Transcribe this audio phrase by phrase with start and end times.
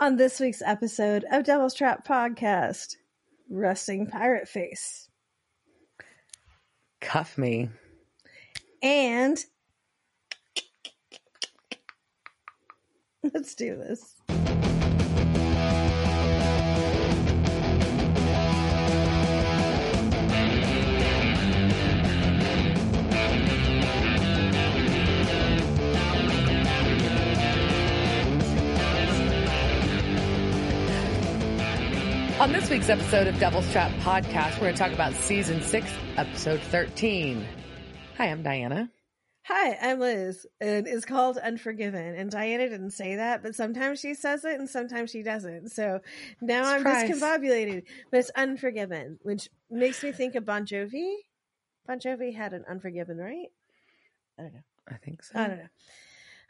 [0.00, 2.96] on this week's episode of Devil's Trap Podcast
[3.48, 5.08] Rusting Pirate Face.
[7.00, 7.68] Cuff me.
[8.82, 9.38] And
[13.34, 14.16] let's do this.
[32.44, 35.90] On this week's episode of Devil's Trap Podcast, we're going to talk about season six,
[36.18, 37.42] episode 13.
[38.18, 38.90] Hi, I'm Diana.
[39.44, 42.14] Hi, I'm Liz, and it's called Unforgiven.
[42.14, 45.70] And Diana didn't say that, but sometimes she says it and sometimes she doesn't.
[45.70, 46.00] So
[46.42, 47.04] now Surprise.
[47.04, 47.84] I'm discombobulated.
[48.10, 51.14] But it's Unforgiven, which makes me think of Bon Jovi.
[51.86, 53.48] Bon Jovi had an Unforgiven, right?
[54.38, 54.64] I don't know.
[54.86, 55.32] I think so.
[55.34, 55.68] I don't know.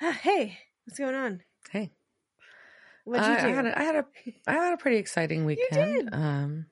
[0.03, 1.43] Ah, hey, what's going on?
[1.71, 1.93] Hey.
[3.05, 3.47] What'd you I, do?
[3.49, 4.05] I had a, I had a
[4.47, 6.11] I had a pretty exciting weekend.
[6.11, 6.15] did.
[6.15, 6.67] Um,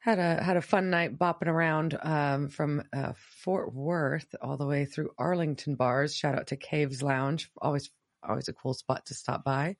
[0.00, 4.66] had a had a fun night bopping around um, from uh, Fort Worth all the
[4.66, 6.14] way through Arlington bars.
[6.14, 7.90] Shout out to Caves Lounge, always
[8.28, 9.76] always a cool spot to stop by,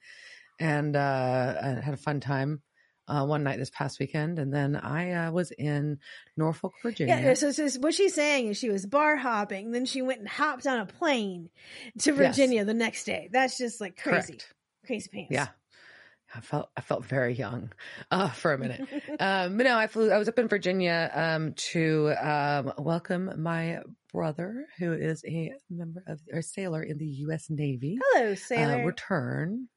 [0.61, 2.63] and uh, I had a fun time.
[3.09, 5.99] Uh, one night this past weekend, and then I uh, was in
[6.37, 7.17] Norfolk, Virginia.
[7.21, 10.29] Yeah, so, so what she's saying is she was bar hopping, then she went and
[10.29, 11.51] hopped on a plane
[11.99, 12.17] to Yes.
[12.17, 13.29] Virginia the next day.
[13.33, 14.55] That's just like crazy, Correct.
[14.87, 15.31] Crazy pants.
[15.31, 15.49] Yeah.
[16.35, 17.73] I felt I felt very young
[18.11, 18.81] uh, for a minute,
[19.21, 20.11] um, but no, I flew.
[20.11, 23.81] I was up in Virginia um, to um, welcome my
[24.15, 27.49] brother, who is a member of or sailor in the U.S.
[27.51, 28.87] Navy, Hello, uh, sailor.
[28.87, 29.69] return.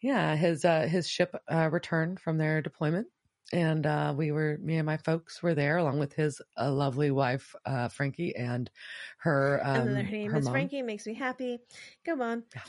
[0.00, 3.06] Yeah, his uh, his ship uh, returned from their deployment,
[3.52, 7.10] and uh, we were me and my folks were there along with his uh, lovely
[7.10, 8.70] wife uh, Frankie and
[9.18, 10.52] her um, and her name her is mom.
[10.54, 10.80] Frankie.
[10.80, 11.58] Makes me happy.
[12.06, 12.44] Come on.
[12.54, 12.62] yeah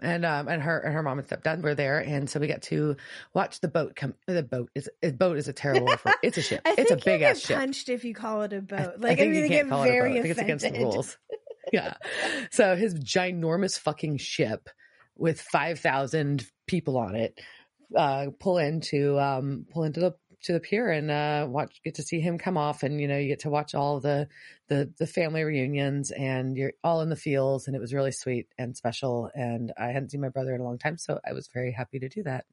[0.00, 1.98] and um and her and her mom and stepdad were there.
[1.98, 2.96] And so we got to
[3.32, 6.00] watch the boat come the boat is a boat is a terrible word.
[6.00, 6.62] For it's a ship.
[6.64, 7.58] It's a big ass ship.
[7.58, 8.78] punched if you call it a boat.
[8.78, 10.18] I Like, I, think mean, you can't get call it a very boat.
[10.18, 11.18] I think it's against the rules.
[11.72, 11.94] Yeah.
[12.52, 14.68] So his ginormous fucking ship
[15.16, 17.40] with 5000 people on it
[17.96, 22.02] uh pull into um pull into the to the pier and uh watch get to
[22.02, 24.28] see him come off and you know you get to watch all the
[24.68, 28.46] the the family reunions and you're all in the fields and it was really sweet
[28.58, 31.48] and special and I hadn't seen my brother in a long time so I was
[31.52, 32.44] very happy to do that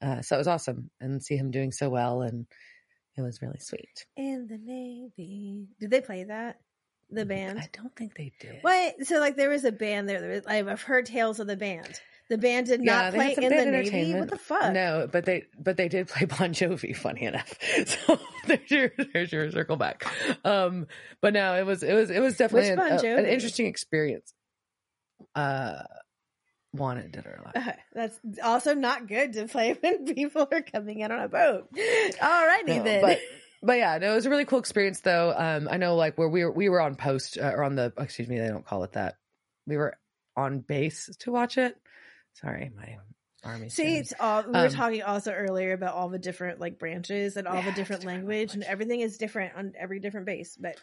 [0.00, 2.46] uh so it was awesome and see him doing so well and
[3.16, 5.68] it was really sweet In the Navy.
[5.78, 6.58] Did they play that?
[7.10, 7.58] The band?
[7.58, 9.06] I don't think they did What?
[9.06, 10.20] So, like, there was a band there.
[10.20, 12.00] there was, I've heard tales of the band.
[12.30, 14.14] The band did not they play in the Navy.
[14.14, 14.72] What the fuck?
[14.72, 16.96] No, but they but they did play Bon Jovi.
[16.96, 17.52] Funny enough,
[17.86, 20.06] so there's your there's your circle back.
[20.44, 20.86] Um,
[21.20, 24.32] but no, it was it was it was definitely an, a- an interesting experience.
[25.34, 25.82] Uh,
[26.74, 27.38] wanted did.
[27.56, 31.68] Okay, That's also not good to play when people are coming in on a boat.
[31.74, 33.02] Alrighty No, then.
[33.02, 33.18] but
[33.62, 35.34] but yeah, no, it was a really cool experience though.
[35.36, 37.92] Um, I know like where we were we were on post uh, or on the
[37.98, 39.16] excuse me, they don't call it that.
[39.66, 39.96] We were
[40.36, 41.76] on base to watch it.
[42.34, 42.98] Sorry, my
[43.44, 43.68] army.
[43.68, 47.36] See, it's all we were Um, talking also earlier about all the different like branches
[47.36, 50.56] and all the Yeah, different different language and everything is different on every different base.
[50.56, 50.76] But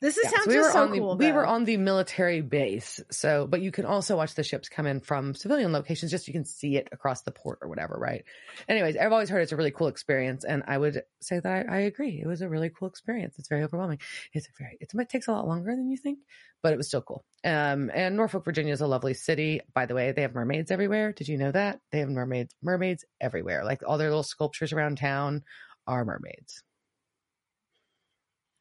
[0.00, 1.16] this is Yeah, sounds so we so on the cool.
[1.16, 3.00] we were on the military base.
[3.10, 6.10] So, but you can also watch the ships come in from civilian locations.
[6.10, 8.24] Just you can see it across the port or whatever, right?
[8.68, 11.76] Anyways, I've always heard it's a really cool experience, and I would say that I,
[11.76, 12.20] I agree.
[12.22, 13.36] It was a really cool experience.
[13.38, 13.98] It's very overwhelming.
[14.32, 16.20] It's a very it's, it takes a lot longer than you think,
[16.62, 17.24] but it was still cool.
[17.44, 19.60] Um, and Norfolk, Virginia is a lovely city.
[19.74, 21.12] By the way, they have mermaids everywhere.
[21.12, 23.64] Did you know that they have mermaids mermaids everywhere?
[23.64, 25.42] Like all their little sculptures around town
[25.88, 26.62] are mermaids.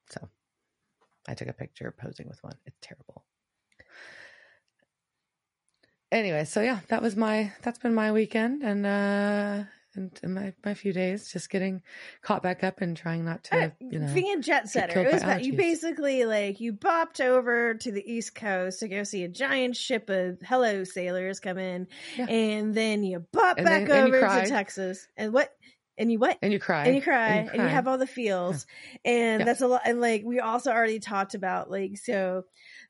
[0.09, 0.29] So
[1.27, 2.55] I took a picture posing with one.
[2.65, 3.23] It's terrible.
[6.11, 9.63] Anyway, so yeah, that was my that's been my weekend and uh
[9.95, 11.81] and, and my my few days just getting
[12.21, 14.13] caught back up and trying not to, Uh, you know.
[14.13, 15.01] being a jet setter.
[15.01, 19.03] It was about, you basically like you bopped over to the East Coast to go
[19.03, 22.27] see a giant ship of hello sailors come in, Yeah.
[22.27, 24.47] and then you bop And back then- over to.
[24.47, 25.51] Texas, and what?
[25.97, 26.37] And you what?
[26.41, 26.85] And you cry.
[26.85, 27.29] and you cry.
[27.37, 27.67] And you, cry.
[27.69, 28.65] have all the feels.
[29.03, 29.45] And Yeah.
[29.45, 32.43] that's a lot and like we also already talked about like so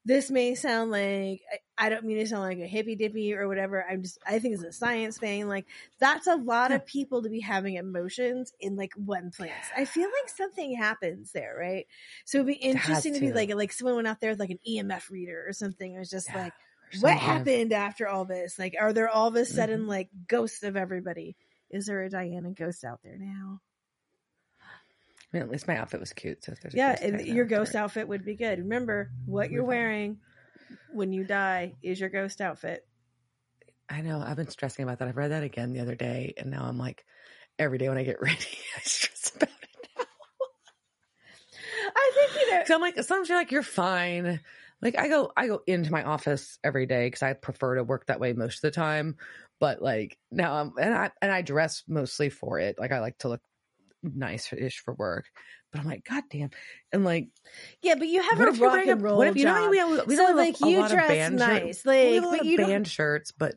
[0.04, 1.42] this may sound like
[1.78, 3.86] I, don't mean to sound like a hippy dippy or whatever.
[3.88, 5.48] I'm just i think it's a science thing.
[5.48, 5.66] Like
[6.00, 9.52] that's a lot of people to be having emotions in like one place.
[9.76, 11.86] I feel like something happens there right?
[12.26, 14.60] So it'd be interesting to be like like someone went out there with like an
[14.68, 15.94] emf reader or something.
[15.94, 16.54] It was just Yeah, like
[17.02, 18.58] what happened after all this?
[18.58, 19.90] Like are there all of a sudden Mm-hmm.
[19.90, 21.36] like ghosts of everybody
[21.70, 23.60] is there a diana ghost out there now
[25.34, 26.44] I mean, at least my outfit was cute.
[26.46, 28.60] So if there's a yeah, and your ghost outfit would be good.
[28.60, 30.20] Remember, what you're wearing
[30.92, 32.88] when you die is your ghost outfit.
[33.90, 34.24] I know.
[34.26, 35.08] I've been stressing about that.
[35.08, 37.06] I've read that again the other day, and now I'm like,
[37.60, 38.38] every day when I get ready,
[38.76, 40.06] I stress about it now.
[41.96, 42.64] I think you know.
[42.68, 44.40] So I'm like, sometimes you're like, you're fine.
[44.82, 48.06] Like I go, I go into my office every day because I prefer to work
[48.08, 49.16] that way most of the time.
[49.60, 52.78] But like now, I'm and I and I dress mostly for it.
[52.80, 53.42] Like I like to look
[54.04, 55.26] nice-ish for work.
[55.72, 56.52] But I'm like, God damn.
[56.94, 57.30] And like,
[57.82, 60.08] Yeah, but you have what a rock and roll what if you know we have,
[60.08, 61.86] we so don't have like a, a you lot of dress band nice, shirts.
[61.86, 63.56] like we have a lot but of band shirts, but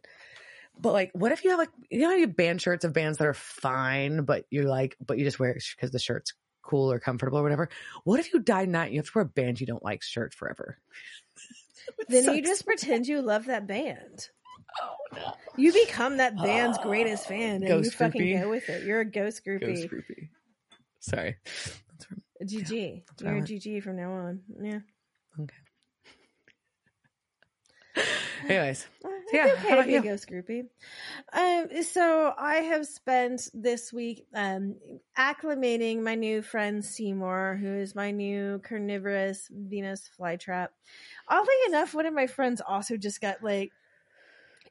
[0.79, 2.93] but like, what if you have like you know how you have band shirts of
[2.93, 6.33] bands that are fine, but you're like, but you just wear it because the shirt's
[6.63, 7.69] cool or comfortable or whatever.
[8.05, 8.93] What if you die night?
[8.93, 10.79] You have to wear a band you don't like shirt forever.
[12.09, 14.29] Then you just pretend you love that band.
[14.83, 18.41] Oh no, You become that band's greatest fan, and you fucking groupie.
[18.43, 18.85] go with it.
[18.85, 19.61] You're a ghost groupie.
[19.61, 20.29] Ghost groupie.
[21.01, 21.37] Sorry.
[21.45, 23.03] That's from- GG.
[23.07, 23.43] That's You're a.
[23.43, 24.41] GG from now on.
[24.63, 24.81] Yeah.
[25.41, 25.55] Okay.
[28.49, 30.03] Anyways, Uh, It's Yeah, okay how to about be you?
[30.03, 30.67] ghost groupie.
[31.33, 34.77] Um, so I have spent this week um,
[35.19, 40.69] acclimating my new friend Seymour, who is my new carnivorous Venus flytrap.
[41.29, 43.73] Oddly enough, one of my friends also just got like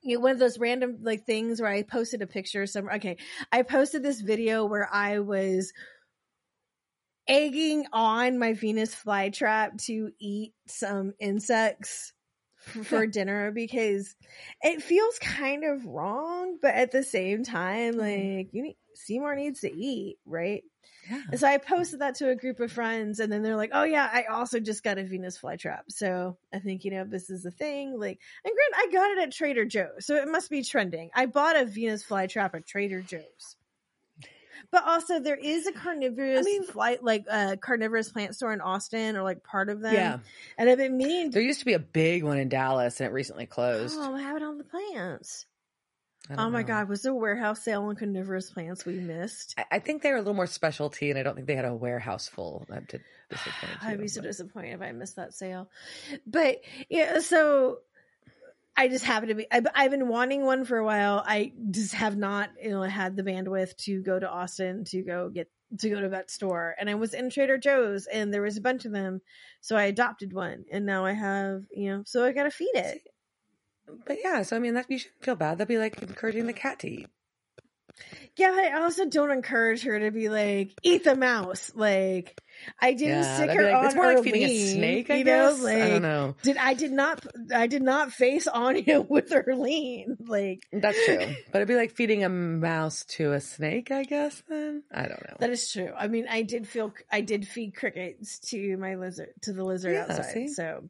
[0.01, 2.96] you know, one of those random like things where I posted a picture somewhere.
[2.96, 3.18] Okay,
[3.51, 5.74] I posted this video where I was
[7.28, 12.13] egging on my Venus flytrap to eat some insects
[12.60, 14.16] for dinner because
[14.62, 18.38] it feels kind of wrong, but at the same time, mm-hmm.
[18.38, 20.64] like you need Seymour needs to eat, right?
[21.10, 21.22] yeah.
[21.32, 23.84] And so I posted that to a group of friends, and then they're like, "Oh
[23.84, 27.46] yeah, I also just got a Venus flytrap." So I think you know this is
[27.46, 28.00] a thing.
[28.00, 31.10] Like, and grant I got it at Trader Joe's, so it must be trending.
[31.14, 33.56] I bought a Venus flytrap at Trader Joe's.
[34.72, 38.54] But also, there is a carnivorous I mean- flight, like a uh, carnivorous plant store
[38.54, 39.94] in Austin, or like part of them.
[39.94, 40.20] Yeah.
[40.58, 41.32] and I've been meaning.
[41.32, 43.96] There used to be a big one in Dallas, and it recently closed.
[43.98, 45.46] Oh, I have it on the plants.
[46.38, 46.68] Oh my know.
[46.68, 49.56] god, was there a warehouse sale on carnivorous plants we missed?
[49.58, 51.66] I, I think they were a little more specialty, and I don't think they had
[51.66, 52.68] a warehouse full.
[52.72, 55.70] I'm to disappoint I'd be so disappointed if I missed that sale.
[56.28, 56.58] But
[56.90, 57.80] yeah, so
[58.80, 59.46] I just happen to be.
[59.52, 61.22] I've, I've been wanting one for a while.
[61.28, 65.28] I just have not, you know, had the bandwidth to go to Austin to go
[65.28, 66.76] get to go to that store.
[66.80, 69.20] And I was in Trader Joe's, and there was a bunch of them,
[69.60, 72.72] so I adopted one, and now I have, you know, so I got to feed
[72.74, 73.02] it.
[74.06, 75.58] But yeah, so I mean, that you shouldn't feel bad.
[75.58, 77.08] That'd be like encouraging the cat to eat.
[78.38, 81.72] Yeah, but I also don't encourage her to be like, eat the mouse.
[81.75, 82.40] Like,
[82.80, 85.10] I didn't Yeah, stick her like, on it's more like her feeding a snake.
[85.10, 85.63] I you know, guess.
[85.63, 86.36] like, I don't know.
[86.44, 91.19] Did I did not I did not face Anya with her lean like That's true,
[91.51, 93.92] but it'd be like feeding a mouse to a snake.
[93.92, 94.42] I guess.
[94.48, 95.36] Then I don't know.
[95.40, 95.92] that is true.
[95.98, 99.96] I mean, I did feel I did feed crickets to my lizard to the lizard
[99.96, 100.34] Yeah, outside.
[100.34, 100.48] see?
[100.48, 100.90] So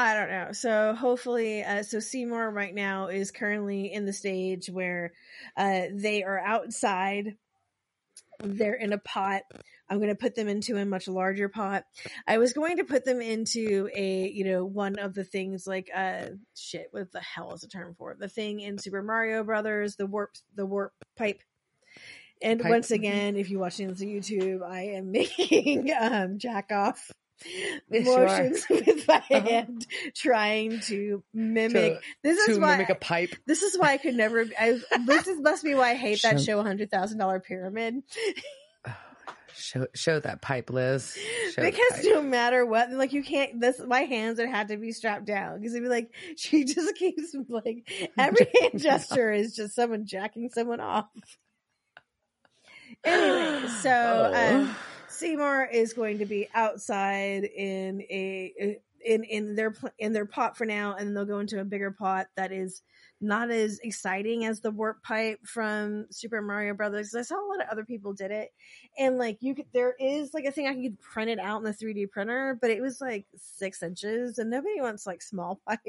[0.00, 0.52] I don't know.
[0.52, 5.12] So hopefully, uh, so Seymour right now is currently in the stage where
[5.56, 7.36] uh, they are outside.
[8.42, 9.42] They're in a pot.
[9.88, 11.84] I'm going to put them into a much larger pot.
[12.26, 15.90] I was going to put them into a, you know, one of the things like,
[15.94, 18.18] uh, shit, what the hell is the term for it?
[18.18, 21.42] The thing in Super Mario Brothers, the warp, the warp pipe.
[22.40, 22.70] And Pipe.
[22.70, 27.10] once again, if you're watching this on YouTube, I am making um, jack off
[27.90, 28.26] Yes, you are.
[28.26, 29.40] motions with my Uh-huh.
[29.40, 31.94] hand, trying to mimic.
[31.94, 32.72] To- this is to why.
[32.76, 33.34] mimic a pipe.
[33.46, 34.44] this is why I could never.
[34.58, 38.02] I, this is, must be why I hate that Show- show, hundred thousand dollar pyramid.
[39.54, 41.16] Show show that pipe, Liz.
[41.52, 42.04] Show because pipe.
[42.04, 43.60] no matter what, like you can't.
[43.60, 46.94] This my hands would have to be strapped down because it'd be like she just
[46.94, 51.06] keeps like every hand gesture is just someone jacking someone off.
[53.04, 54.74] Anyway, so um,
[55.20, 60.64] Seymour is going to be outside in a in in their in their pot for
[60.64, 62.80] now, and then they'll go into a bigger pot that is
[63.20, 67.14] not as exciting as the warp pipe from Super Mario Brothers.
[67.14, 68.48] I saw a lot of other people did it,
[68.98, 71.64] and like you could, there is like a thing I could print it out in
[71.64, 75.80] the 3D printer, but it was like six inches, and nobody wants like small pipe.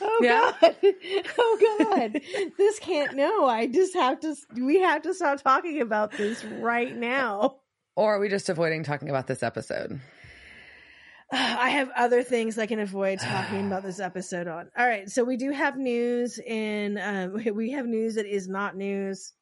[0.00, 0.52] Oh Yeah.
[0.60, 0.76] god!
[1.38, 2.20] Oh god!
[2.58, 3.14] this can't.
[3.14, 4.34] No, I just have to.
[4.56, 7.56] We have to stop talking about this right now.
[7.96, 10.00] or are we just avoiding talking about this episode?
[11.32, 14.70] I have other things I can avoid talking about this episode on.
[14.76, 16.98] All right, so we do have news in.
[16.98, 19.32] Um, we have news that is not news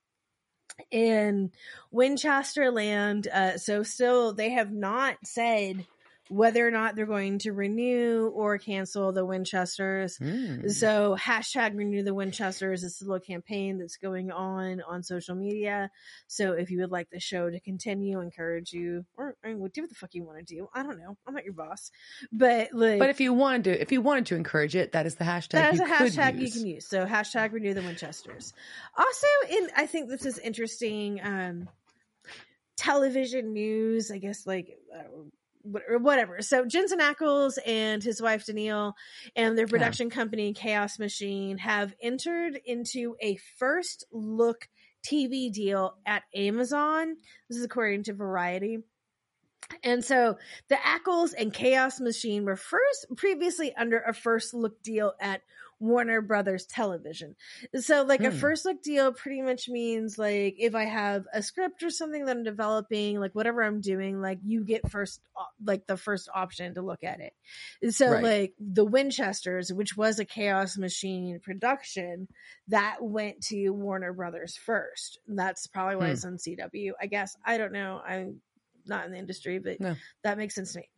[0.91, 1.51] in
[1.91, 3.29] Winchester Land.
[3.29, 5.87] Uh, so still, they have not said
[6.29, 10.19] whether or not they're going to renew or cancel the Winchesters.
[10.19, 10.71] Mm.
[10.71, 15.91] So hashtag renew the Winchesters is a little campaign that's going on on social media.
[16.29, 19.83] So if you would like the show to continue, encourage you or I mean, do
[19.83, 20.69] what the fuck you want to do.
[20.75, 21.17] I don't know.
[21.27, 21.91] I'm not your boss,
[22.33, 25.17] but like, But if you wanted to, if you wanted to encourage it, that is
[25.17, 25.51] the hashtag.
[25.53, 26.87] that is a hashtag you can use.
[26.87, 28.53] So hashtag renew the Winchesters.
[28.97, 31.21] Also, in I think this is interesting.
[31.23, 31.69] Um,
[32.77, 35.25] television news, I guess, like uh, or
[35.65, 36.43] whatever.
[36.43, 38.95] So Jensen Ackles and his wife Danielle
[39.37, 44.69] and their production company Chaos Machine have entered into a first look
[45.07, 47.17] TV deal at Amazon.
[47.49, 48.79] This is according to Variety.
[49.83, 50.37] And so
[50.69, 55.43] the Ackles and Chaos Machine were first previously under a first look deal at
[55.83, 57.35] Warner Brothers Television.
[57.75, 58.39] So like a Hmm.
[58.39, 62.37] first look deal pretty much means like if I have a script or something that
[62.37, 65.21] I'm developing, like whatever I'm doing, like you get first
[65.65, 67.33] like the first option to look at it.
[67.83, 68.23] And so Right.
[68.23, 72.29] like the Winchesters, which was a Chaos Machine production,
[72.69, 75.19] that went to Warner Brothers first.
[75.27, 76.13] That's probably why Hmm.
[76.13, 76.93] it's on CW.
[77.01, 78.01] I guess I don't know.
[78.07, 78.41] I'm
[78.87, 79.97] not in the industry, but No.
[80.25, 80.89] that makes sense to me.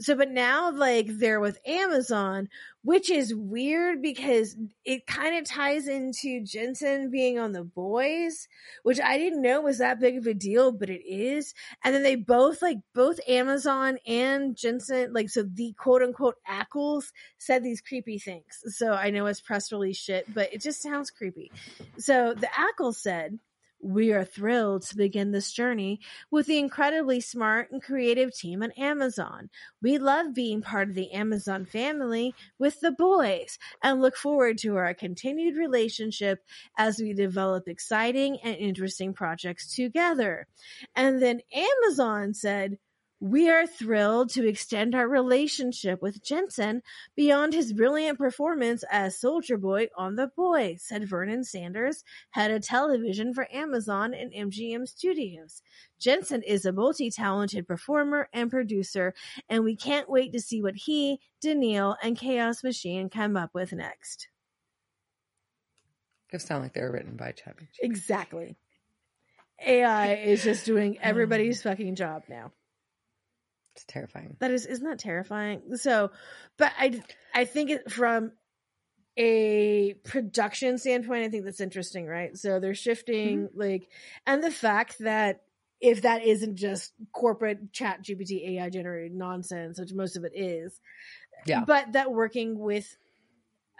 [0.00, 2.48] So, but now like they're with Amazon,
[2.82, 8.48] which is weird because it kind of ties into Jensen being on the boys,
[8.82, 11.54] which I didn't know was that big of a deal, but it is.
[11.84, 17.12] And then they both like both Amazon and Jensen, like so the quote unquote Ackles
[17.38, 18.60] said these creepy things.
[18.76, 21.50] So I know it's press release shit, but it just sounds creepy.
[21.98, 23.38] So the Ackles said.
[23.84, 28.78] We are thrilled to begin this journey with the incredibly smart and creative team at
[28.78, 29.50] Amazon.
[29.82, 34.76] We love being part of the Amazon family with the boys and look forward to
[34.76, 36.44] our continued relationship
[36.78, 40.46] as we develop exciting and interesting projects together.
[40.94, 42.78] And then Amazon said,
[43.22, 46.82] we are thrilled to extend our relationship with Jensen
[47.14, 52.62] beyond his brilliant performance as Soldier Boy on The Boy, said Vernon Sanders, head of
[52.62, 55.62] television for Amazon and MGM Studios.
[56.00, 59.14] Jensen is a multi talented performer and producer,
[59.48, 63.72] and we can't wait to see what he, Danielle, and Chaos Machine come up with
[63.72, 64.26] next.
[66.32, 67.54] They sound like they were written by Chad.
[67.80, 68.56] Exactly.
[69.64, 72.50] AI is just doing everybody's um, fucking job now.
[73.74, 74.36] It's terrifying.
[74.40, 75.76] That is, isn't that terrifying?
[75.76, 76.10] So,
[76.58, 77.02] but I,
[77.34, 78.32] I think it from
[79.16, 82.36] a production standpoint, I think that's interesting, right?
[82.36, 83.60] So they're shifting mm-hmm.
[83.60, 83.88] like,
[84.26, 85.42] and the fact that
[85.80, 90.80] if that isn't just corporate chat GPT AI generated nonsense, which most of it is,
[91.44, 91.64] Yeah.
[91.66, 92.96] but that working with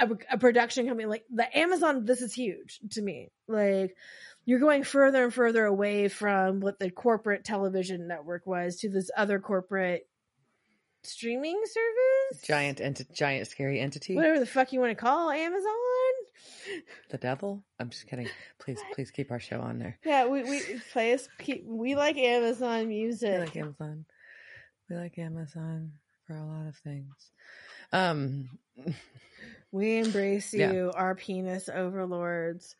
[0.03, 3.31] a, a production company like the Amazon, this is huge to me.
[3.49, 3.97] Like,
[4.45, 9.11] you're going further and further away from what the corporate television network was to this
[9.17, 10.09] other corporate
[11.05, 14.15] streaming service, Giant ent- giant scary entity.
[14.15, 15.73] whatever the fuck you want to call Amazon.
[17.11, 17.65] The devil?
[17.79, 18.29] I'm just kidding.
[18.59, 19.99] Please, please keep our show on there.
[20.05, 21.29] Yeah, we we play us.
[21.67, 24.05] We like Amazon music We like Amazon.
[24.89, 25.93] We like Amazon
[26.27, 27.31] for a lot of things.
[27.93, 28.49] Um
[29.73, 30.71] We embrace Yeah.
[30.71, 32.77] you, our penis overlords.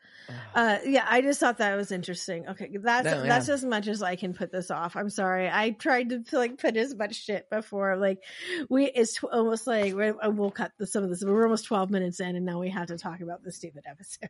[0.55, 2.47] Uh, yeah, I just thought that was interesting.
[2.49, 3.29] Okay, that's No, yeah.
[3.29, 4.95] that's as much as I can put this off.
[4.95, 5.49] I'm sorry.
[5.51, 7.97] I tried to like put as much shit before.
[7.97, 8.19] Like
[8.69, 11.25] we, it's tw- almost like we're, uh, we'll cut the, some of this.
[11.25, 14.29] We're almost 12 minutes in, and now we have to talk about the stupid episode.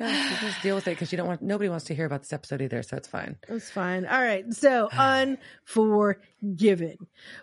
[0.00, 0.08] No,
[0.40, 2.60] just deal with it because you don't want nobody wants to hear about this episode
[2.60, 3.36] either, so it's fine.
[3.48, 4.06] That's fine.
[4.06, 4.52] All right.
[4.52, 6.96] So, Unforgiven,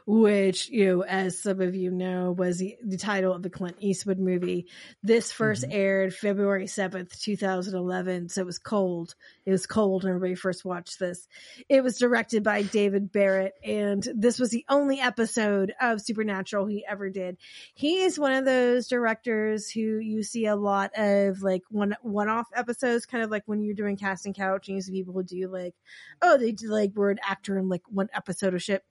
[0.06, 3.78] which, you know, as some of you know, was the, the title of the Clint
[3.80, 4.68] Eastwood movie.
[5.02, 5.72] This 1st mm-hmm.
[5.72, 8.28] aired February 7th, 2011.
[8.28, 9.16] So it was cold.
[9.46, 11.30] It was cold when everybody first watched this.
[11.70, 16.86] It was directed by David Barrett, and this was the only episode of Supernatural he
[16.88, 17.38] ever did.
[17.74, 22.30] He is one of those directors who you see a lot of like one one
[22.30, 25.24] off episodes, kind of like when you're doing casting couch and you see people who
[25.24, 25.74] do like,
[26.22, 28.84] oh, they did like were an actor in like one episode of shit.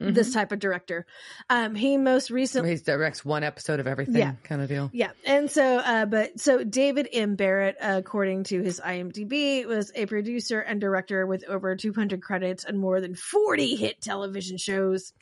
[0.00, 1.04] This type of director.
[1.50, 4.32] Um, he most recently he directs one episode of everything, Yeah.
[4.42, 4.90] kind of deal.
[4.94, 7.36] yeah, and so, uh, but so David M.
[7.36, 12.78] Barrett, according to his IMDb, was a producer and director with over 200 credits and
[12.78, 15.12] more than 40 hit television shows.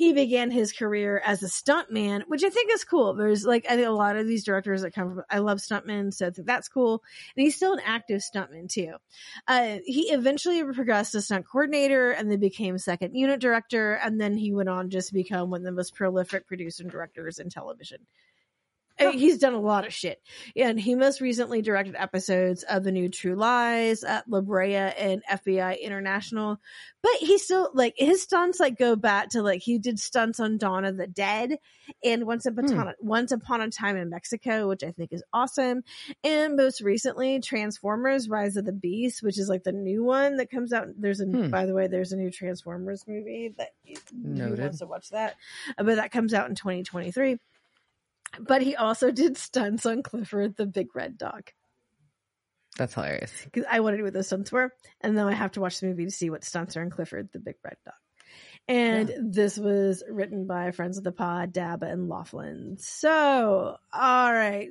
[0.00, 3.12] He began his career as a stuntman, which I think is cool.
[3.12, 6.14] There's like, I think a lot of these directors that come from, I love stuntmen,
[6.14, 7.02] so I think that's cool.
[7.36, 8.94] And he's still an active stuntman too.
[9.46, 13.92] Uh, he eventually progressed to stunt coordinator and then became second unit director.
[13.92, 16.90] And then he went on just to become one of the most prolific producers and
[16.90, 18.06] directors in television
[19.00, 20.20] I mean, he's done a lot of shit.
[20.56, 25.22] And he most recently directed episodes of the new True Lies at La Brea and
[25.30, 26.60] FBI International.
[27.02, 30.58] But he still like his stunts like go back to like he did stunts on
[30.58, 31.56] Dawn of the Dead
[32.04, 35.82] and Once Upon a Once Upon a Time in Mexico, which I think is awesome.
[36.22, 40.50] And most recently, Transformers: Rise of the Beast, which is like the new one that
[40.50, 40.88] comes out.
[40.98, 41.48] There's a Hmm.
[41.48, 43.70] by the way, there's a new Transformers movie that
[44.12, 44.58] Noted.
[44.60, 45.36] wants to watch that,
[45.78, 47.38] Uh, but that comes out in 2023.
[48.38, 51.50] But he also did stunts on Clifford the Big Red Dog
[52.76, 53.32] That's hilarious.
[53.44, 55.80] because I wanted to know what those stunts were, and then I have to watch
[55.80, 57.94] the movie to see what stunts are in Clifford the Big Red Dog.
[58.68, 62.80] And this was written by friends of the pod, Dabb and Loflin.
[62.80, 64.68] So, all right.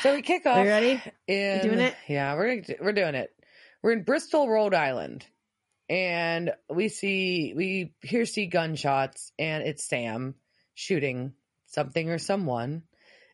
[0.00, 0.58] So we kick off.
[0.58, 1.02] Are you ready?
[1.26, 1.94] In, doing it?
[2.08, 3.30] Yeah, we're we're doing it.
[3.82, 5.26] We're in Bristol, Rhode Island,
[5.88, 10.34] and we see we hear see gunshots, and it's Sam
[10.74, 11.32] shooting
[11.66, 12.82] something or someone,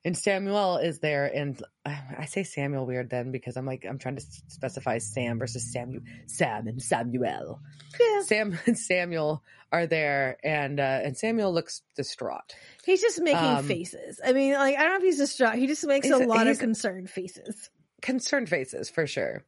[0.04, 3.98] and Samuel is there, and I I say Samuel weird then because I'm like I'm
[3.98, 7.60] trying to specify Sam versus Samuel, Sam and Samuel.
[7.98, 8.22] Yeah.
[8.22, 9.42] Sam and Samuel
[9.72, 12.54] are there, and uh, and Samuel looks distraught.
[12.84, 14.20] He's just making Um, faces.
[14.24, 15.56] I mean, like, I don't know if he's distraught.
[15.56, 17.68] He just makes a lot of concerned faces.
[18.00, 19.44] concerned faces for sure.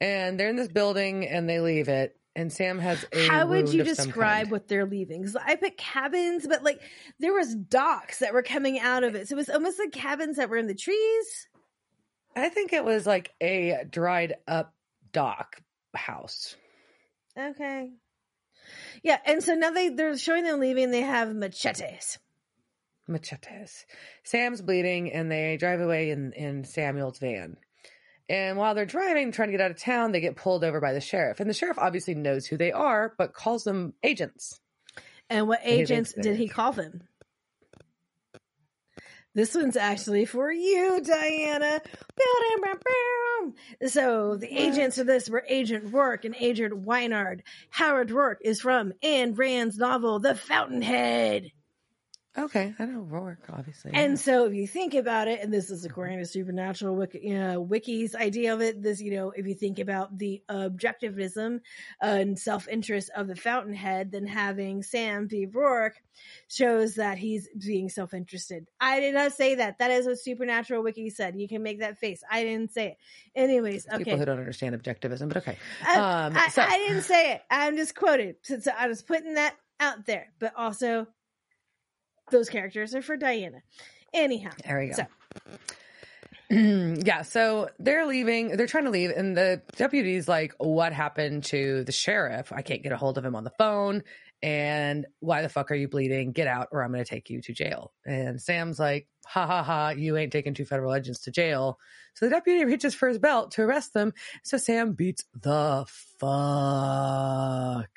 [0.00, 2.16] And they're in this building and they leave it.
[2.36, 5.22] And Sam has a How would you describe what they're leaving?
[5.22, 6.80] Because I put cabins, but like
[7.18, 10.36] there was docks that were coming out of it, so it was almost like cabins
[10.36, 11.48] that were in the trees.
[12.36, 14.72] I think it was like a dried up
[15.12, 15.60] dock
[15.94, 16.56] house.
[17.36, 17.90] Okay,
[19.02, 20.90] yeah, and so now they they're showing them leaving.
[20.90, 22.18] They have machetes.
[23.08, 23.86] Machetes.
[24.22, 27.56] Sam's bleeding and they drive away in, in Samuel's van.
[28.30, 30.92] And while they're driving, trying to get out of town, they get pulled over by
[30.92, 31.40] the sheriff.
[31.40, 34.60] And the sheriff obviously knows who they are, but calls them agents.
[35.28, 37.02] And what agents did he call them?
[39.34, 41.80] This one's actually for you, Diana.
[43.88, 47.40] So the agents of this were Agent Rourke and Agent Wynand.
[47.70, 51.50] Howard Rourke is from Ayn Rand's novel The Fountainhead.
[52.38, 53.90] Okay, I know Rourke, obviously.
[53.92, 57.34] And so, if you think about it, and this is according to Supernatural Wiki, you
[57.36, 61.60] know, Wiki's idea of it, this, you know, if you think about the objectivism
[62.00, 66.00] and self interest of the Fountainhead, then having Sam be Rourke
[66.46, 68.68] shows that he's being self interested.
[68.80, 69.78] I did not say that.
[69.78, 71.34] That is what Supernatural Wiki said.
[71.36, 72.22] You can make that face.
[72.30, 72.96] I didn't say it.
[73.34, 74.04] Anyways, okay.
[74.04, 75.56] People who don't understand objectivism, but okay.
[75.84, 77.42] I, Um, I, so- I didn't say it.
[77.50, 78.36] I'm just quoted.
[78.42, 80.32] So, so I was putting that out there.
[80.38, 81.08] But also,
[82.30, 83.62] those characters are for Diana.
[84.12, 84.50] Anyhow.
[84.64, 84.94] There we go.
[84.94, 85.06] So-
[86.50, 88.56] yeah, so they're leaving.
[88.56, 92.50] They're trying to leave, and the deputy's like, "What happened to the sheriff?
[92.52, 94.02] I can't get a hold of him on the phone.
[94.42, 96.32] And why the fuck are you bleeding?
[96.32, 99.62] Get out, or I'm going to take you to jail." And Sam's like, "Ha ha
[99.62, 99.90] ha!
[99.90, 101.78] You ain't taking two federal agents to jail."
[102.14, 104.12] So the deputy reaches for his belt to arrest them.
[104.42, 105.84] So Sam beats the
[106.18, 107.90] fuck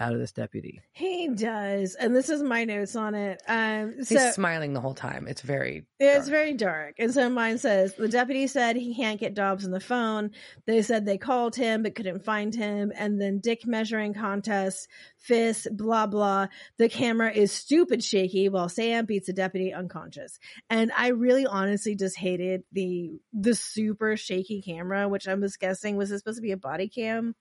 [0.00, 0.80] out of this deputy.
[0.92, 3.42] He does, and this is my notes on it.
[3.48, 5.26] Um, He's smiling the whole time.
[5.28, 6.28] It's very it's dark.
[6.28, 9.80] very dark, and so mine says the deputy said he can't get Dobbs on the
[9.80, 10.30] phone.
[10.66, 15.68] They said they called him but couldn't find him, and then dick measuring contest, fist,
[15.72, 16.48] blah blah.
[16.78, 20.38] The camera is stupid shaky while Sam beats the deputy unconscious,
[20.70, 25.96] and I really honestly just hated the the super shaky camera, which I was guessing
[25.96, 27.34] was this supposed to be a body cam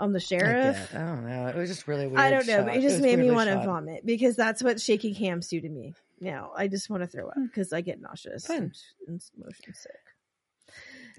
[0.00, 0.90] on the sheriff.
[0.92, 1.46] get- I don't know.
[1.46, 2.20] It was just really weird.
[2.20, 4.80] I don't know, but it just was made me want to vomit because that's what
[4.80, 5.94] shaky cams do to me.
[6.20, 7.44] Now I just want to throw up Hmm.
[7.46, 8.56] because I get nauseous Fun.
[8.56, 8.74] and,
[9.08, 9.92] and motion sick.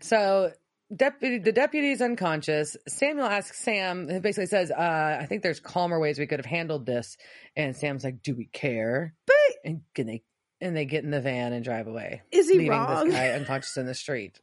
[0.02, 0.52] So
[0.96, 2.76] deputy, the deputy's unconscious.
[2.88, 4.10] Samuel asks Sam.
[4.10, 7.18] He basically says, uh, "I think there's calmer ways we could have handled this."
[7.56, 10.24] And Sam's like, "Do we care?" But And can they
[10.60, 13.06] and they get in the van and drive away, is he leaving wrong?
[13.10, 14.40] this guy unconscious in the street.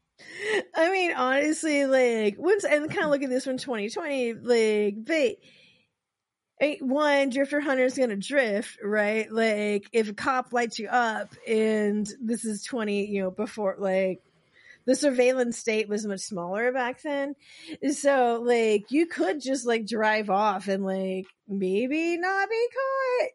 [0.74, 5.36] I mean, honestly, like once and kind of look at this from 2020, like, but
[6.60, 9.30] eh, one drifter hunter is gonna drift, right?
[9.30, 14.22] Like, if a cop lights you up, and this is 20, you know, before like
[14.86, 17.34] the surveillance state was much smaller back then,
[17.92, 23.28] so like you could just like drive off and like maybe not be caught.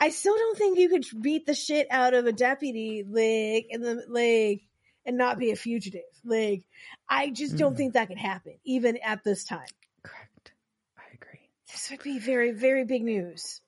[0.00, 3.84] I still don't think you could beat the shit out of a deputy, like, and
[3.84, 4.62] then like
[5.08, 6.02] and not be a fugitive.
[6.22, 6.64] Like,
[7.08, 7.76] I just don't Mhm.
[7.78, 9.66] think that could happen, even at this time.
[10.02, 10.52] Correct.
[10.98, 11.48] I agree.
[11.72, 13.62] This would be very, very big news.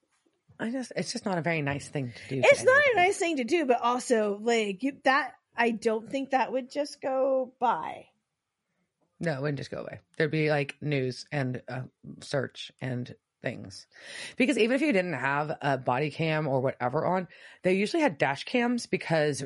[0.61, 2.42] I just it's just not a very nice thing to do.
[2.42, 6.11] to It's not a nice thing to do, but also, like, you, that, I don't
[6.11, 8.09] think that would just go by.
[9.18, 10.00] No, it wouldn't just go away.
[10.18, 11.83] There'd be like news and uh,
[12.20, 13.87] search and things.
[14.37, 17.29] Because even if you didn't have a body cam or whatever on,
[17.62, 19.44] they usually had dash cams because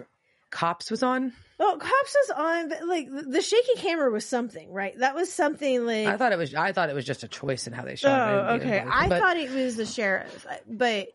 [0.54, 1.32] cops was on.
[1.60, 4.96] Oh, cops was on, but like the- shaky camera was something, right?
[4.98, 6.06] That was something like.
[6.06, 8.08] I thought it was I thought it was just a choice in how they shot
[8.08, 8.32] it.
[8.32, 8.86] Oh, I didn't oh, okay.
[8.88, 11.08] I but- thought it was the sheriff, but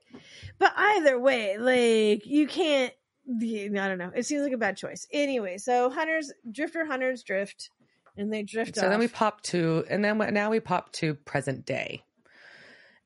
[0.60, 2.94] but either way, like you can't.
[3.32, 4.12] I don't know.
[4.16, 5.08] It seems like a bad choice.
[5.12, 7.70] Anyway, so hunters, drifter hunters drift,
[8.18, 8.76] and they drift.
[8.76, 8.90] So off.
[8.90, 12.04] then we pop to, and then now we pop to present day,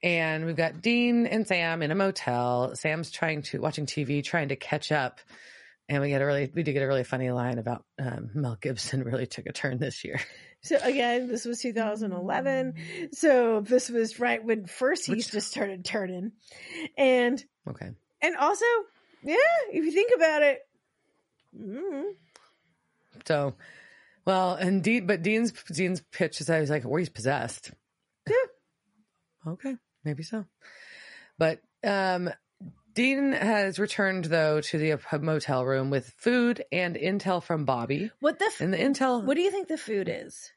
[0.02, 2.74] and we've got Dean and Sam in a motel.
[2.76, 5.19] Sam's trying to watching TV, trying to catch up,
[5.89, 8.58] and we get a really we did get a really funny line about um, Mel
[8.62, 10.19] Gibson really took a turn this year.
[10.62, 12.76] So again, this was 2011.
[13.12, 16.32] So this was right when first he Which- just started turning,
[16.98, 17.91] and Okay,
[18.22, 18.65] and also,
[19.24, 19.36] yeah,
[19.72, 20.60] if you think about it,
[21.58, 22.12] mm,
[23.26, 23.54] so
[24.26, 27.72] well, and Dean, but Dean's Dean's pitch is that he's like, or he's possessed.
[28.28, 29.52] Yeah.
[29.54, 30.46] Okay, maybe so,
[31.38, 32.30] but um.
[32.93, 38.12] Dean has returned though to the motel room with food and intel from Bobby.
[38.19, 40.51] what the f- And the intel what do you think the food is?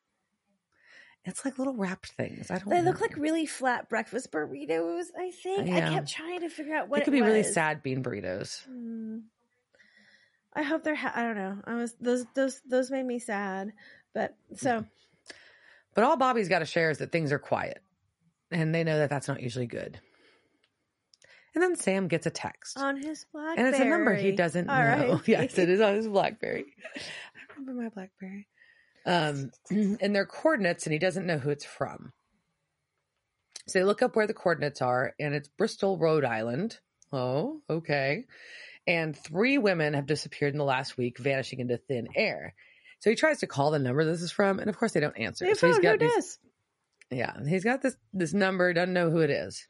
[1.25, 2.51] It's like little wrapped things.
[2.53, 2.68] I don't.
[2.68, 2.90] They know.
[2.90, 5.07] look like really flat breakfast burritos.
[5.18, 7.83] I think I kept trying to figure out what it could it be really sad
[7.83, 8.64] bean burritos.
[8.64, 9.18] Hmm.
[10.55, 10.94] I hope they're.
[10.94, 11.59] Ha- I don't know.
[11.64, 13.72] I was those those those made me sad.
[14.14, 14.85] But so
[15.94, 17.83] But all Bobby's got to share is that things are quiet,
[18.53, 19.99] and they know that that's not usually good.
[21.57, 24.69] And then Sam gets a text, on his blackberry, and it's a number he doesn't
[24.69, 25.12] All know.
[25.14, 25.21] right.
[25.27, 26.66] yes, it is on his BlackBerry.
[26.95, 27.01] I
[27.57, 28.47] remember my BlackBerry.
[29.07, 29.51] Um,
[30.03, 32.12] and their coordinates, and he doesn't know who it's from.
[33.69, 36.79] So they look up where the coordinates are, and it's Bristol, Rhode Island.
[37.11, 38.27] Oh, okay.
[38.87, 42.55] And three women have disappeared in the last week, vanishing into thin air.
[42.99, 45.16] So he tries to call the number this is from, and of course they don't
[45.19, 45.47] answer.
[45.47, 46.38] They so he's who got it these,
[47.11, 49.66] yeah, he's got this this number, doesn't know who it is.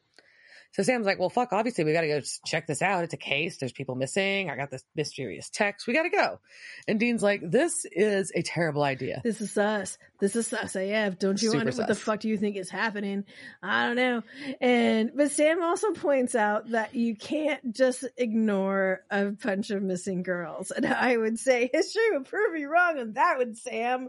[0.72, 3.04] So Sam's like, well, fuck, obviously we got to go check this out.
[3.04, 3.56] It's a case.
[3.56, 4.50] There's people missing.
[4.50, 5.86] I got this mysterious text.
[5.86, 6.40] We got to go.
[6.86, 9.20] And Dean's like, this is a terrible idea.
[9.24, 9.98] This is us.
[10.20, 11.18] This is us AF.
[11.18, 13.24] Don't you Super wonder what the fuck do you think is happening?
[13.62, 14.22] I don't know.
[14.60, 20.22] And but Sam also points out that you can't just ignore a bunch of missing
[20.22, 20.70] girls.
[20.70, 24.08] And I would say history would prove you wrong on that one, Sam.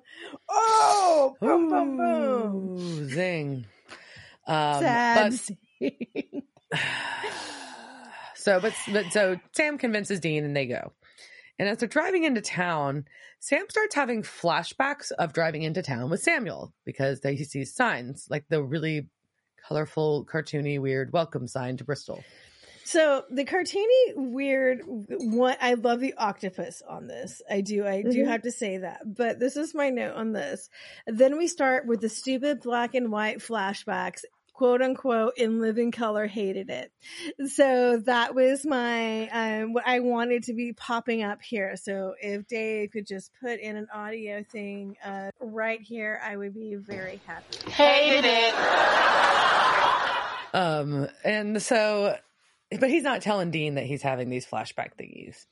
[0.50, 3.10] Oh, boom, boom, boom.
[3.10, 3.66] Zing.
[4.46, 5.32] Um, Sad.
[5.32, 5.58] but.
[8.36, 10.94] so but but so Sam convinces Dean and they go.
[11.60, 13.06] And as they're driving into town,
[13.40, 18.28] Sam starts having flashbacks of driving into town with Samuel because they, he sees signs
[18.30, 19.08] like the really
[19.68, 22.24] colorful, cartoony, weird welcome sign to Bristol.
[22.84, 27.42] So the cartoony weird one I love the octopus on this.
[27.50, 28.28] I do I do Mhm.
[28.28, 29.02] have to say that.
[29.04, 30.70] But this is my note on this.
[31.06, 34.22] Then we start with the stupid black and white flashbacks
[34.58, 36.92] quote unquote in living color hated it.
[37.50, 41.76] So that was my um what I wanted to be popping up here.
[41.76, 46.56] So if Dave could just put in an audio thing uh right here, I would
[46.56, 47.70] be very happy.
[47.72, 48.54] Hated it.
[50.54, 52.18] Um, and so,
[52.80, 55.46] but he's not telling Dean that he's having these flashback thingies.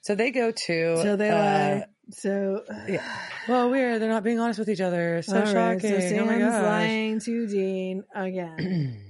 [0.00, 0.96] So they go to.
[1.02, 1.84] So they uh, lie.
[2.10, 3.02] So Yeah.
[3.48, 4.00] Well, weird.
[4.00, 5.20] They're not being honest with each other.
[5.22, 5.90] So All right, shocking.
[5.90, 6.62] so oh Sam's my gosh.
[6.62, 9.00] lying to Dean again.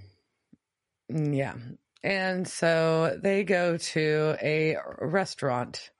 [1.09, 1.55] yeah.
[2.03, 5.91] And so they go to a restaurant.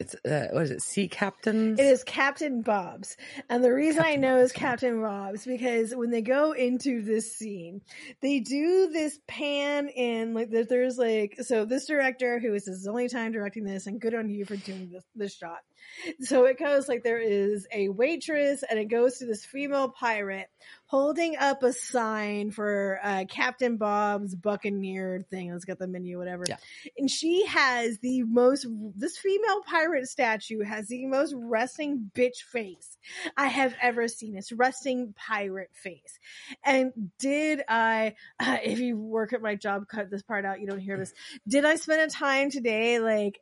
[0.00, 0.82] It's uh, what is it?
[0.82, 1.72] Sea Captain.
[1.78, 3.16] It is Captain Bob's.
[3.48, 4.68] And the reason I know is Bob's, yeah.
[4.70, 7.80] Captain Bob's because when they go into this scene,
[8.20, 13.08] they do this pan in like there's like so this director who is his only
[13.08, 15.58] time directing this and good on you for doing this this shot.
[16.20, 20.48] So it goes like there is a waitress and it goes to this female pirate
[20.86, 25.50] holding up a sign for uh, Captain Bob's Buccaneer thing.
[25.50, 26.44] It's got the menu, whatever.
[26.48, 26.56] Yeah.
[26.96, 32.96] And she has the most, this female pirate statue has the most resting bitch face
[33.36, 34.36] I have ever seen.
[34.36, 36.18] It's resting pirate face.
[36.64, 40.66] And did I, uh, if you work at my job, cut this part out, you
[40.66, 41.12] don't hear this.
[41.46, 43.40] Did I spend a time today, like,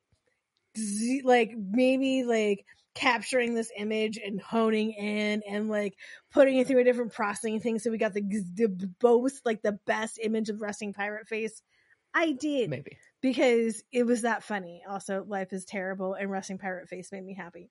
[1.25, 5.95] like maybe like capturing this image and honing in and like
[6.33, 9.79] putting it through a different processing thing so we got the, the most like the
[9.87, 11.61] best image of resting pirate face
[12.15, 12.97] i did Maybe.
[13.21, 17.35] because it was that funny also life is terrible and resting pirate face made me
[17.35, 17.69] happy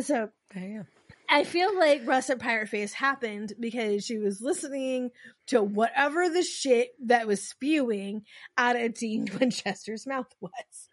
[0.00, 0.30] so.
[1.32, 5.12] I feel like Russet Pirate Face happened because she was listening
[5.46, 8.24] to whatever the shit that was spewing
[8.58, 10.89] out of Dean Winchester's mouth was.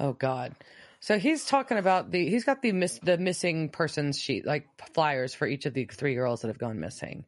[0.00, 0.54] Oh God.
[1.00, 5.34] So he's talking about the he's got the miss the missing persons sheet like flyers
[5.34, 7.26] for each of the three girls that have gone missing,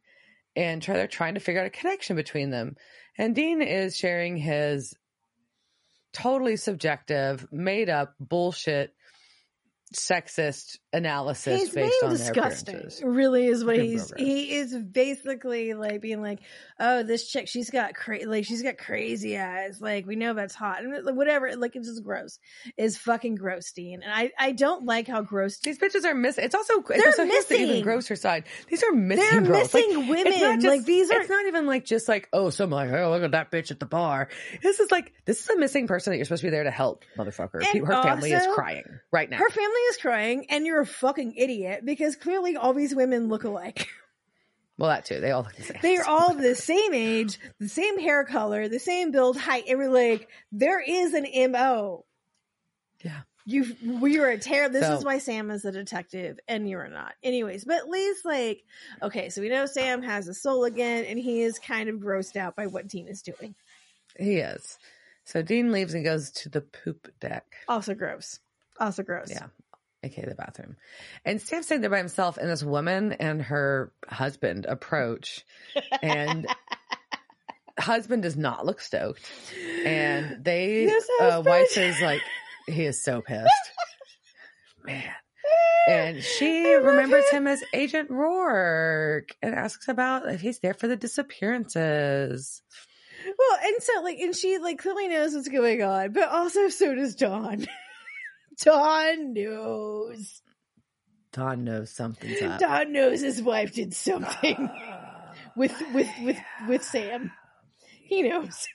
[0.57, 2.77] and try, they're trying to figure out a connection between them.
[3.17, 4.95] And Dean is sharing his
[6.13, 8.95] totally subjective, made up bullshit
[9.93, 12.91] sexist analysis He's based being on disgusting.
[13.03, 14.13] Really is what he's.
[14.17, 16.41] He is basically like being like,
[16.79, 19.81] "Oh, this chick, she's got cra- like she's got crazy eyes.
[19.81, 21.55] Like we know that's hot and whatever.
[21.57, 22.39] Like it's just gross.
[22.77, 24.03] Is fucking gross, Dean.
[24.03, 25.59] And I I don't like how gross.
[25.59, 26.45] These bitches are missing.
[26.45, 28.45] It's also They're it's also here's the even grosser side.
[28.69, 29.25] These are missing.
[29.31, 29.75] They're girls.
[29.75, 30.27] Like, missing women.
[30.27, 31.21] It's not just, like these are.
[31.21, 33.81] It's not even like just like oh, some like oh look at that bitch at
[33.81, 34.29] the bar.
[34.63, 36.71] This is like this is a missing person that you're supposed to be there to
[36.71, 37.63] help, motherfucker.
[37.65, 39.39] Her family is crying right now.
[39.39, 43.45] her family is crying, and you're a fucking idiot because clearly all these women look
[43.45, 43.89] alike.
[44.79, 45.21] well, that too.
[45.21, 45.79] They all look the same.
[45.83, 49.65] They are all the same age, the same hair color, the same build, height.
[49.69, 52.05] And we're like, there is an mo.
[53.05, 53.21] Yeah.
[53.45, 54.69] You, we are a terror.
[54.69, 57.15] This So- is why Sam is a detective and you're not.
[57.25, 58.63] Anyways, but at least like,
[59.03, 62.37] okay, so we know Sam has a soul again, and he is kind of grossed
[62.37, 63.57] out by what Dean is doing.
[64.17, 64.79] He is.
[65.25, 67.45] So Dean leaves and goes to the poop deck.
[67.69, 68.39] Also gross.
[68.79, 69.31] Also gross.
[69.31, 69.47] Yeah.
[70.03, 70.77] Aka the bathroom.
[71.25, 75.45] And Sam's sitting there by himself, and this woman and her husband approach,
[76.03, 76.47] and
[77.79, 79.25] husband does not look stoked,
[79.85, 82.23] and they This uh, wife is like,
[82.67, 83.73] he is so pissed,
[84.85, 85.13] man.
[85.89, 87.37] And she remembers it.
[87.37, 92.63] him as Agent Rourke and asks about if he's there for the disappearances.
[93.25, 96.95] Well, and so like, and she like clearly knows what's going on, but also so
[96.95, 97.67] does Don.
[98.61, 100.43] Don knows.
[101.33, 102.61] Don knows something's up.
[102.61, 104.71] Don knows his wife did something
[105.57, 106.39] with with with
[106.69, 107.33] with Sam.
[108.03, 108.69] He knows.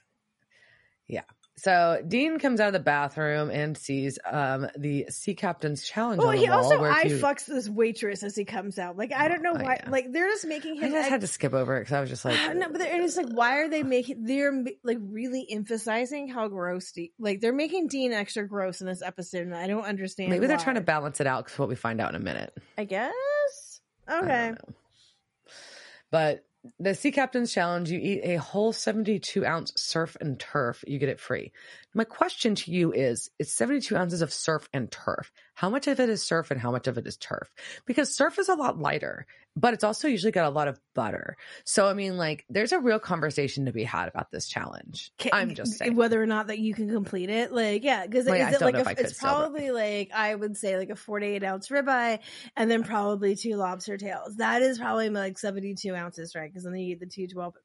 [1.59, 6.27] So Dean comes out of the bathroom and sees um, the sea captain's challenge Well,
[6.27, 8.95] on the he also I you- fucks this waitress as he comes out.
[8.95, 9.79] Like I don't know Oh, why.
[9.83, 9.89] yeah.
[9.89, 10.91] Like they're just making I him.
[10.93, 13.03] just had to skip over it because I was just like, no, but they're, and
[13.03, 14.23] it's like, why are they making?
[14.23, 16.91] They're like really emphasizing how gross.
[16.91, 20.29] De- like they're making Dean extra gross in this episode, and I don't understand.
[20.29, 22.53] maybe they're trying to balance it out because what we find out in a minute.
[22.77, 23.81] I guess.
[24.07, 24.51] I Okay.
[24.51, 24.73] know.
[26.11, 26.45] But
[26.79, 31.09] the Sea Captain's Challenge, you eat a whole 72 ounce surf and turf, you get
[31.09, 31.51] it free.
[31.97, 35.31] My question to you is it's 72 ounces of surf and turf.
[35.55, 37.51] How much of it is surf and how much of it is turf?
[37.88, 41.36] Because surf is a lot lighter, but it's also usually got a lot of butter.
[41.63, 45.12] So, I mean, like, there's a real conversation to be had about this challenge.
[45.17, 45.95] Ca- I'm just saying.
[45.95, 47.51] whether or not that you can complete it.
[47.51, 49.36] Like, yeah, because Well, yeah, is it like know if I a, it's still, but-
[49.39, 52.19] probably like I would say like a forty-eight ounce ribeye,
[52.55, 54.36] and then probably two lobster tails.
[54.36, 56.51] That is probably like seventy-two ounces, right?
[56.53, 57.55] Because then you eat the two twelve.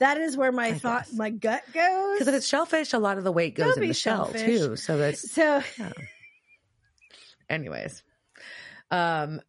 [0.00, 1.14] That is where my I thought, guess.
[1.14, 2.12] my gut goes.
[2.18, 4.58] Because if it's shellfish, a lot of the weight goes The shell shellfish.
[4.60, 4.76] too.
[4.76, 5.62] So that's so
[7.48, 8.02] anyways
[8.90, 9.40] um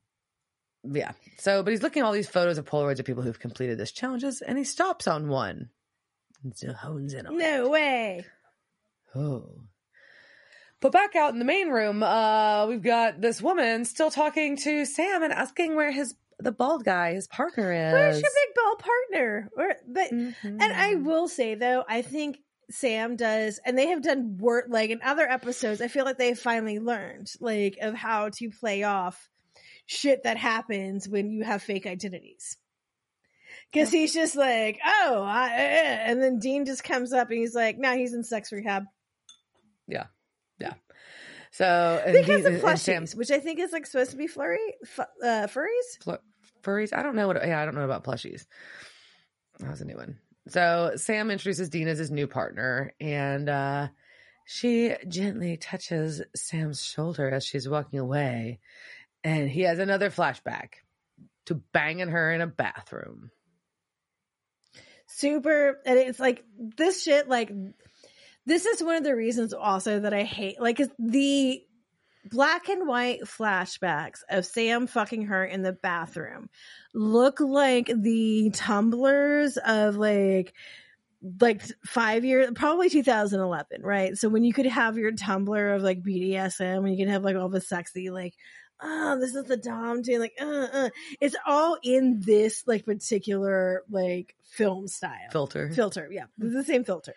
[0.84, 3.78] yeah so but he's looking at all these photos of polaroids of people who've completed
[3.78, 5.70] this challenges and he stops on one
[6.44, 7.38] and hones in on it.
[7.38, 8.26] no way.
[9.16, 9.62] oh
[10.80, 14.86] but back out in the main room uh we've got this woman still talking to
[14.86, 18.76] sam and asking where his the bald guy his partner is Where's your big ball
[18.78, 19.50] partner?
[19.58, 20.34] Or, but Mhm.
[20.44, 22.38] And I will say though, I think
[22.70, 25.82] Sam does, and they have done work like in other episodes.
[25.82, 29.30] I feel like they finally learned like of how to play off
[29.86, 32.58] shit that happens when you have fake identities.
[33.72, 37.54] Because he's just like, oh, I, eh," and then Dean just comes up and he's
[37.56, 38.86] like, now he's in sex rehab
[39.88, 40.06] Yeah,
[40.60, 40.74] yeah.
[41.52, 44.76] so and because of plushies, Sam- which I think is like supposed to be flurry,
[44.98, 46.04] uh, furries.
[46.04, 46.12] Fl-
[46.64, 46.94] furries.
[46.98, 47.46] I don't know what.
[47.46, 48.46] Yeah, I don't know about plushies.
[49.60, 50.18] That was a new one.
[50.50, 53.88] So Sam introduces Dean as his new partner, and uh,
[54.46, 58.60] she gently touches Sam's shoulder as she's walking away,
[59.24, 60.74] and he has another flashback
[61.46, 63.32] to banging her in a bathroom.
[65.08, 67.52] super and it's like this shit like
[68.46, 71.64] this is one of the reasons also that i hate Like the
[72.30, 76.50] black and white flashbacks of sam fucking her in the bathroom
[76.94, 80.54] look like the Tumblrs of like
[81.42, 86.02] like five years probably 2011 right so when you could have your tumblr of like
[86.02, 88.34] bdsm and you could have like all the sexy like
[88.82, 90.90] oh this is the dom doing like uh, uh.
[91.20, 95.70] it's all in this like particular like film style Filter.
[95.74, 97.14] filter yeah it's the same filter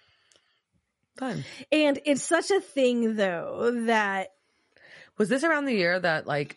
[1.17, 1.45] Fun.
[1.71, 4.31] and it's such a thing though that
[5.19, 6.57] Was this around the year that like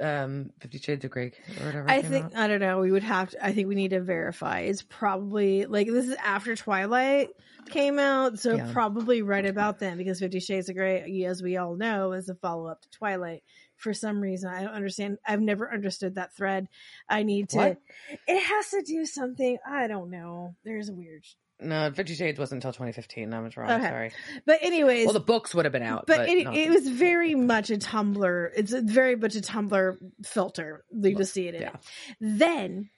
[0.00, 1.90] um, Fifty Shades of Grey or whatever.
[1.90, 2.36] I think out?
[2.36, 2.80] I don't know.
[2.80, 3.44] We would have to.
[3.44, 4.60] I think we need to verify.
[4.60, 7.30] It's probably like this is after Twilight
[7.70, 8.70] came out, so Yeah.
[8.72, 12.34] probably right about then because Fifty Shades of Grey, as we all know, is a
[12.34, 13.42] follow up to Twilight.
[13.76, 15.18] For some reason, I don't understand.
[15.26, 16.68] I've never understood that thread.
[17.08, 17.56] I need to.
[17.58, 17.78] What?
[18.26, 19.58] It has to do something.
[19.68, 20.54] I don't know.
[20.64, 21.24] There's a weird.
[21.60, 23.32] No, Fifty Shades wasn't until 2015.
[23.32, 23.70] I was wrong.
[23.70, 23.88] Okay.
[23.88, 24.12] Sorry.
[24.44, 27.34] But anyways, Well, the books would have been out, but, but, it, it was very
[27.34, 28.50] much a Tumblr.
[28.56, 30.84] It's a very much a Tumblr filter.
[30.92, 31.68] You just see it in Yeah.
[31.74, 31.80] it.
[32.20, 32.90] Then,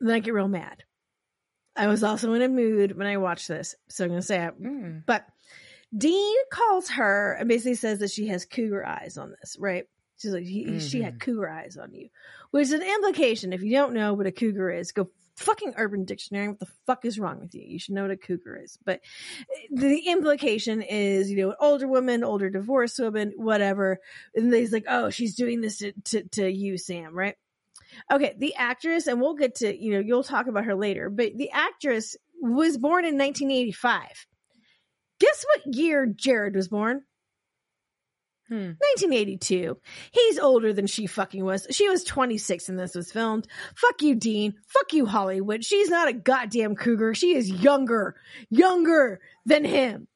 [0.00, 0.82] then I get real mad.
[1.76, 4.44] I was also in a mood when I watched this, so I'm going to say
[4.46, 4.60] it.
[4.62, 5.04] Mm.
[5.06, 5.26] But
[5.96, 9.84] Dean calls her and basically says that she has cougar eyes on this, right?
[10.18, 11.20] She's like, he, she had Mhm.
[11.20, 12.08] cougar eyes on you,
[12.50, 13.52] which is an implication.
[13.52, 16.48] If you don't know what a cougar is, go fucking Urban Dictionary.
[16.48, 17.62] What the fuck is wrong with you?
[17.64, 18.78] You should know what a cougar is.
[18.84, 19.00] But
[19.70, 23.98] the implication is, you know, an older woman, older divorced woman, whatever.
[24.34, 27.36] And he's like, oh, she's doing this to, to, to you, Sam, right?
[28.10, 31.36] Okay, the actress, and we'll get to, you know, you'll talk about her later, but
[31.36, 34.26] the actress was born in 1985.
[35.18, 37.02] Guess what year Jared was born?
[38.48, 38.74] Hmm.
[38.78, 39.76] 1982.
[40.12, 41.66] He's older than she fucking was.
[41.70, 43.48] She was 26 when this was filmed.
[43.74, 44.54] Fuck you, Dean.
[44.68, 45.64] Fuck you, Hollywood.
[45.64, 47.14] She's not a goddamn cougar.
[47.14, 48.14] She is younger,
[48.48, 50.06] younger than him.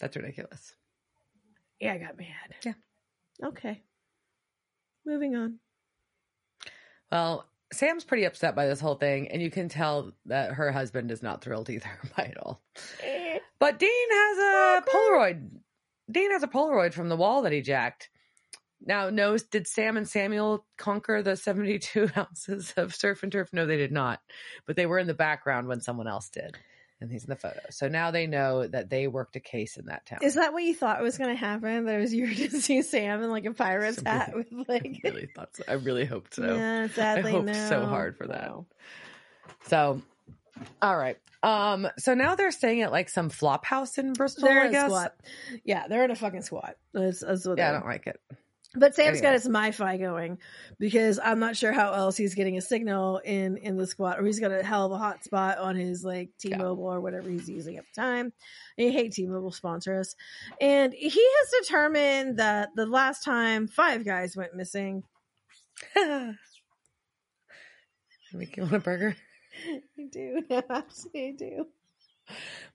[0.00, 0.74] That's ridiculous.
[1.80, 2.54] Yeah, I got mad.
[2.64, 2.72] Yeah.
[3.44, 3.82] Okay.
[5.06, 5.58] Moving on.
[7.12, 11.10] Well, Sam's pretty upset by this whole thing, and you can tell that her husband
[11.10, 12.60] is not thrilled either by it all.
[13.60, 15.48] But Dean has a Polaroid.
[16.10, 18.10] Dean has a Polaroid from the wall that he jacked.
[18.80, 23.52] Now, no, did Sam and Samuel conquer the 72 ounces of surf and turf?
[23.52, 24.20] No, they did not.
[24.66, 26.56] But they were in the background when someone else did.
[27.00, 27.60] And he's in the photo.
[27.70, 30.18] So now they know that they worked a case in that town.
[30.20, 31.84] Is that what you thought was going to happen?
[31.84, 34.48] That it was you were to see Sam in like a pirate's I hat with
[34.68, 35.00] like.
[35.04, 35.64] I really thought so.
[35.68, 36.56] I really hoped so.
[36.56, 37.68] yeah, sadly, hoped no.
[37.68, 38.52] so hard for that.
[39.68, 40.02] So,
[40.82, 41.16] all right.
[41.42, 41.88] Um.
[41.98, 44.44] So now they're staying at like some flop house in Bristol.
[44.48, 44.86] They're I guess.
[44.86, 45.14] squat.
[45.64, 46.76] Yeah, they're in a fucking squat.
[46.92, 48.20] That's, that's what Yeah, I don't like it.
[48.74, 49.40] But Sam's got Anyway.
[49.40, 50.38] his MiFi going
[50.78, 54.26] because I'm not sure how else he's getting a signal in in the squat, or
[54.26, 57.78] he's got a hell of a hotspot on his like T-Mobile or whatever he's using
[57.78, 58.32] at the time.
[58.78, 60.14] I hate T-Mobile sponsor us,
[60.60, 65.02] and he has determined that the last time Five Guys went missing,
[68.34, 69.16] Make you want a burger?
[69.98, 71.66] I do, absolutely, I do.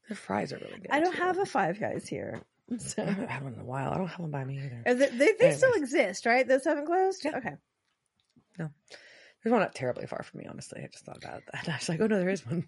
[0.10, 0.88] The fries are really good.
[0.90, 1.22] I don't too.
[1.22, 2.42] have a Five Guys here,
[2.78, 3.04] So.
[3.04, 3.92] I haven't had one in a while.
[3.92, 4.96] I don't have one by me either.
[4.96, 6.48] They, they, they still exist, right?
[6.48, 7.24] Those haven't closed.
[7.24, 7.38] Yeah.
[7.38, 7.54] Okay.
[8.58, 8.70] No.
[9.44, 10.82] There's one not terribly far from me, honestly.
[10.84, 11.68] I just thought about that.
[11.70, 12.66] I was like, oh no, there is one.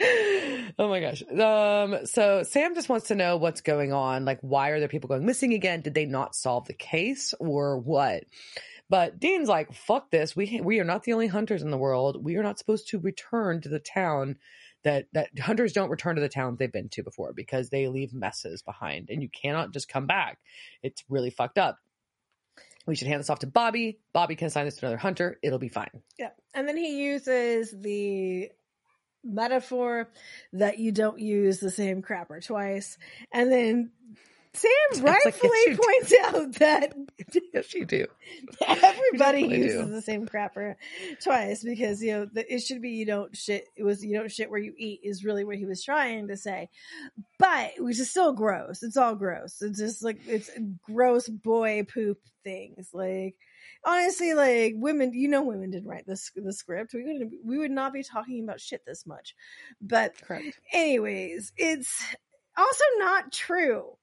[0.78, 1.22] oh my gosh.
[1.30, 4.24] Um, so Sam just wants to know what's going on.
[4.24, 5.80] Like, why are there people going missing again?
[5.80, 8.24] Did they not solve the case or what?
[8.94, 10.36] But Dean's like, fuck this.
[10.36, 12.24] We we are not the only hunters in the world.
[12.24, 14.36] We are not supposed to return to the town
[14.84, 18.14] that that hunters don't return to the towns they've been to before because they leave
[18.14, 20.38] messes behind and you cannot just come back.
[20.80, 21.78] It's really fucked up.
[22.86, 23.98] We should hand this off to Bobby.
[24.12, 25.40] Bobby can assign this to another hunter.
[25.42, 25.90] It'll be fine.
[26.16, 26.30] Yeah.
[26.54, 28.52] And then he uses the
[29.24, 30.08] metaphor
[30.52, 32.96] that you don't use the same crapper twice.
[33.32, 33.90] And then
[34.54, 35.82] Sam like, rightfully yes, you do.
[35.82, 36.94] points out that
[37.54, 38.06] yes, you do.
[38.66, 39.92] everybody definitely uses do.
[39.92, 40.76] the same crapper
[41.22, 44.30] twice because you know the, it should be you don't shit it was you don't
[44.30, 46.68] shit where you eat is really what he was trying to say
[47.38, 50.50] but which is still gross it's all gross it's just like it's
[50.82, 53.34] gross boy poop things like
[53.84, 57.70] honestly like women you know women didn't write this the script we would we would
[57.70, 59.34] not be talking about shit this much
[59.80, 60.58] but Correct.
[60.72, 62.04] anyways, it's
[62.56, 63.96] also not true.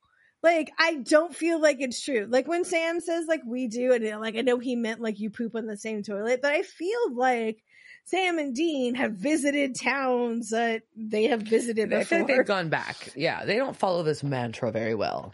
[0.44, 2.26] Like, I don't feel like it's true.
[2.30, 5.30] Like when Sam says like we do, and like I know he meant like you
[5.30, 7.64] poop on the same toilet, but I feel like
[8.06, 12.26] Sam and Dean have visited towns that they have visited like before.
[12.28, 13.10] they've gone back.
[13.16, 15.34] Yeah, they don't follow this mantra very well.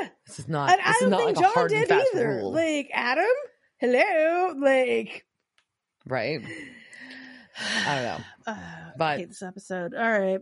[0.00, 0.70] yeah, This is not.
[0.70, 2.28] and this I don't not think like John did either.
[2.28, 3.24] rule, Like Adam,
[3.78, 5.26] hello, like
[6.06, 6.40] right?
[7.86, 8.24] I don't know.
[8.46, 9.94] Uh, I hate this episode.
[9.94, 10.40] All right,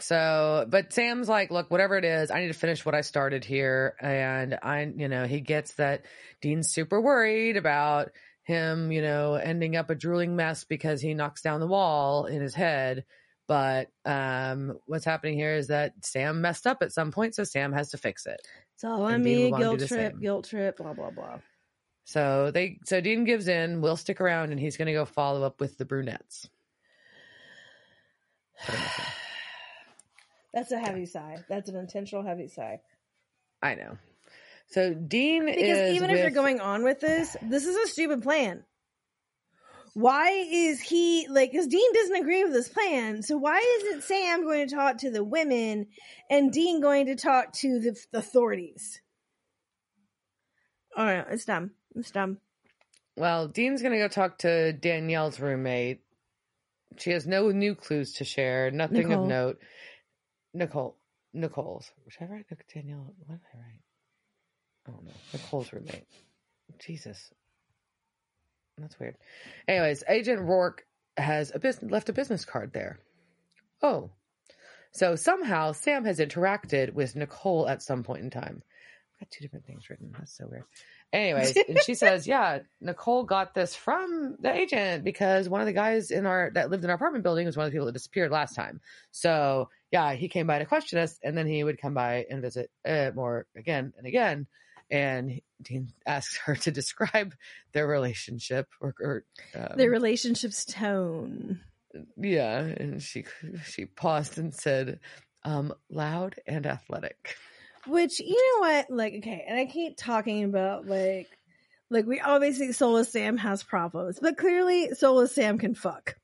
[0.00, 3.44] So, but Sam's like, look, whatever it is, I need to finish what I started
[3.44, 3.94] here.
[4.00, 6.04] And I, you know, he gets that
[6.40, 8.10] Dean's super worried about
[8.44, 12.40] him, you know, ending up a drooling mess because he knocks down the wall in
[12.40, 13.04] his head.
[13.46, 17.72] But um, what's happening here is that Sam messed up at some point, so Sam
[17.72, 18.40] has to fix it.
[18.74, 19.50] it's all on me.
[19.50, 21.38] will Guilt trip, guilt trip, blah blah blah.
[22.04, 23.80] So they, so Dean gives in.
[23.80, 26.48] We'll stick around, and he's going to go follow up with the brunettes.
[28.64, 29.04] Put him with him.
[30.52, 31.38] That's a heavy sigh.
[31.48, 32.80] That's an intentional heavy sigh.
[33.62, 33.98] I know.
[34.68, 38.22] So Dean Because is even if you're going on with this, this is a stupid
[38.22, 38.64] plan.
[39.94, 41.50] Why is he like?
[41.50, 45.10] Because Dean doesn't agree with this plan, so why isn't Sam going to talk to
[45.10, 45.86] the women
[46.30, 49.00] and Dean going to talk to the, the authorities?
[50.96, 51.72] Oh no, it's dumb.
[51.96, 52.38] It's dumb.
[53.16, 56.00] Well, Dean's going to go talk to Danielle's roommate.
[56.98, 59.24] She has no new clues to share, nothing Nicole.
[59.24, 59.58] of note.
[60.58, 60.96] Nicole.
[61.32, 61.90] Nicole's.
[62.08, 63.14] Should I write Danielle?
[63.26, 63.82] What did I write?
[64.88, 65.12] Oh no.
[65.32, 66.06] Nicole's roommate.
[66.78, 67.32] Jesus.
[68.78, 69.16] That's weird.
[69.66, 70.84] Anyways, Agent Rourke
[71.16, 73.00] has a business, left a business card there.
[73.82, 74.10] Oh.
[74.92, 78.62] So somehow Sam has interacted with Nicole at some point in time.
[79.14, 80.12] I've got two different things written.
[80.16, 80.64] That's so weird.
[81.12, 85.72] Anyways, and she says, "Yeah, Nicole got this from the agent because one of the
[85.72, 87.92] guys in our that lived in our apartment building was one of the people that
[87.92, 88.80] disappeared last time.
[89.10, 92.42] So yeah, he came by to question us, and then he would come by and
[92.42, 94.46] visit uh, more again and again.
[94.90, 97.34] And Dean asks her to describe
[97.72, 99.24] their relationship or, or
[99.54, 101.60] um, Their relationship's tone.
[102.16, 103.24] yeah, and she
[103.64, 105.00] she paused and said,
[105.44, 107.36] um, "Loud and athletic."
[107.86, 111.28] Which you know what, like okay, and I keep talking about like,
[111.90, 116.16] like we always think Soulless Sam has problems, but clearly Soulless Sam can fuck,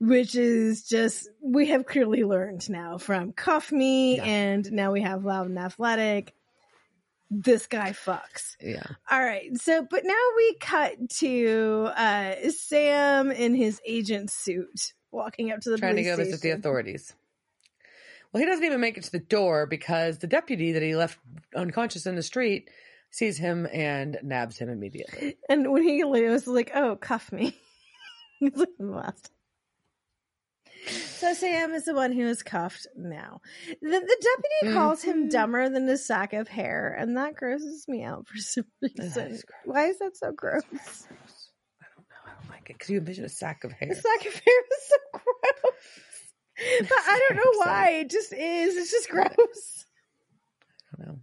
[0.00, 4.24] which is just we have clearly learned now from Cuff Me, Yeah.
[4.24, 6.34] and now we have Loud and Athletic.
[7.30, 8.56] This guy fucks.
[8.60, 14.92] Yeah, All right, so but now we cut to uh Sam in his agent suit
[15.12, 17.14] walking up to the trying to go visit the authorities.
[18.32, 21.18] Well, he doesn't even make it to the door because the deputy that he left
[21.54, 22.68] unconscious in the street
[23.10, 25.36] sees him and nabs him immediately.
[25.48, 27.56] And when he was like, "Oh, cuff me,"
[28.38, 29.30] he's like last.
[30.88, 33.40] So Sam is the one who is cuffed now.
[33.82, 34.26] The, the
[34.62, 38.38] deputy calls him dumber than a sack of hair, and that grosses me out for
[38.38, 39.32] some reason.
[39.32, 39.44] is.
[39.64, 40.62] Why is that so gross?
[40.72, 42.16] I don't know.
[42.26, 43.90] I don't like it because you envision a sack of hair.
[43.90, 46.88] A sack of hair is so gross.
[46.88, 47.90] But I don't know why.
[48.00, 48.76] It just is.
[48.76, 49.86] It's just gross.
[50.94, 51.18] I don't know.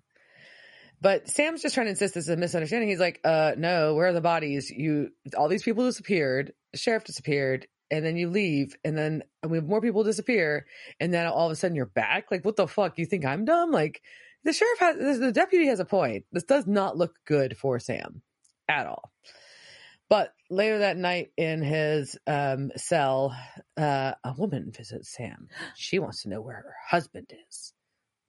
[1.00, 2.90] But Sam's just trying to insist this is a misunderstanding.
[2.90, 4.72] He's like, uh, no, where are the bodies?
[4.72, 6.54] You, all these people disappeared.
[6.72, 7.68] The sheriff disappeared.
[7.90, 8.76] And then you leave.
[8.84, 10.66] And then and we have more people disappear.
[11.00, 12.32] And then all of a sudden you're back.
[12.32, 12.98] Like, what the fuck?
[12.98, 13.72] You think I'm dumb?
[13.72, 14.02] Like,
[14.44, 16.26] the sheriff has, the deputy has a point.
[16.32, 18.22] This does not look good for Sam
[18.68, 19.12] at all.
[20.10, 23.36] But later that night in his um, cell,
[23.76, 25.50] uh, a woman visits Sam.
[25.76, 27.74] She wants to know where her husband is.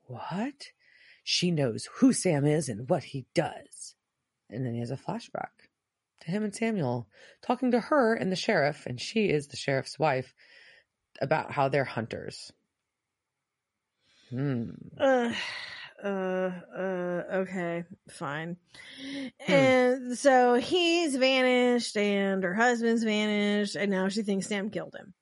[0.02, 0.72] What?
[1.22, 3.94] She knows who Sam is and what he does.
[4.50, 5.67] And then he has a flashback
[6.20, 7.08] to him and Samuel
[7.42, 10.34] talking to her and the sheriff, and she is the sheriff's wife,
[11.20, 12.52] about how they're hunters.
[14.30, 14.70] Hmm.
[14.98, 15.32] Uh,
[16.02, 18.56] uh, uh, okay, fine.
[19.40, 19.52] Hmm.
[19.52, 25.14] And so he's vanished, and her husband's vanished, and now she thinks Sam killed him.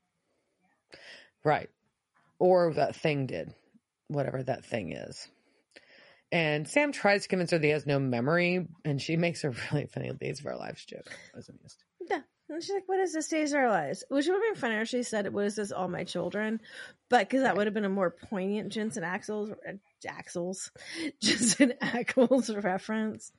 [1.45, 1.71] Right.
[2.39, 3.55] Or that thing did,
[4.09, 5.29] whatever that thing is.
[6.33, 9.51] And Sam tries to convince her that he has no memory, and she makes a
[9.51, 11.07] really funny Days of Our Lives joke.
[11.35, 11.83] I was amused.
[12.09, 12.21] Yeah.
[12.49, 13.29] And she's like, "What is this?
[13.29, 15.73] Days of Our Lives?" Which would have been funnier if she said, "What is this?
[15.73, 16.61] All my children?"
[17.09, 19.73] But because that would have been a more poignant Jensen Axels, uh,
[20.07, 20.71] Axels,
[21.21, 23.33] Jensen Ackles reference.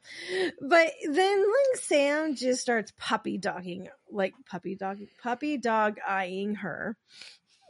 [0.61, 6.97] But then, like Sam just starts puppy dogging, like puppy dog, puppy dog eyeing her.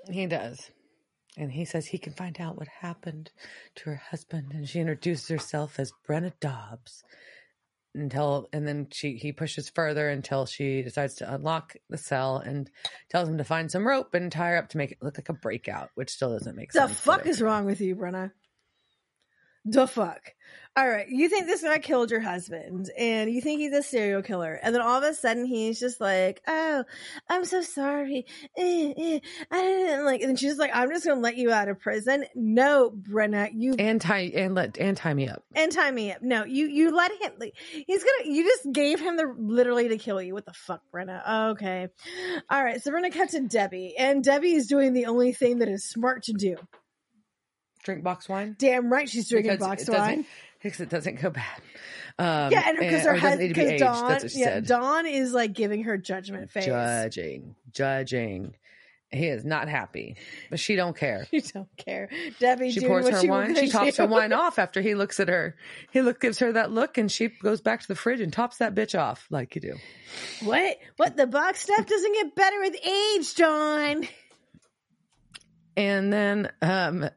[0.09, 0.71] He does.
[1.37, 3.31] And he says he can find out what happened
[3.75, 4.51] to her husband.
[4.53, 7.03] And she introduces herself as Brenna Dobbs.
[7.93, 12.69] Until and then she he pushes further until she decides to unlock the cell and
[13.09, 15.29] tells him to find some rope and tie her up to make it look like
[15.29, 16.91] a breakout, which still doesn't make The sense.
[16.91, 18.31] The fuck is wrong with you, Brenna?
[19.69, 20.33] The fuck.
[20.77, 24.21] All right, you think this guy killed your husband, and you think he's a serial
[24.21, 26.83] killer, and then all of a sudden he's just like, "Oh,
[27.27, 28.27] I'm so sorry.
[28.55, 31.79] Eh, eh, I didn't like." And she's like, "I'm just gonna let you out of
[31.79, 35.43] prison." No, Brenna, you and tie and let and tie me up.
[35.55, 36.21] and tie me up.
[36.21, 37.31] No, you you let him.
[37.39, 38.31] Like, he's gonna.
[38.31, 40.35] You just gave him the literally to kill you.
[40.35, 41.49] What the fuck, Brenna?
[41.53, 41.87] Okay,
[42.51, 42.79] all right.
[42.83, 45.83] So we're gonna cut to Debbie, and Debbie is doing the only thing that is
[45.83, 46.55] smart to do.
[47.87, 48.53] Drink box wine.
[48.59, 50.25] Damn right, she's drinking Because box wine.
[50.61, 51.61] Because it doesn't go bad.
[52.19, 53.79] Um, Yeah, and because her husband, need be because.
[53.79, 54.67] Don, she yeah, said.
[54.67, 56.65] Don is like giving her judgment face.
[56.65, 58.55] judging, judging.
[59.09, 60.17] He is not happy,
[60.49, 61.25] but she don't care.
[61.31, 62.09] You don't care,
[62.41, 62.71] Debbie.
[62.71, 63.55] She pours what her she wine.
[63.55, 64.03] She tops do.
[64.03, 65.55] her wine off after he looks at her.
[65.91, 68.57] He look gives her that look, and she goes back to the fridge and tops
[68.57, 69.75] that bitch off like you do.
[70.43, 70.75] What?
[70.97, 71.15] What?
[71.15, 74.05] The box stuff doesn't get better with age, John.
[75.77, 77.09] And then um,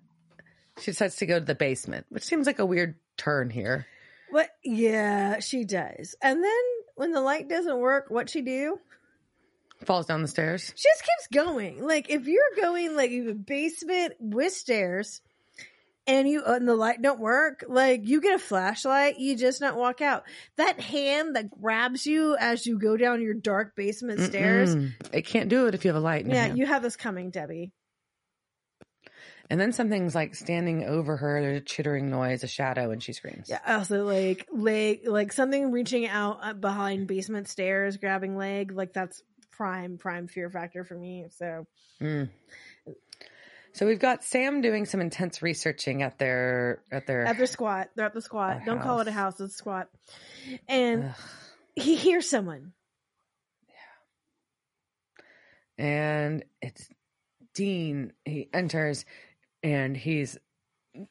[0.80, 3.86] she decides to go to the basement, which seems like a weird turn here.
[4.30, 4.50] What?
[4.64, 6.14] Yeah, she does.
[6.22, 6.62] And then
[6.94, 8.78] when the light doesn't work, what she do?
[9.84, 10.72] Falls down the stairs.
[10.76, 11.84] She just keeps going.
[11.84, 15.22] Like if you're going like you have a basement with stairs
[16.06, 19.76] and you and the light don't work, like you get a flashlight, you just not
[19.76, 20.24] walk out.
[20.56, 24.76] That hand that grabs you as you go down your dark basement stairs.
[24.76, 24.92] Mm-mm.
[25.12, 26.26] It can't do it if you have a light.
[26.26, 26.58] Yeah, hand.
[26.58, 27.72] you have this coming, Debbie.
[29.50, 31.42] And then something's like standing over her.
[31.42, 33.48] There's a chittering noise, a shadow, and she screams.
[33.48, 38.70] Yeah, also like leg, like something reaching out uh, behind basement stairs, grabbing leg.
[38.72, 41.26] Like that's prime, prime fear factor for me.
[41.36, 41.66] So
[42.00, 42.30] Mm.
[43.72, 47.24] So we've got Sam doing some intense researching at their at their.
[47.24, 48.62] at their squat, they're at the squat.
[48.64, 49.34] Don't call it a house.
[49.34, 49.88] house; it's a squat.
[50.68, 51.14] And Ugh.
[51.76, 52.72] he hears someone.
[55.78, 55.84] Yeah.
[55.84, 56.88] And it's
[57.54, 58.12] Dean.
[58.24, 59.04] He enters,
[59.62, 60.38] and he's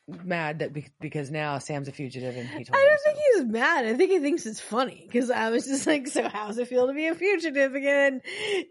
[0.07, 3.03] mad that be- because now Sam's a fugitive, and he told I don't so.
[3.05, 3.85] think he's mad.
[3.85, 6.87] I think he thinks it's funny because I was just like, "So how's it feel
[6.87, 8.21] to be a fugitive again?"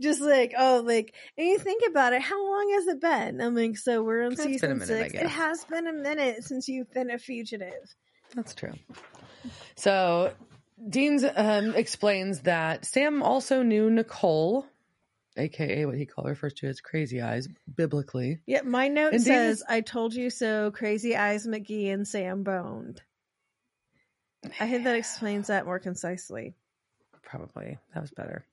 [0.01, 3.41] Just like, oh, like, and you think about it, how long has it been?
[3.41, 5.15] I'm like, so we're on It's been a season minute, I six.
[5.23, 7.95] It has been a minute since you've been a fugitive.
[8.35, 8.75] That's true.
[9.77, 10.33] So
[10.89, 14.67] Dean's um, explains that Sam also knew Nicole,
[15.39, 18.41] aka what he called refers to as Crazy Eyes, biblically.
[18.47, 23.03] Yeah, my note And says, "I told you so." Crazy Eyes McGee and Sam boned.
[24.61, 26.55] I think that explains that more concisely.
[27.23, 28.45] Probably that was better.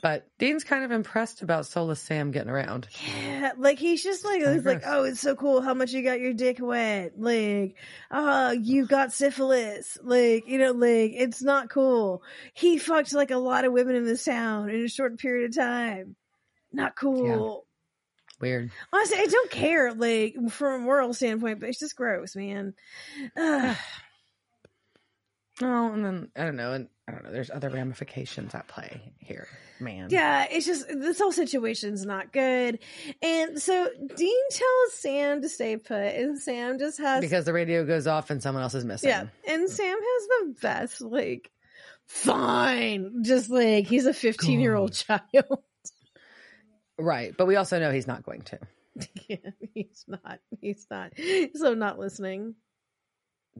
[0.00, 2.88] But Dean's kind of impressed about Soulless Sam getting around.
[3.06, 6.20] Yeah, like he's just like he's like, oh, it's so cool how much you got
[6.20, 7.12] your dick wet.
[7.18, 7.74] Like,
[8.10, 9.98] oh, you got syphilis.
[10.02, 12.22] Like, you know, like it's not cool.
[12.54, 15.56] He fucked like a lot of women in this town in a short period of
[15.56, 16.16] time.
[16.72, 17.64] Not cool.
[18.40, 18.70] Weird.
[18.92, 22.74] Honestly, I don't care, like from a moral standpoint, but it's just gross, man.
[25.62, 25.68] Ugh.
[25.68, 27.32] Oh, and then I don't know, and I don't know.
[27.32, 29.48] There's other ramifications at play here,
[29.80, 30.08] man.
[30.10, 32.78] Yeah, it's just this whole situation's not good.
[33.22, 37.84] And so Dean tells Sam to stay put, and Sam just has because the radio
[37.84, 39.10] goes off and someone else is missing.
[39.10, 41.50] Yeah, and Sam has the best, like,
[42.06, 45.20] fine, just like he's a 15 year old child.
[47.00, 48.58] Right, but we also know he's not going to.
[49.28, 49.36] yeah,
[49.72, 50.40] he's not.
[50.60, 51.12] He's not.
[51.54, 52.56] So not listening.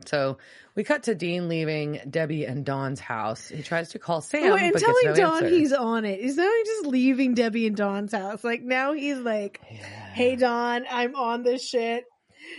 [0.07, 0.39] So
[0.75, 3.49] we cut to Dean leaving Debbie and Don's house.
[3.49, 5.49] He tries to call Sam, Oh, and but telling no Don answer.
[5.49, 6.21] he's on it.
[6.21, 8.45] He's not just leaving Debbie and Don's house.
[8.45, 9.79] Like now he's like, Yeah.
[10.13, 12.05] "Hey Don, I'm on this shit.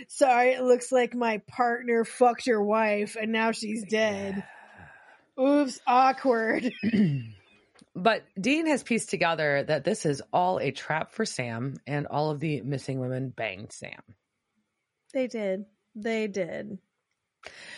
[0.08, 4.44] Sorry, it looks like my partner fucked your wife, and now she's dead.
[5.40, 6.72] Oops, awkward."
[7.92, 12.30] But Dean has pieced together that this is all a trap for Sam, and all
[12.30, 14.00] of the missing women banged Sam.
[15.12, 15.64] they did.
[15.96, 16.78] They did.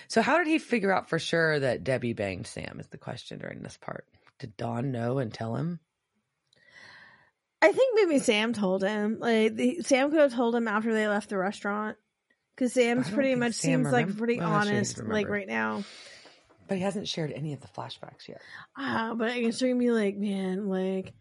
[0.09, 2.79] So how did he figure out for sure that Debbie banged Sam?
[2.81, 4.07] Is the question during this part.
[4.39, 5.81] Did Don know and tell him?
[7.63, 9.19] I think maybe Sam told him.
[9.21, 11.97] Like the, Sam could have told him after they left the restaurant,
[12.55, 15.47] because Sam's pretty much Sam seems like pretty well, I'm sure he honest, like right
[15.47, 15.85] now.
[16.67, 18.41] But he hasn't shared any of the flashbacks yet.
[18.77, 21.13] Ah, but I can sure be like, man, like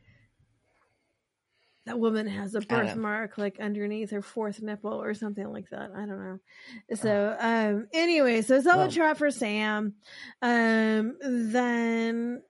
[1.86, 5.90] that woman has a birthmark like underneath her fourth nipple or something like that.
[5.96, 6.40] I don't know.
[6.96, 9.96] So, um, anyway, so it's all Well- a trap for Sam.
[10.42, 12.44] Um, then,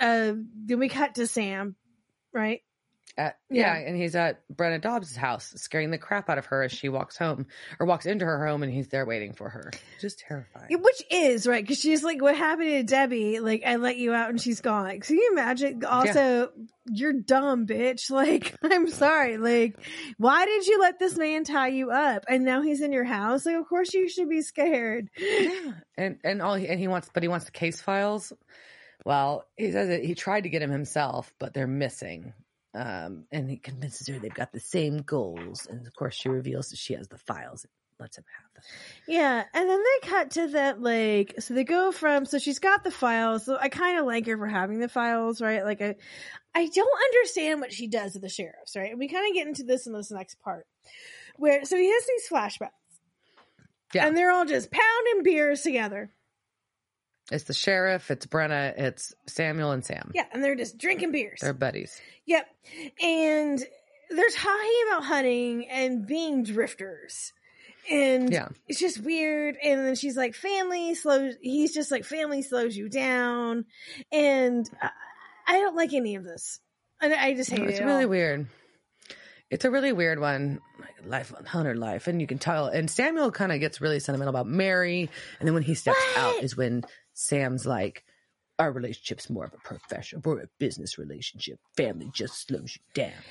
[0.00, 1.74] uh, then we cut to Sam,
[2.32, 2.60] right?
[3.18, 3.78] At, Yeah.
[3.78, 3.88] yeah.
[3.88, 7.16] and he's at Brenna Dobbs' house, scaring the crap out of her as she walks
[7.18, 7.46] home
[7.78, 9.70] or walks into her home, and he's there waiting for her.
[10.00, 10.66] Just terrifying.
[10.70, 13.40] Yeah, Which is right because she's like, "What happened to Debbie?
[13.40, 15.84] Like, I let you out and she's gone." Like, so you imagine?
[15.84, 16.50] Also,
[16.90, 18.10] you're dumb, bitch.
[18.10, 19.36] Like, I'm sorry.
[19.36, 19.76] Like,
[20.16, 22.24] why did you let this man tie you up?
[22.28, 23.44] And now he's in your house.
[23.44, 25.08] Like, of course you should be scared.
[25.18, 28.32] Yeah, and and all he, and he wants, but he wants the case files.
[29.04, 32.32] Well, he says that he tried to get him himself, but they're missing.
[32.74, 36.70] Um, and he convinces her they've got the same goals, and of course she reveals
[36.70, 37.64] that she has the files.
[37.64, 37.70] And
[38.02, 38.62] lets him have them.
[39.06, 42.84] Yeah, and then they cut to that like so they go from so she's got
[42.84, 43.46] the files.
[43.46, 45.64] So I kind of like her for having the files, right?
[45.64, 45.94] Like I
[46.54, 48.90] I don't understand what she does with the sheriffs, right?
[48.90, 50.66] And we kind of get into this in this next part.
[51.36, 52.70] Where so he has these flashbacks.
[53.94, 54.06] Yeah.
[54.06, 56.10] And they're all just pounding beers together.
[57.32, 60.12] It's the sheriff, it's Brenna, it's Samuel and Sam.
[60.14, 61.38] Yeah, and they're just drinking beers.
[61.40, 62.00] They're buddies.
[62.26, 62.46] Yep.
[63.02, 63.58] And
[64.10, 67.32] they're talking about hunting and being drifters.
[67.90, 68.48] And Yeah.
[68.68, 69.56] it's just weird.
[69.62, 73.64] And then she's like, family slows, he's just like, family slows you down.
[74.12, 74.68] And
[75.48, 76.60] I, don't like any of this.
[77.00, 77.70] I, I just hate No, it.
[77.70, 78.10] it's really all.
[78.10, 78.46] weird.
[79.50, 80.60] It's a really weird one,
[81.04, 82.68] life on Hunter life, and you can tell.
[82.68, 86.42] And Samuel kind of gets really sentimental about Mary, and then when he steps out
[86.42, 86.84] is when
[87.14, 88.04] Sam's like,
[88.58, 91.58] "Our relationship's more of a professional, we're a business relationship.
[91.76, 93.22] Family just slows you down."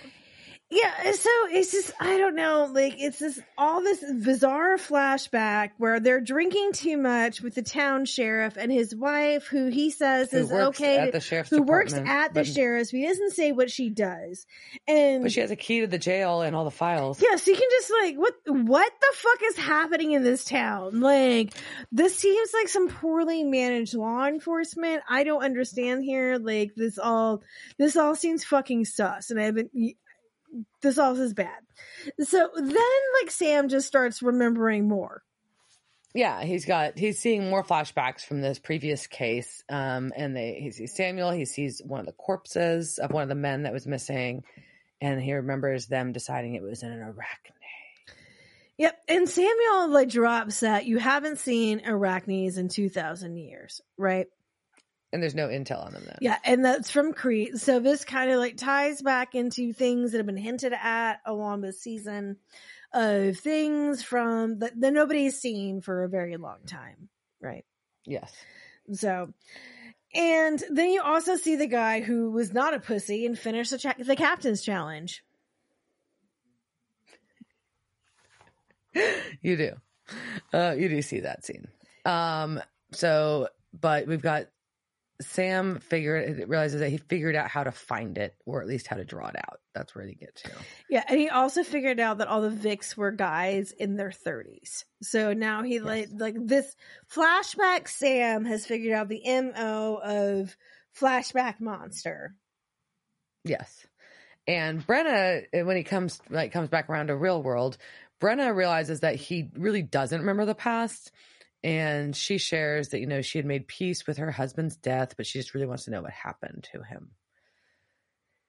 [0.73, 5.99] Yeah, so it's just I don't know, like it's this all this bizarre flashback where
[5.99, 10.37] they're drinking too much with the town sheriff and his wife, who he says Who
[10.37, 12.91] is okay, at the sheriff's who works at the but- sheriff's.
[12.91, 14.45] But he doesn't say what she does,
[14.87, 17.21] and But she has a key to the jail and all the files.
[17.21, 21.01] yeah, so you can just like what what the fuck is happening in this town?
[21.01, 21.53] Like
[21.91, 25.03] this seems like some poorly managed law enforcement.
[25.09, 26.37] I don't understand here.
[26.37, 27.43] Like this all
[27.77, 29.71] this all seems fucking sus, and I haven't.
[30.81, 31.59] This all is bad.
[32.19, 32.75] So then,
[33.21, 35.23] like Sam just starts remembering more.
[36.13, 39.63] Yeah, he's got he's seeing more flashbacks from this previous case.
[39.69, 43.29] Um, and they he sees Samuel, he sees one of the corpses of one of
[43.29, 44.43] the men that was missing,
[44.99, 47.55] and he remembers them deciding it was an arachne.
[48.77, 54.25] Yep, and Samuel like drops that you haven't seen arachnes in two thousand years, right?
[55.13, 56.17] And there's no intel on them then.
[56.21, 57.57] Yeah, and that's from Crete.
[57.57, 61.61] So this kind of like ties back into things that have been hinted at along
[61.61, 62.37] this season
[62.93, 67.09] of things from that, that nobody's seen for a very long time,
[67.41, 67.65] right?
[68.05, 68.31] Yes.
[68.93, 69.33] So,
[70.13, 73.77] and then you also see the guy who was not a pussy and finished the,
[73.77, 75.23] cha- the captain's challenge.
[79.41, 79.71] You do.
[80.53, 81.67] Uh, you do see that scene.
[82.05, 83.47] Um, so,
[83.79, 84.47] but we've got
[85.21, 88.97] Sam figured realizes that he figured out how to find it, or at least how
[88.97, 89.59] to draw it out.
[89.73, 90.51] That's where they get to.
[90.89, 94.83] Yeah, and he also figured out that all the Vicks were guys in their 30s.
[95.01, 96.75] So now he like like this
[97.13, 100.55] flashback Sam has figured out the MO of
[100.99, 102.35] flashback monster.
[103.43, 103.85] Yes.
[104.47, 107.77] And Brenna, when he comes like comes back around to real world,
[108.21, 111.11] Brenna realizes that he really doesn't remember the past.
[111.63, 115.27] And she shares that, you know, she had made peace with her husband's death, but
[115.27, 117.11] she just really wants to know what happened to him.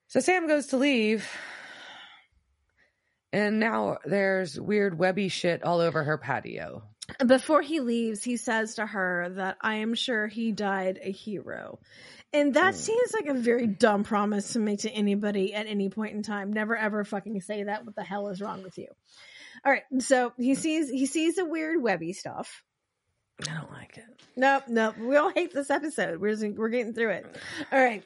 [0.08, 1.28] So Sam goes to leave.
[3.32, 6.82] And now there's weird webby shit all over her patio.
[7.26, 11.80] Before he leaves, he says to her that I am sure he died a hero.
[12.32, 12.80] And that Hmm.
[12.80, 16.52] seems like a very dumb promise to make to anybody at any point in time.
[16.52, 17.84] Never ever fucking say that.
[17.84, 18.88] What the hell is wrong with you?
[19.64, 22.62] All right, so he sees he sees the weird webby stuff.
[23.49, 24.05] I don't like it.
[24.36, 24.99] Nope, nope.
[24.99, 26.20] We all hate this episode.
[26.20, 27.36] We're just, we're getting through it.
[27.70, 28.03] All right.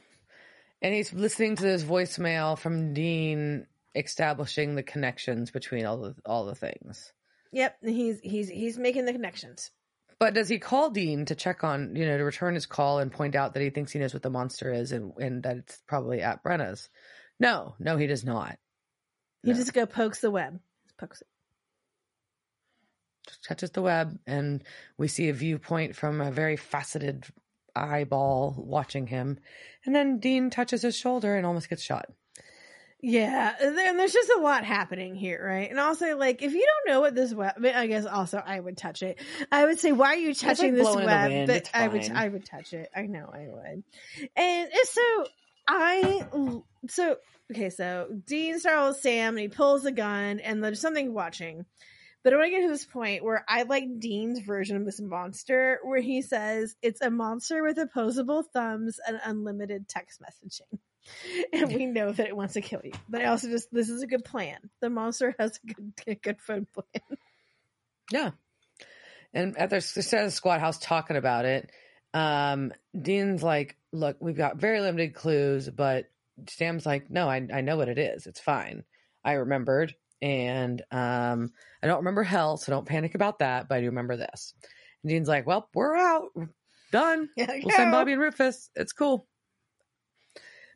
[0.83, 6.45] And he's listening to this voicemail from Dean establishing the connections between all the all
[6.45, 7.13] the things.
[7.53, 7.77] Yep.
[7.85, 9.71] He's he's he's making the connections.
[10.19, 13.13] But does he call Dean to check on, you know, to return his call and
[13.13, 15.79] point out that he thinks he knows what the monster is and, and that it's
[15.87, 16.89] probably at Brenna's?
[17.39, 18.57] No, no, he does not.
[19.43, 19.57] He No.
[19.59, 20.59] just go pokes the web.
[20.99, 21.27] Pokes it.
[23.47, 24.63] Touches the web and
[24.99, 27.25] we see a viewpoint from a very faceted
[27.75, 29.39] eyeball watching him.
[29.85, 32.07] And then Dean touches his shoulder and almost gets shot.
[33.03, 35.71] Yeah, and there's just a lot happening here, right?
[35.71, 38.79] And also, like, if you don't know what this web, I, guess also I would
[38.79, 39.21] touch it.
[39.53, 41.47] I would say, why are you touching like this blowing in the web?
[41.47, 42.11] But I would.
[42.11, 42.89] I would touch it.
[42.97, 43.85] I know I would.
[44.35, 45.27] And so
[45.69, 46.27] I,
[46.89, 47.17] so
[47.53, 51.67] okay, so Dean starts with Sam, and he pulls the gun, and there's something watching.
[52.27, 55.01] But I want to get to this point where I like Dean's version of this
[55.01, 60.81] monster, where he says it's a monster with opposable thumbs and unlimited text messaging.
[61.53, 62.91] And we know that it wants to kill you.
[63.09, 64.59] But I also just, this is a good plan.
[64.81, 67.19] The monster has a good, a good phone plan.
[68.11, 68.31] Yeah.
[69.33, 71.71] And at their s- squad house talking about it,
[72.13, 76.07] um, Dean's like, look, we've got very limited clues, but
[76.49, 78.27] Sam's like, no, I, I know what it is.
[78.27, 78.83] It's fine.
[79.25, 79.95] I remembered.
[80.23, 81.53] And um,
[81.83, 84.55] I don't remember hell, so don't panic about that, but I do remember this.
[85.03, 86.29] And Dean's like, well, we're out.
[86.35, 86.51] We're
[86.93, 87.29] done.
[87.37, 88.71] Yeah, We'll send Bobby and Rufus.
[88.75, 89.27] It's cool.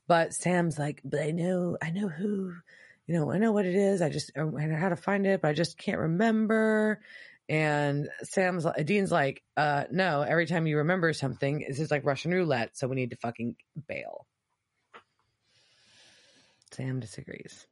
[0.06, 2.52] But Sam's like, but I know, I know who,
[3.06, 4.02] you know, I know what it is.
[4.02, 7.00] I just, I know how to find it, but I just can't remember.
[7.48, 12.32] And Sam's, Dean's like, uh, no, every time you remember something, this is like Russian
[12.32, 12.76] roulette.
[12.76, 13.56] So we need to fucking
[13.88, 14.26] bail.
[16.72, 17.66] Sam disagrees.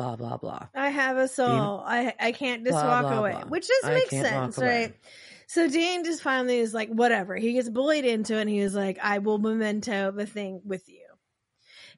[0.00, 0.66] Blah, blah, blah.
[0.74, 1.82] I have a soul.
[1.84, 3.44] I I can't just Blah, walk blah, away, blah.
[3.44, 4.94] which just I makes sense, right?
[5.46, 7.36] So Dean just finally is like, whatever.
[7.36, 10.88] He gets bullied into it, and he was like, I will memento the thing with
[10.88, 11.04] you.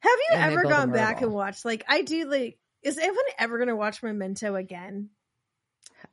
[0.01, 1.65] Have you And ever gone back and watched?
[1.65, 2.25] Like, I do.
[2.29, 5.11] Like, is anyone ever going to watch Memento again?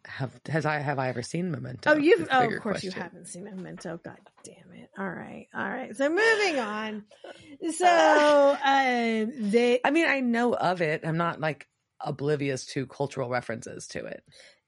[0.05, 1.91] Have, has I, have I ever seen Memento?
[1.91, 2.27] Oh, you've.
[2.31, 3.99] Oh, of course you haven't seen Memento.
[4.03, 4.89] God damn it!
[4.97, 5.95] All right, all right.
[5.95, 7.05] So moving on.
[7.75, 11.01] So um, they I mean, I know of it.
[11.03, 11.67] I'm not like
[12.01, 14.23] oblivious to cultural references to it.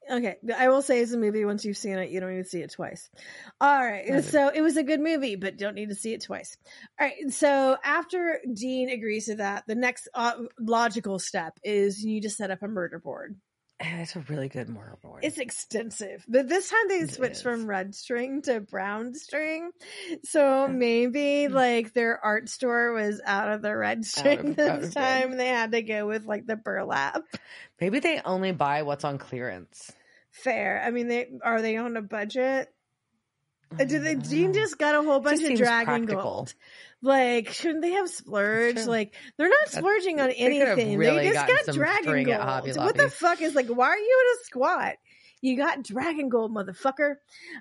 [0.09, 1.45] Okay, I will say it's a movie.
[1.45, 3.09] Once you've seen it, you don't need to see it twice.
[3.61, 6.57] All right, so it was a good movie, but don't need to see it twice.
[6.99, 12.13] All right, so after Dean agrees to that, the next uh, logical step is you
[12.13, 13.37] need to set up a murder board.
[13.83, 15.23] And it's a really good murder board.
[15.23, 17.41] It's extensive, but this time they It switched is.
[17.41, 19.71] from red string to brown string.
[20.23, 21.53] So maybe Hmm.
[21.53, 25.35] like their art store was out of the red string of- this time.
[25.35, 27.23] They had to go with like the burlap.
[27.79, 29.91] Maybe they only buy what's on clearance.
[30.29, 30.81] Fair.
[30.85, 32.71] I mean, they are they on a budget?
[33.79, 34.15] Uh, Do they?
[34.15, 36.21] Dean just got a whole bunch of dragon practical.
[36.21, 36.53] gold.
[37.01, 38.85] Like, shouldn't they have splurged?
[38.85, 40.97] Like, they're not splurging on they anything.
[40.97, 42.77] really they just got dragon gold.
[42.77, 43.67] What the fuck is like?
[43.67, 44.95] Why are you in a squat?
[45.41, 47.15] You got dragon gold, motherfucker.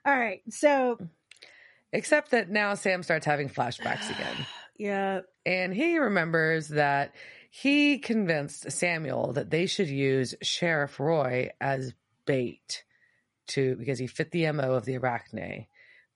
[0.05, 0.99] All right, so
[1.93, 4.47] Except that now Sam starts having flashbacks again.
[4.79, 7.15] yeah, And he remembers that
[7.51, 11.93] he convinced Samuel that they should use Sheriff Roy as
[12.27, 12.85] bait
[13.49, 15.67] to because he fit the MO of the Arachne.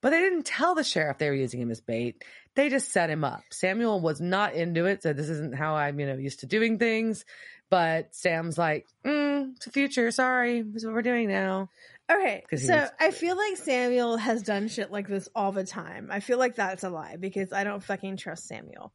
[0.00, 2.22] But they didn't tell the sheriff they were using him as bait.
[2.54, 3.42] They just set him up.
[3.50, 6.78] Samuel was not into it, said this isn't how I'm, you know, used to doing
[6.78, 7.24] things.
[7.70, 10.10] But Sam's like, mm, it's the future.
[10.10, 11.70] Sorry, this is what we're doing now.
[12.12, 16.08] Okay, so was- I feel like Samuel has done shit like this all the time.
[16.10, 18.92] I feel like that's a lie because I don't fucking trust Samuel.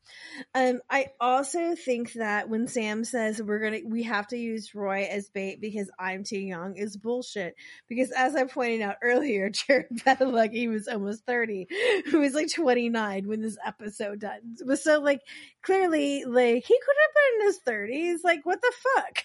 [0.53, 5.07] Um, I also think that when Sam says we're gonna, we have to use Roy
[5.09, 7.55] as bait because I'm too young is bullshit.
[7.87, 11.65] Because as I pointed out earlier, Jared Padalecki was almost thirty,
[12.11, 14.55] who was like 29 when this episode done.
[14.67, 15.21] Was so like
[15.63, 18.23] clearly like he could have been in his 30s.
[18.23, 19.23] Like what the fuck?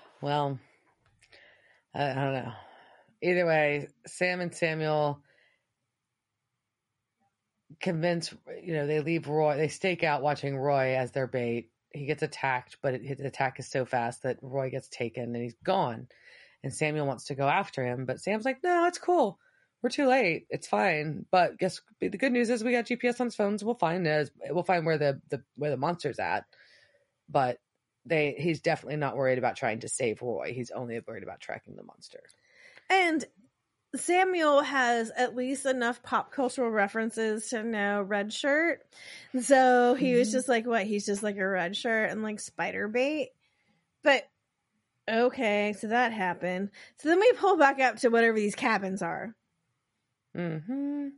[0.20, 0.60] well,
[1.94, 2.52] I, don't know.
[3.22, 5.20] Either way, Sam and Samuel
[7.80, 8.32] convince
[8.62, 9.56] you know they leave Roy.
[9.56, 11.70] They stake out watching Roy as their bait.
[11.92, 15.56] He gets attacked, but his attack is so fast that Roy gets taken and he's
[15.64, 16.08] gone.
[16.64, 19.38] And Samuel wants to go after him, but Sam's like, "No, it's cool.
[19.82, 20.46] We're too late.
[20.50, 23.62] It's fine." But guess the good news is we got GPS on his phones.
[23.62, 24.30] We'll find it.
[24.50, 26.44] We'll find where the, the where the monster's at.
[27.28, 27.58] But
[28.04, 30.52] they he's definitely not worried about trying to save Roy.
[30.54, 32.20] He's only worried about tracking the monster.
[32.88, 33.24] And
[33.96, 38.86] Samuel has at least enough pop cultural references to know red shirt.
[39.40, 40.32] So he was Mhm.
[40.32, 40.86] just like, what?
[40.86, 43.30] He's just like a red shirt and like spider bait.
[44.02, 44.30] But
[45.08, 46.70] okay, so that happened.
[46.98, 49.36] So then we pull back up to whatever these cabins are.
[50.34, 51.08] hmm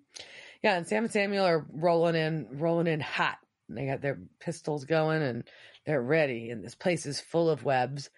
[0.62, 3.38] Yeah, and Sam and Samuel are rolling in, rolling in hot.
[3.68, 5.44] They got their pistols going and
[5.86, 6.50] they're ready.
[6.50, 8.10] And this place is full of webs.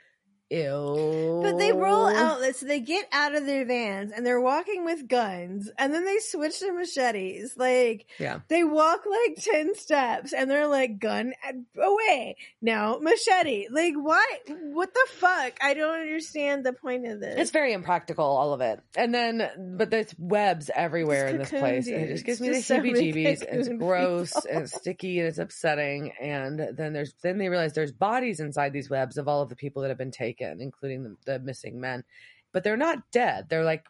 [0.50, 1.40] Ew.
[1.42, 5.06] But they roll out, so they get out of their vans and they're walking with
[5.08, 7.54] guns and then they switch to machetes.
[7.56, 8.40] Like, Yeah.
[8.48, 11.32] they walk like 10 steps and they're like, gun
[11.76, 12.36] away.
[12.62, 13.66] Now, machete.
[13.70, 14.24] Like, why?
[14.72, 15.58] What the fuck?
[15.60, 17.34] I don't understand the point of this.
[17.38, 18.80] It's very impractical, all of it.
[18.96, 21.86] And then, but there's webs everywhere in this place.
[21.88, 23.42] And it just gives me Just the so heebie-jeebies.
[23.42, 24.50] It's gross people.
[24.50, 26.12] and it's sticky and it's upsetting.
[26.20, 29.56] And then there's, then they realize there's bodies inside these webs of all of the
[29.56, 32.04] people that have been taken, including the, the missing men.
[32.52, 33.46] But they're not dead.
[33.48, 33.84] They're like,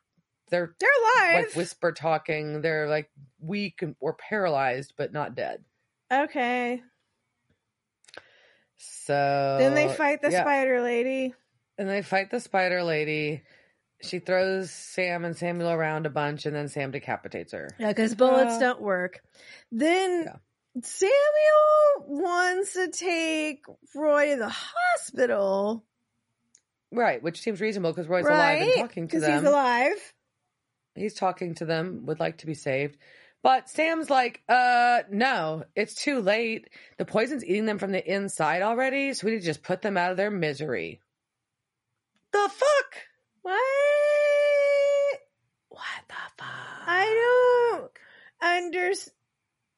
[0.50, 0.90] they're They're
[1.32, 1.44] alive.
[1.46, 2.62] like whisper talking.
[2.62, 5.62] They're like weak or paralyzed, but not dead.
[6.12, 6.82] okay.
[8.76, 10.42] So then they fight the yeah.
[10.42, 11.34] spider lady.
[11.76, 13.42] And they fight the spider lady.
[14.02, 17.68] She throws Sam and Samuel around a bunch, and then Sam decapitates her.
[17.78, 19.20] Yeah, because bullets Uh, don't work.
[19.72, 20.36] Then Yeah.
[20.82, 23.64] Samuel wants to take
[23.96, 25.84] Roy to the hospital.
[26.90, 29.40] Right, which seems reasonable because Roy's alive and talking to Because them.
[29.40, 30.12] he's alive.
[30.94, 32.96] He's talking to them, would like to be saved.
[33.42, 36.68] But Sam's like, uh, no, it's too late.
[36.96, 39.96] The poison's eating them from the inside already, so we need to just put them
[39.96, 41.00] out of their misery.
[42.32, 42.94] The fuck?
[43.42, 43.58] What?
[45.68, 46.48] What the fuck?
[46.86, 47.90] I don't
[48.56, 49.14] understand.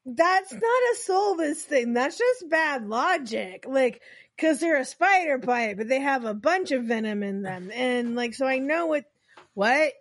[0.03, 1.93] That's not a soulless thing.
[1.93, 3.65] That's just bad logic.
[3.67, 4.01] Like,
[4.41, 7.69] because they're a spider bite, but they have a bunch of venom in them.
[7.71, 9.05] And, like, so I know what.
[9.53, 9.93] What?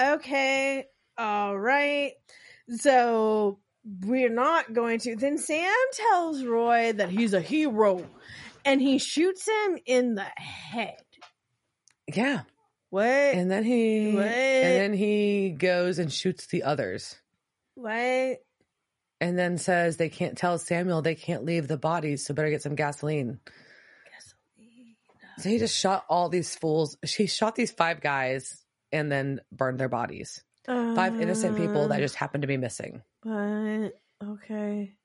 [0.00, 0.86] Okay.
[1.18, 2.12] All right.
[2.78, 3.58] So
[4.02, 5.16] we're not going to.
[5.16, 8.06] Then Sam tells Roy that he's a hero
[8.64, 10.96] and he shoots him in the head.
[12.14, 12.42] Yeah.
[12.90, 13.04] What?
[13.04, 14.24] And then he What?
[14.24, 17.16] and then he goes and shoots the others.
[17.74, 18.38] what?
[19.20, 22.62] And then says they can't tell Samuel they can't leave the bodies, so better get
[22.62, 23.40] some gasoline.
[25.38, 26.96] So he just shot all these fools.
[27.04, 30.42] She shot these five guys and then burned their bodies.
[30.66, 33.02] Five innocent people that Uh, just happened to be missing.
[33.22, 33.90] But
[34.22, 34.96] okay.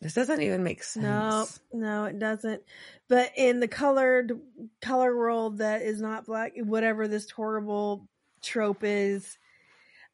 [0.00, 1.04] This doesn't even make sense.
[1.04, 2.62] No, no, it doesn't.
[3.08, 4.32] But in the colored
[4.80, 8.08] color world that is not black, whatever this horrible
[8.42, 9.38] trope is,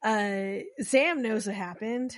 [0.03, 2.15] uh, Sam knows what happened.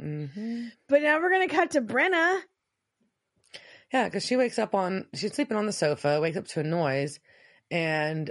[0.00, 2.40] hmm But now we're gonna cut to Brenna.
[3.92, 6.64] Yeah, because she wakes up on she's sleeping on the sofa, wakes up to a
[6.64, 7.20] noise,
[7.70, 8.30] and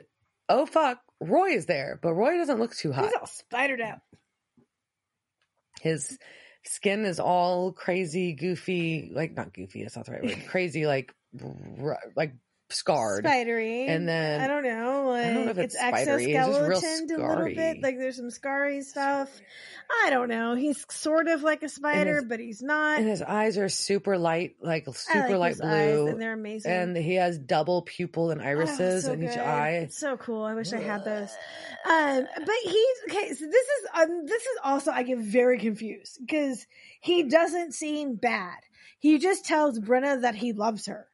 [0.50, 3.06] oh fuck, Roy is there, but Roy doesn't look too hot.
[3.06, 4.00] He's all spidered out.
[5.82, 6.18] His
[6.64, 10.44] skin is all crazy, goofy, like not goofy, that's not the right word.
[10.48, 11.14] Crazy, like
[11.82, 12.34] r- like
[12.74, 13.24] scarred.
[13.26, 13.88] Spidery.
[13.88, 16.60] And then- I don't know, like I don't know if it's it's, spidery, it's real
[16.60, 17.82] exoskeletoned a little bit.
[17.82, 19.30] Like there's some scarry stuff.
[20.06, 20.56] I don't know.
[20.56, 23.00] He's sort of like a spider, his- but he's not.
[23.00, 26.08] And his eyes are super light, like super like light his eyes, blue.
[26.08, 26.72] and they're amazing.
[26.72, 29.40] and he has double pupil and Oh, irises so in each good.
[29.40, 29.70] eye.
[29.84, 30.44] It's so cool.
[30.44, 31.30] I wish I had those.
[31.84, 33.34] Um, but he's okay.
[33.34, 36.68] So this is um, this is also I get very confused because
[37.00, 38.60] he doesn't seem bad.
[39.00, 41.08] He just tells Brenna that he loves her.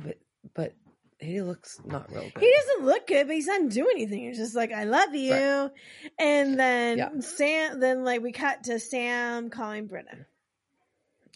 [0.00, 0.18] But
[0.54, 0.74] but
[1.18, 2.42] he looks not real good.
[2.42, 4.24] He doesn't look good, but he doesn't do anything.
[4.24, 5.70] It's just like I love you,
[6.18, 7.20] and then Yeah.
[7.20, 7.80] Sam.
[7.80, 10.26] Then like we cut to Sam calling Brenna.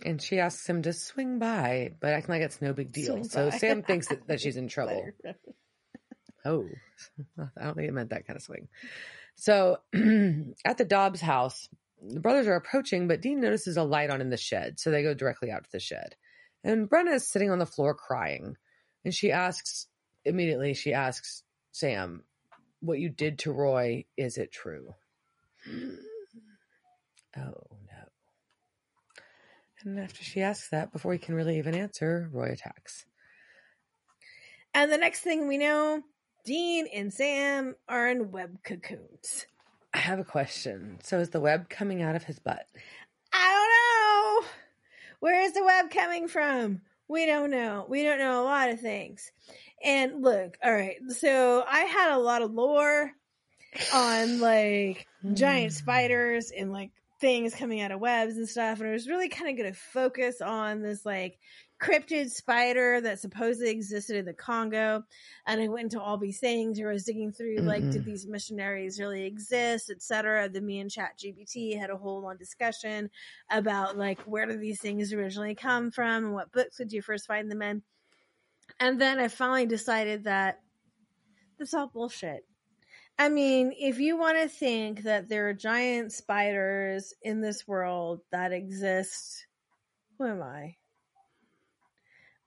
[0.05, 3.13] And she asks him to swing by, but acting like it's no big deal.
[3.13, 3.57] Swing so by.
[3.57, 5.09] Sam thinks that, that she's in trouble.
[6.45, 6.67] Oh,
[7.39, 8.69] I don't think it meant that kind of swing.
[9.37, 9.79] So
[10.65, 11.69] at the Dobbs house,
[12.03, 14.79] the brothers are approaching, but Dean notices a light on in the shed.
[14.79, 16.15] So they go directly out to the shed.
[16.67, 18.57] And Brenna is sitting on the floor crying.
[19.05, 19.87] And she asks,
[20.25, 22.25] immediately, she asks Sam,
[22.81, 24.95] What you did to Roy, is it true?
[27.39, 29.23] Oh, no.
[29.85, 33.05] And after she asks that, before he can really even answer, Roy attacks.
[34.73, 36.03] And the next thing we know,
[36.47, 39.45] Dean and Sam are in web cocoons.
[39.93, 40.99] I have a question.
[41.03, 42.67] So is the web coming out of his butt?
[43.35, 43.86] I don't know.
[45.21, 46.81] Where is the web coming from?
[47.09, 47.87] We don't know.
[47.89, 49.31] We don't know a lot of things.
[49.85, 50.97] And look, all right.
[51.09, 53.13] So I had a lot of lore
[53.95, 55.77] on like giant Hmm.
[55.77, 56.91] spiders and like
[57.21, 58.81] things coming out of webs and stuff.
[58.81, 61.39] And I was really kind of going to focus on this like
[61.81, 65.05] cryptid spider that supposedly existed in the Congo.
[65.47, 67.93] And I went into all these things where I was digging through like, Mm-mm.
[67.93, 68.11] did mm-hmm.
[68.11, 70.49] these missionaries really exist, etc.
[70.49, 73.11] Then me and Chat GPT had a whole long discussion
[73.51, 77.27] about like where do these things originally come from and what books did you first
[77.27, 77.83] find them in.
[78.81, 80.61] And then I finally decided that
[81.59, 82.45] that's all bullshit.
[83.19, 88.21] I mean, if you want to think that there are giant spiders in this world
[88.31, 89.47] that exist,
[90.19, 90.77] who am I?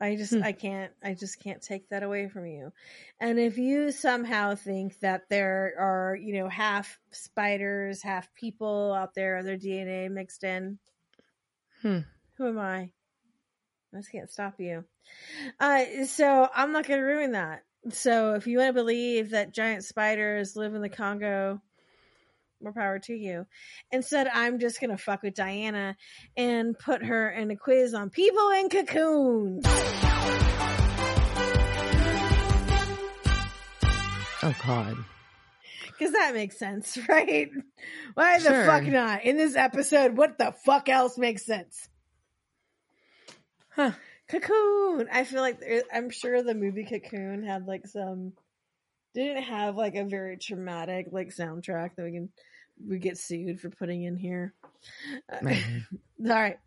[0.01, 0.43] I just, Hmm.
[0.43, 2.71] I can't, I just can't take that away from you.
[3.19, 9.13] And if you somehow think that there are, you know, half spiders, half people out
[9.13, 10.79] there, other DNA mixed in,
[11.81, 11.99] Hmm.
[12.37, 12.91] who am I?
[13.93, 14.85] I just can't stop you.
[15.59, 17.63] Uh, so I'm not going to ruin that.
[17.89, 21.61] So if you want to believe that giant spiders live in the Congo,
[22.61, 23.45] more power to you.
[23.91, 25.95] Instead, I'm just going to fuck with Diana
[26.35, 29.65] and put her in a quiz on people in cocoons.
[34.41, 34.97] Oh God.
[35.87, 37.49] Because that makes sense, right?
[38.13, 39.23] Why the fuck not?
[39.23, 41.89] In this episode, what the fuck else makes sense?
[43.69, 43.91] Huh.
[44.29, 45.07] Cocoon.
[45.11, 48.33] I feel like I'm sure the movie Cocoon had like some
[49.15, 52.29] didn't have like a very traumatic like soundtrack that we can
[52.87, 54.53] we get sued for putting in here.
[55.31, 55.37] Uh,
[56.25, 56.59] all right.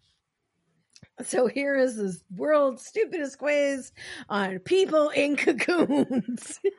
[1.22, 3.92] So here is this world's stupidest quiz
[4.28, 6.58] on people in cocoons.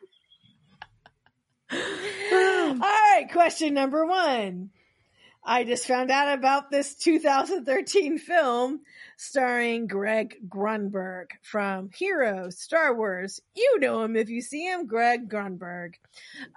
[1.72, 1.80] All
[2.80, 4.70] right, question number one.
[5.46, 8.80] I just found out about this 2013 film
[9.18, 13.42] starring Greg Grunberg from Hero, Star Wars.
[13.56, 15.96] You know him if you see him, Greg Grunberg.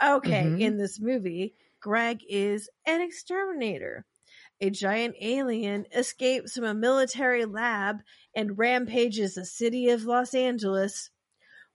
[0.03, 0.61] Okay, Mhm.
[0.61, 1.55] in this movie,
[1.87, 4.05] Greg is an exterminator.
[4.61, 7.99] A giant alien escapes from a military lab
[8.34, 11.11] and rampages the city of Los Angeles.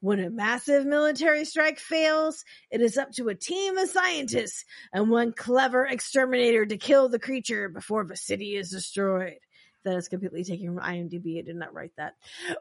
[0.02, 5.10] When a massive military strike fails, it is up to a team of scientists and
[5.10, 9.38] one clever exterminator to kill the creature before the city is destroyed.
[9.86, 11.40] That is completely taken from IMDb.
[11.40, 12.16] I did not write that.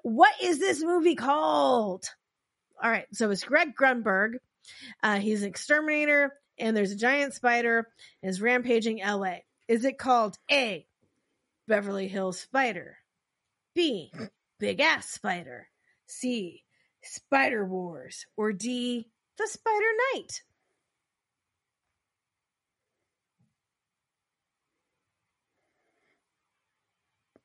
[0.04, 2.04] What is this movie called?
[2.80, 4.34] All right, so it's Greg Grunberg.
[5.02, 7.88] Uh, he's an exterminator, and there's a giant spider
[8.22, 9.38] and is rampaging LA.
[9.68, 10.86] Is it called A,
[11.66, 12.98] Beverly Hills Spider,
[13.74, 14.12] B,
[14.58, 15.68] Big Ass Spider,
[16.06, 16.64] C,
[17.02, 19.08] Spider Wars, or D,
[19.38, 20.42] The Spider Knight?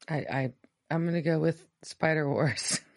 [0.07, 0.53] I, I
[0.91, 2.81] I'm gonna go with Spider Wars.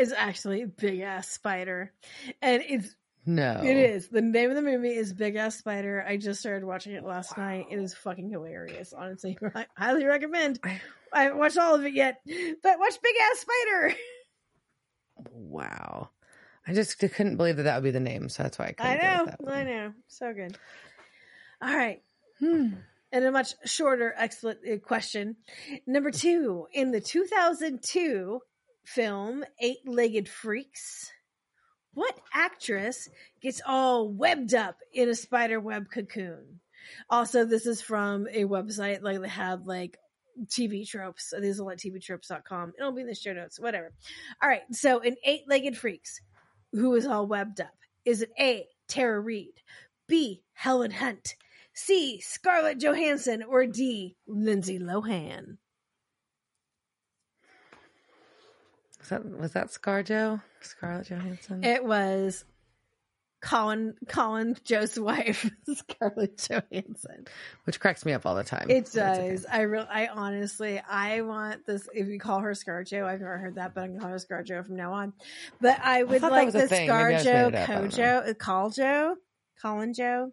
[0.00, 1.92] It's actually Big Ass Spider,
[2.40, 2.94] and it's
[3.30, 6.02] No, it is the name of the movie is Big Ass Spider.
[6.08, 7.66] I just started watching it last night.
[7.70, 8.94] It is fucking hilarious.
[8.96, 10.58] Honestly, I highly recommend.
[11.12, 12.22] I haven't watched all of it yet,
[12.62, 13.94] but watch Big Ass Spider.
[15.32, 16.10] Wow,
[16.66, 19.00] I just couldn't believe that that would be the name, so that's why I couldn't.
[19.00, 20.56] I know, I know, so good.
[21.60, 22.02] All right,
[22.38, 22.68] Hmm.
[23.10, 25.34] and a much shorter expl- uh, question.
[25.88, 28.40] Number two, in the 2002
[28.84, 31.10] film Eight Legged Freaks,
[31.98, 33.08] what actress
[33.40, 36.60] gets all webbed up in a spider web cocoon?
[37.10, 39.98] Also, this is from a website like they have like
[40.46, 41.34] TV tropes.
[41.40, 42.74] These are like tvtropes.com.
[42.78, 43.92] It'll be in the show notes, whatever.
[44.40, 44.62] All right.
[44.70, 46.20] So in Eight Legged Freaks,
[46.70, 47.74] who is all webbed up?
[48.04, 49.54] Is it A, Tara Reid,
[50.06, 51.34] B, Helen Hunt,
[51.74, 55.56] C, Scarlett Johansson, or D, Lindsay Lohan?
[59.00, 60.42] Was that was that ScarJo?
[60.64, 61.64] Scarlett Johansson?
[61.64, 62.44] It was
[63.40, 67.26] Colin Colin Joe's wife, Scarlett Johansson.
[67.64, 68.68] Which cracks me up all the time.
[68.70, 69.30] It it's okay.
[69.30, 69.46] does.
[69.50, 69.86] I real.
[69.88, 71.88] I honestly, I want this.
[71.94, 74.66] If you call her ScarJo, I've never heard that, but I'm gonna call her ScarJo
[74.66, 75.12] from now on.
[75.60, 76.88] But I would that like the thing.
[76.88, 77.68] Maybe I just ScarJo made it up.
[77.68, 79.16] I don't Kojo, uh, Call Joe,
[79.62, 80.32] Colin Joe.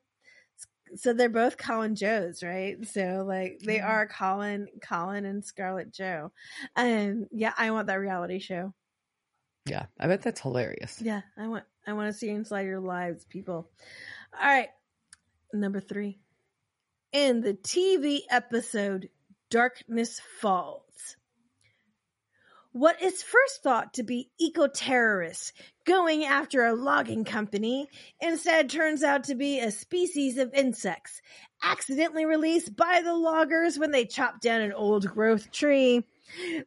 [0.96, 2.78] So they're both Colin Joes, right?
[2.88, 3.88] So like they Yeah.
[3.88, 6.32] are Colin, Colin and Scarlett Joe.
[6.76, 8.74] And um, yeah, I want that reality show.
[9.66, 11.02] Yeah, I bet that's hilarious.
[11.02, 13.70] Yeah, I want I want to see inside your lives, people.
[14.40, 14.70] All right.
[15.54, 16.20] Number 3.
[17.14, 19.10] In the TV episode
[19.50, 21.16] Darkness Falls.
[22.74, 25.54] What is first thought to be eco-terrorists
[25.86, 27.88] going after a logging company
[28.20, 31.22] instead turns out to be a species of insects
[31.64, 36.04] accidentally released by the loggers when they chop down an old growth tree.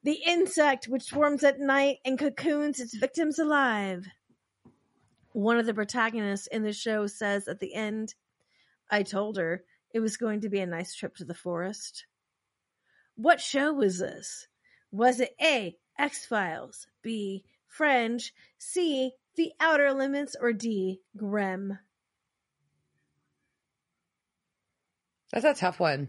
[0.03, 4.07] The insect, which swarms at night and cocoons its victims alive.
[5.33, 8.15] One of the protagonists in the show says at the end,
[8.91, 12.07] I told her it was going to be a nice trip to the forest.
[13.17, 14.47] What show was this?
[14.91, 21.79] Was it A, X Files, B, Fringe, C, The Outer Limits, or D, Grimm?
[25.33, 26.09] That's a tough one.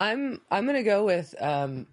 [0.00, 1.86] I'm I'm gonna go with um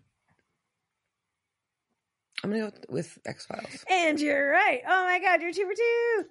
[2.43, 3.85] I'm gonna go with X Files.
[3.89, 4.81] And you're right.
[4.85, 6.25] Oh my god, you're two for two.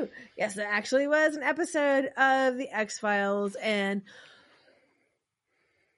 [0.00, 0.08] Woo!
[0.36, 4.02] Yes, it actually was an episode of the X Files, and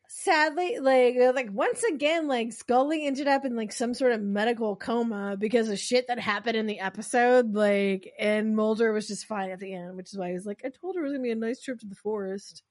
[0.08, 4.20] sadly, like uh, like once again, like Scully ended up in like some sort of
[4.20, 7.54] medical coma because of shit that happened in the episode.
[7.54, 10.60] Like, and Mulder was just fine at the end, which is why he was like,
[10.62, 12.62] "I told her it was gonna be a nice trip to the forest."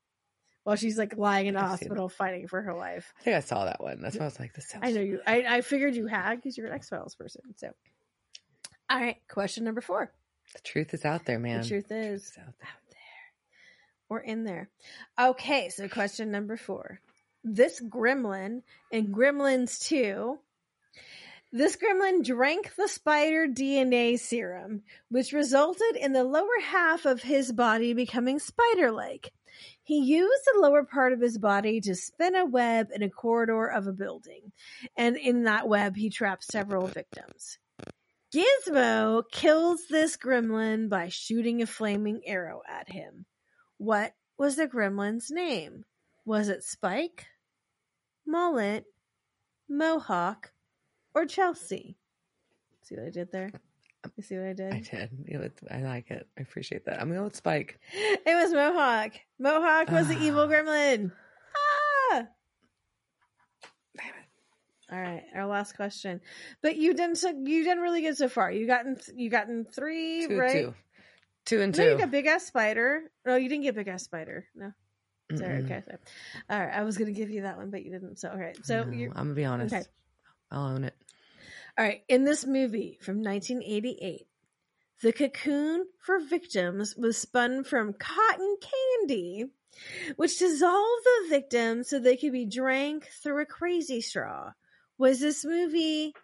[0.67, 3.13] While she's like lying in a I've hospital fighting for her life.
[3.21, 4.01] I think I saw that one.
[4.01, 5.21] That's why I was like, this sounds I know you.
[5.25, 7.41] I, I figured you had because you're an X Files person.
[7.55, 7.69] So,
[8.89, 9.15] all right.
[9.29, 10.11] Question number four.
[10.53, 11.61] the truth is out there, man.
[11.61, 12.67] The truth is It's out there.
[12.67, 12.99] out there
[14.09, 14.69] or in there.
[15.17, 15.69] Okay.
[15.69, 16.99] So, question number four.
[17.45, 18.61] This gremlin
[18.91, 20.37] in Gremlins 2.
[21.53, 27.53] This gremlin drank the spider DNA serum, which resulted in the lower half of his
[27.53, 29.31] body becoming spider like.
[29.87, 33.67] He used the lower part of his body to spin a web in a corridor
[33.67, 34.51] of a building,
[34.97, 37.57] and in that web, he trapped several victims.
[38.33, 43.25] Gizmo kills this gremlin by shooting a flaming arrow at him.
[43.77, 45.85] What was the gremlin's name?
[46.25, 47.25] Was it Spike,
[48.25, 48.83] Mullet,
[49.69, 50.51] Mohawk,
[51.15, 51.97] or Chelsea?
[52.81, 53.53] See what I did there?
[54.15, 54.73] You see what I did?
[54.73, 55.09] I did.
[55.27, 56.27] You know, I like it.
[56.37, 57.01] I appreciate that.
[57.01, 57.79] I'm gonna with Spike.
[57.93, 59.11] It was Mohawk.
[59.39, 60.21] Mohawk was the Ah.
[60.23, 61.11] evil gremlin.
[61.55, 62.27] Ah!
[63.97, 64.91] Damn it.
[64.91, 66.21] All right, our last question.
[66.61, 67.21] But you didn't.
[67.47, 68.51] you done really good so far.
[68.51, 70.51] You gotten you gotten three Two, right.
[70.51, 70.73] two.
[71.45, 71.97] Two and No, you two.
[71.97, 73.03] got big ass spider.
[73.25, 74.45] No, you didn't get big ass spider.
[74.55, 74.71] No,
[75.35, 75.61] sorry.
[75.61, 75.65] Mm-mm.
[75.65, 75.97] Okay, sorry.
[76.49, 78.19] All right, I was gonna give you that one, but you didn't.
[78.19, 79.73] So all right, so No, you're I'm gonna be honest.
[79.75, 79.85] okay.
[80.51, 80.95] I'll own it.
[81.79, 84.25] All right, in this movie from 1988,
[85.03, 89.45] the cocoon for victims was spun from cotton candy,
[90.15, 94.53] which dissolved the victim so they could be drank through a crazy straw.
[94.97, 96.15] Was this movie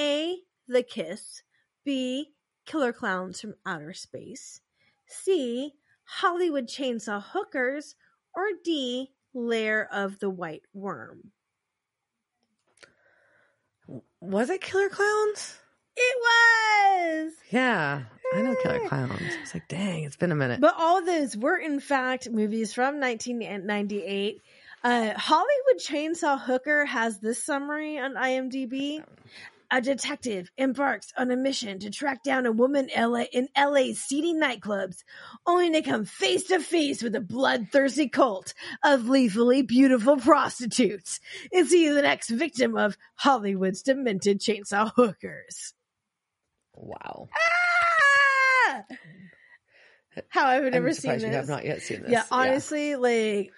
[0.00, 1.42] A, The Kiss,
[1.84, 2.32] B,
[2.64, 4.62] Killer Clowns from Outer Space,
[5.06, 5.74] C,
[6.04, 7.96] Hollywood Chainsaw Hookers,
[8.34, 11.32] or D, Lair of the White Worm?
[14.20, 15.56] Was it Killer Clowns?
[15.96, 17.32] It was!
[17.50, 18.02] Yeah,
[18.34, 19.20] I know Killer Clowns.
[19.42, 20.60] It's like, dang, it's been a minute.
[20.60, 24.42] But all those were, in fact, movies from 1998.
[24.84, 29.02] Uh, Hollywood Chainsaw Hooker has this summary on IMDb.
[29.70, 34.32] A detective embarks on a mission to track down a woman LA in LA's seedy
[34.32, 35.02] nightclubs,
[35.44, 38.54] only to come face to face with a bloodthirsty cult
[38.84, 41.18] of lethally beautiful prostitutes.
[41.52, 45.74] Is he the next victim of Hollywood's demented chainsaw hookers?
[46.74, 47.28] Wow.
[47.34, 48.82] Ah!
[50.28, 51.22] How I've never seen this.
[51.22, 52.10] you have not yet seen this.
[52.10, 53.52] Yeah, honestly, like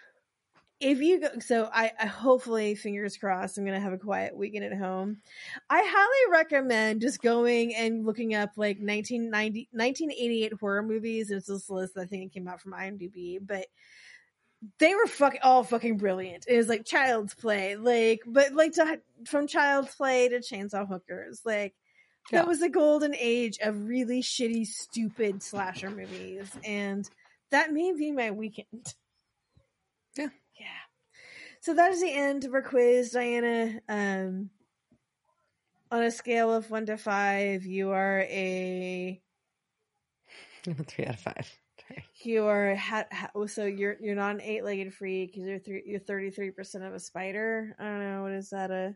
[0.80, 4.64] if you go, so I, I hopefully fingers crossed, I'm gonna have a quiet weekend
[4.64, 5.18] at home.
[5.68, 11.30] I highly recommend just going and looking up like 1990, 1988 horror movies.
[11.30, 13.66] It's this list I think it came out from IMDb, but
[14.78, 16.44] they were fucking all fucking brilliant.
[16.46, 21.42] It was like Child's Play, like but like to, from Child's Play to Chainsaw Hookers,
[21.44, 21.74] like.
[22.30, 22.40] Yeah.
[22.40, 27.08] That was the golden age of really shitty, stupid slasher movies, and
[27.50, 28.94] that may be my weekend.
[31.60, 33.80] So that is the end of our quiz, Diana.
[33.88, 34.50] Um,
[35.90, 39.20] on a scale of one to five, you are a
[40.86, 41.58] Three out of five.
[41.88, 42.04] Sorry.
[42.22, 46.00] you are ha, ha, so you're you're not an eight legged freak you're th- you're
[46.00, 47.74] thirty three percent of a spider.
[47.78, 48.94] I don't know what is that a.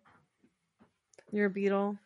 [1.30, 1.96] You're a beetle.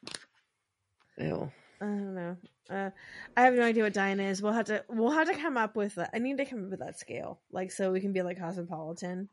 [1.18, 1.50] Ew.
[1.80, 2.36] I don't know.
[2.70, 2.90] Uh,
[3.36, 4.40] I have no idea what Diana is.
[4.40, 6.10] We'll have to we'll have to come up with that.
[6.14, 9.28] I need to come up with that scale, like so we can be like cosmopolitan.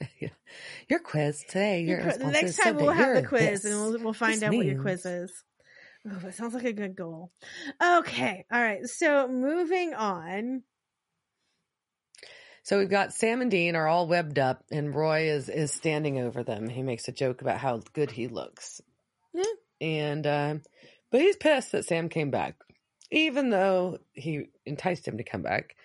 [0.88, 1.82] Your quiz today.
[1.82, 3.64] Your Your quiz- the next time we'll have the quiz this.
[3.72, 5.44] and we'll we'll find This out what your quiz is.
[6.06, 7.32] Oh, that sounds like a good goal.
[7.82, 8.86] Okay, all right.
[8.86, 10.62] So moving on.
[12.62, 16.18] So we've got Sam and Dean are all webbed up, and Roy is is standing
[16.18, 16.68] over them.
[16.68, 18.80] He makes a joke about how good he looks,
[19.34, 19.44] Yeah.
[19.80, 20.54] and uh,
[21.10, 22.56] but he's pissed that Sam came back,
[23.10, 25.76] even though he enticed him to come back.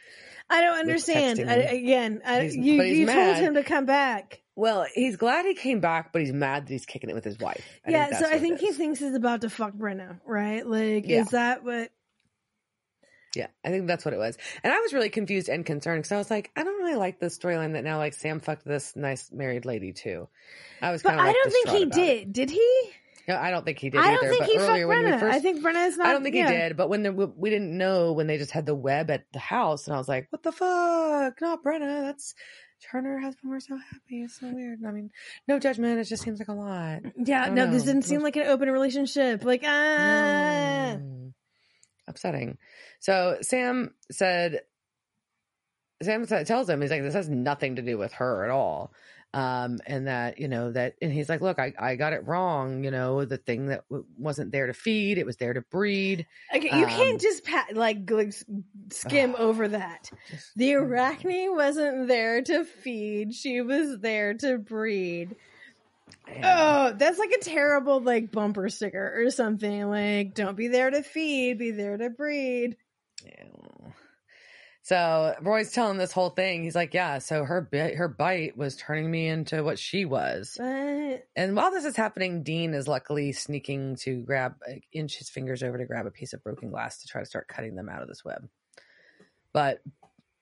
[0.49, 1.39] I don't understand.
[1.49, 4.41] I, again, I, you you told him to come back.
[4.55, 7.39] Well, he's glad he came back, but he's mad that he's kicking it with his
[7.39, 7.63] wife.
[7.87, 10.65] I yeah, so I think he thinks he's about to fuck Brenna, right?
[10.67, 11.21] Like, Yeah.
[11.21, 11.91] is that what?
[13.35, 14.37] Yeah, I think that's what it was.
[14.63, 17.19] And I was really confused and concerned because I was like, I don't really like
[17.19, 20.27] this storyline that now like Sam fucked this nice married lady too.
[20.81, 22.01] I was But kind of I like, don't think he about it.
[22.01, 22.33] did.
[22.33, 22.91] Did he?
[23.29, 24.21] No, I don't think he did I either.
[24.21, 26.07] don't think but he earlier when we first, I think Brenna is not.
[26.07, 26.49] I don't think yeah.
[26.49, 26.75] he did.
[26.75, 29.85] But when the, we didn't know when they just had the web at the house,
[29.85, 31.39] and I was like, what the fuck?
[31.39, 32.01] Not Brenna.
[32.05, 32.33] That's
[32.91, 33.51] Turner has been.
[33.51, 34.23] We're so happy.
[34.23, 34.79] It's so weird.
[34.83, 35.11] I mean,
[35.47, 35.99] no judgment.
[35.99, 37.01] It just seems like a lot.
[37.23, 39.43] Yeah, no, don't this didn't seem like an open relationship.
[39.43, 40.97] Like, ah.
[40.99, 41.33] No.
[42.07, 42.57] Upsetting.
[42.99, 44.61] So Sam said,
[46.01, 48.91] Sam tells him, he's like, this has nothing to do with her at all.
[49.31, 52.83] Um, and that, you know, that, and he's like, look, I, I got it wrong.
[52.83, 56.25] You know, the thing that w- wasn't there to feed, it was there to breed.
[56.55, 58.33] Okay, you Um, can't just pat, like, like,
[58.91, 60.09] skim over that.
[60.31, 65.35] Just- The arachne wasn't there to feed; she was there to breed.
[66.27, 66.89] Yeah.
[66.91, 69.89] Oh, that's like a terrible like bumper sticker or something.
[69.89, 72.77] Like, don't be there to feed, be there to breed.
[74.89, 76.63] So Roy's telling this whole thing.
[76.63, 80.55] He's like, yeah, so her bit, her bite was turning me into what she was.
[80.57, 84.55] But And while this is happening, Dean is luckily sneaking to grab,
[84.91, 87.47] inch his fingers over to grab a piece of broken glass to try to start
[87.47, 88.49] cutting them out of this web.
[89.53, 89.83] But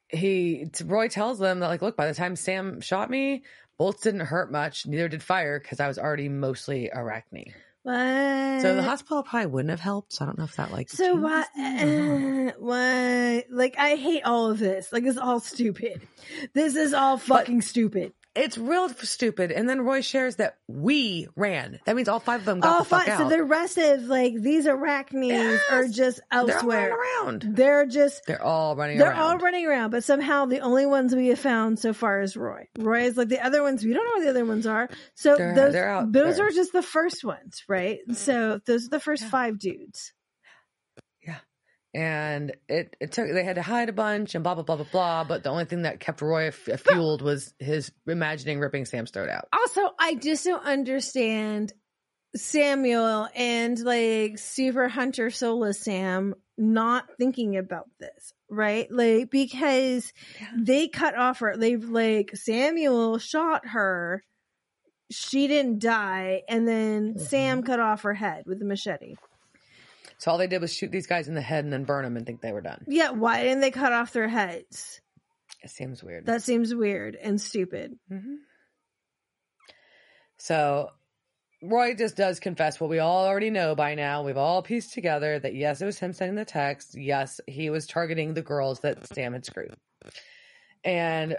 [0.08, 3.44] he, Roy tells them that, like, look, by the time Sam shot me,
[3.78, 4.86] bolts didn't hurt much.
[4.88, 7.54] Neither did fire because I was already mostly arachne.
[7.88, 8.62] What?
[8.62, 10.14] So the hospital probably wouldn't have helped.
[10.14, 11.44] So I don't know if that, like, So why?
[11.56, 12.50] things or not.
[12.50, 13.44] Uh, why?
[13.50, 14.92] Like, I hate all of this.
[14.92, 16.02] Like, it's all stupid.
[16.54, 18.14] This is all fucking stupid.
[18.38, 19.52] It's real stupid.
[19.52, 21.80] And then Roy shares that we ran.
[21.86, 23.18] That means all five of them got All the fuck out.
[23.20, 25.62] So the rest of like these arachnes Yes!
[25.72, 26.96] are just They're all elsewhere.
[26.96, 27.56] running around.
[27.56, 29.08] They're just They're all running around.
[29.10, 29.32] they're around.
[29.32, 32.68] all running around, but somehow the only ones we have found so far is Roy.
[32.78, 33.84] Roy is like the other ones.
[33.84, 34.90] We don't know where the other ones are.
[35.16, 36.48] So They're- those they're those there.
[36.48, 38.00] are just the first ones, right?
[38.14, 39.30] So those are the first Yeah.
[39.30, 40.14] five dudes.
[41.98, 44.86] And it, it took they had to hide a bunch and blah blah blah blah
[44.92, 49.10] blah but the only thing that kept roy f- fueled was his imagining ripping sam's
[49.10, 51.74] throat out Also, I just don't understand
[52.36, 58.88] Samuel and like Super Hunter Soulless Sam not thinking about this, right?
[58.92, 60.48] Like because Yeah.
[60.56, 61.58] they cut off her.
[61.58, 64.24] They like Samuel shot her.
[65.10, 67.22] She didn't die, and then Mhm.
[67.22, 69.16] Sam cut off her head with a machete.
[70.20, 72.18] So all they did was shoot these guys in the head and then burn them
[72.18, 75.02] and think they were done Yeah, why didn't they cut off their heads?
[75.64, 77.98] it seems weird That seems weird and stupid.
[78.12, 78.36] Mhm.
[80.38, 80.90] so
[81.64, 85.40] roy just does confess what we all already know by now we've all pieced together
[85.40, 89.08] that yes it was him sending the text yes he was targeting the girls that
[89.14, 89.74] sam had screwed
[90.84, 91.36] and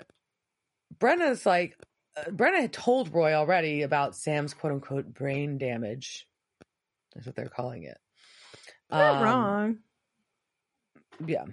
[0.98, 1.76] Brenna's like,
[2.16, 6.26] uh, Brenna had told Roy already about Sam's quote unquote brain damage.
[7.14, 7.96] That's what they're calling it.
[8.90, 9.78] Not Um, wrong.
[11.26, 11.44] Yeah.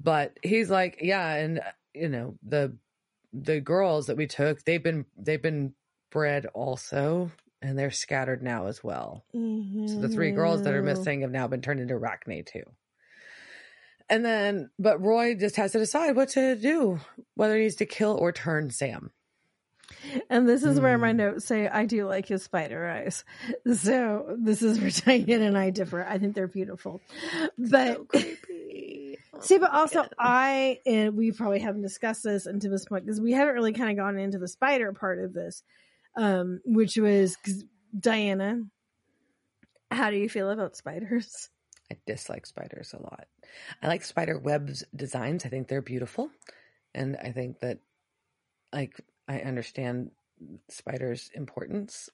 [0.00, 1.62] But he's like, yeah, and uh,
[1.94, 2.76] you know, the
[3.32, 5.74] the girls that we took, they've been they've been
[6.10, 7.30] bred also,
[7.60, 9.24] and they're scattered now as well.
[9.86, 10.86] So the three girls that are Mhm.
[10.86, 12.64] missing have now been turned into Arachne too.
[14.08, 17.00] And then, but Roy just has to decide what to do,
[17.34, 19.10] whether he needs to kill or turn Sam.
[20.30, 21.16] And this is where my Hmm.
[21.18, 23.24] notes say I do like his spider eyes.
[23.74, 24.90] So this is where
[25.24, 26.04] Diane and I differ.
[26.04, 27.00] I think they're beautiful.
[27.56, 29.18] But creepy.
[29.40, 33.32] see, but also I and we probably haven't discussed this until this point because we
[33.32, 35.62] haven't really kind of gone into the spider part of this,
[36.16, 37.36] um, which was
[37.98, 38.62] Diana.
[39.90, 41.48] How do you feel about spiders?
[41.90, 43.26] I dislike spiders a lot.
[43.82, 45.46] I like spider webs designs.
[45.46, 46.28] I think they're beautiful.
[46.94, 47.78] And I think that
[48.72, 50.10] like I understand
[50.68, 52.08] spiders' importance,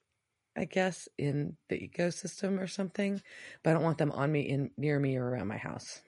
[0.57, 3.23] I guess, in the ecosystem or something,
[3.63, 6.01] but I don't want them on me in near me or around my house.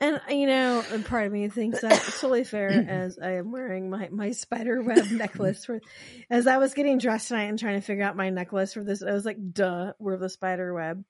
[0.00, 3.90] And you know, a part of me thinks that's totally fair as I am wearing
[3.90, 5.80] my, my spider web necklace for
[6.28, 9.02] as I was getting dressed tonight and trying to figure out my necklace for this,
[9.02, 11.04] I was like, duh, we're the spider web.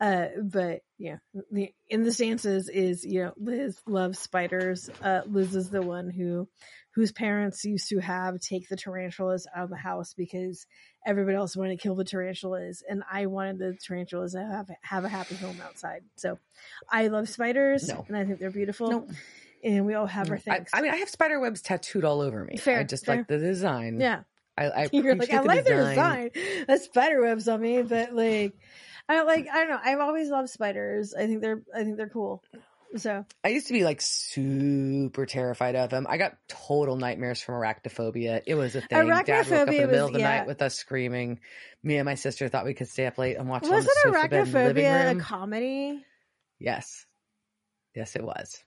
[0.00, 1.16] Uh, but yeah,
[1.50, 4.88] the in the stances is, you know, Liz loves spiders.
[5.02, 6.48] Uh, Liz is the one who
[6.94, 10.66] whose parents used to have take the tarantulas out of the house because
[11.06, 15.04] everybody else wanted to kill the tarantulas and I wanted the tarantulas to have have
[15.04, 16.02] a happy home outside.
[16.16, 16.38] So
[16.90, 18.04] I love spiders No.
[18.08, 19.08] and I think they're beautiful.
[19.62, 20.70] And we all have our things.
[20.72, 22.56] I mean, I have spider webs tattooed all over me.
[22.56, 23.16] Fair, I just fair.
[23.18, 24.00] like the design.
[24.00, 24.22] yeah.
[24.58, 26.30] I, I You're like, I appreciate like their design.
[26.66, 28.54] That's spider webs on me, but like
[29.08, 29.80] I don't like I don't know.
[29.82, 31.14] I've always loved spiders.
[31.14, 32.42] I think they're I think they're cool.
[32.96, 36.06] So I used to be like super terrified of them.
[36.08, 38.42] I got total nightmares from arachnophobia.
[38.46, 39.06] It was a thing.
[39.06, 40.38] Dad woke up in the middle was- of the yeah.
[40.38, 41.40] night with us screaming.
[41.82, 44.24] Me and my sister thought we could stay up late and watch the wasn't sofa
[44.24, 46.04] in the living arachnophobia a comedy?
[46.58, 47.06] Yes.
[47.94, 48.62] Yes, it was.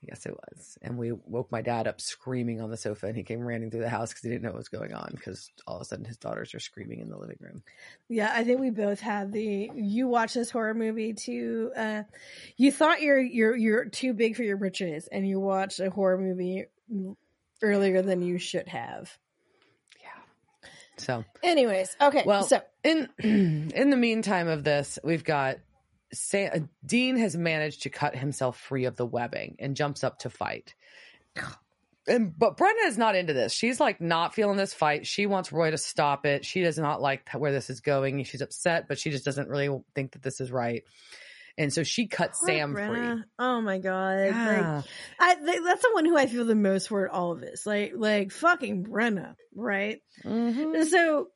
[0.00, 0.78] Yes, it was.
[0.80, 3.80] And we woke my dad up screaming on the sofa, and he came running through
[3.80, 5.10] the house because he didn't know what was going on.
[5.12, 7.62] Because all of a sudden, his daughters are screaming in the living room.
[8.08, 12.02] Yeah, I think we both had the you watch this horror movie too uh
[12.56, 16.18] you thought you're you're you're too big for your britches and you watched a horror
[16.18, 16.66] movie
[17.62, 19.16] earlier than you should have.
[20.00, 20.68] Yeah.
[20.96, 22.22] So, Anyways, okay.
[22.24, 25.56] well, so in in the meantime of this, we've got
[26.12, 30.30] Sam, Dean has managed to cut himself free of the webbing and jumps up to
[30.30, 30.74] fight.
[32.10, 33.52] And but Brenna is not into this.
[33.52, 35.06] She's like not feeling this fight.
[35.06, 36.42] She wants Roy to stop it.
[36.42, 38.24] She does not like where this is going.
[38.24, 40.84] She's upset, but she just doesn't really think that this is right.
[41.58, 43.12] And so she cut Poor Sam Brenna.
[43.16, 43.24] free.
[43.38, 44.28] Oh my god!
[44.30, 44.84] Like,
[45.20, 47.66] I th- that's the one who I feel the most for at all of this.
[47.66, 50.00] Like like fucking Brenna, right?
[50.24, 50.86] Mhm.
[50.86, 51.28] So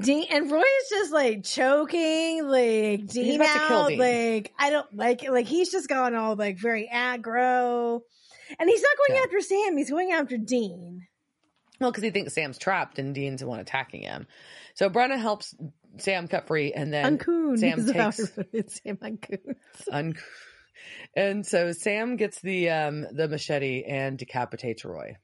[0.00, 3.88] Dean and Roy is just like choking, like Dean about to kill out.
[3.88, 3.98] Dean.
[3.98, 5.30] Like I don't like it.
[5.30, 8.00] Like he's just gone all like very aggro,
[8.58, 9.24] and he's not going Yeah.
[9.24, 9.76] after Sam.
[9.76, 11.06] He's going after Dean.
[11.80, 14.26] Well, because he thinks Sam's trapped and Dean's the one attacking him.
[14.74, 15.54] So Brenna helps
[15.98, 17.56] Sam cut free, and then Uncoon.
[17.58, 18.70] Sam takes- I put it.
[18.72, 19.54] Sam Uncoon.
[19.92, 20.14] un-
[21.14, 25.16] and so Sam gets the um the machete and decapitates Roy,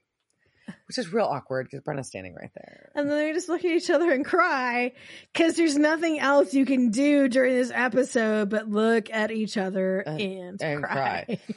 [0.86, 2.91] which is real awkward because Brenna's standing right there.
[2.95, 4.93] And then they just look at each other and cry
[5.32, 10.05] because there's nothing else you can do during this episode but look at each other
[10.07, 11.24] Uh, and, and cry.
[11.27, 11.39] cry.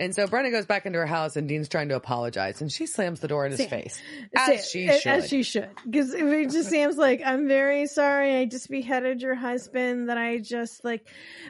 [0.00, 2.86] And so Brenna goes back into her house, and Dean's trying to apologize, and she
[2.86, 4.00] slams the door in his Sam- face,
[4.34, 5.12] Sam- as she as- should.
[5.12, 5.68] As she should.
[5.84, 8.38] Because it just Sam's like, I'm very sorry.
[8.38, 10.08] I just beheaded your husband.
[10.08, 11.06] That I just like,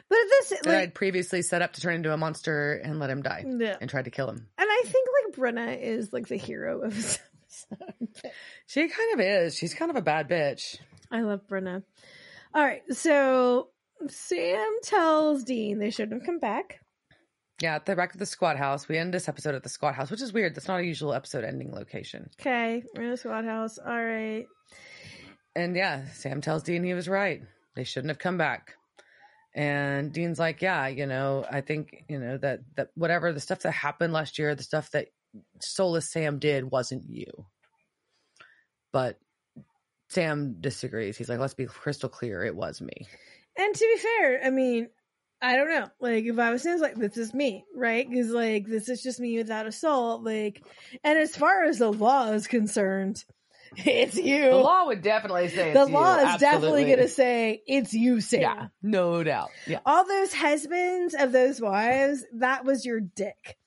[0.09, 3.21] but this like, I'd previously set up to turn into a monster and let him
[3.21, 3.77] die, yeah.
[3.79, 4.45] and tried to kill him.
[4.57, 7.19] And I think like Brenna is like the hero of this
[7.71, 8.31] episode.
[8.67, 9.55] She kind of is.
[9.55, 10.77] She's kind of a bad bitch.
[11.09, 11.83] I love Brenna.
[12.53, 13.69] All right, so
[14.09, 16.80] Sam tells Dean they shouldn't have come back.
[17.61, 18.87] Yeah, at the back of the squad house.
[18.87, 20.55] We end this episode at the squad house, which is weird.
[20.55, 22.29] That's not a usual episode ending location.
[22.39, 23.77] Okay, we're in the squad house.
[23.77, 24.47] All right.
[25.55, 27.43] And yeah, Sam tells Dean he was right.
[27.75, 28.73] They shouldn't have come back.
[29.53, 33.59] And Dean's like, yeah, you know, I think, you know, that that whatever the stuff
[33.59, 35.07] that happened last year, the stuff that
[35.59, 37.45] Soulless Sam did wasn't you.
[38.91, 39.19] But
[40.09, 41.17] Sam disagrees.
[41.17, 43.07] He's like, let's be crystal clear, it was me.
[43.57, 44.89] And to be fair, I mean,
[45.41, 45.87] I don't know.
[45.99, 48.07] Like, if I was Sam's like, this is me, right?
[48.07, 50.21] Because, like, this is just me without a soul.
[50.21, 50.61] Like,
[51.03, 53.23] and as far as the law is concerned,
[53.75, 54.49] it's you.
[54.49, 57.93] The law would definitely say The it's you, law is definitely going to say, it's
[57.93, 58.41] you, Sam.
[58.41, 59.49] Yeah, no doubt.
[59.65, 59.79] Yeah.
[59.85, 63.57] All those husbands of those wives, that was your dick.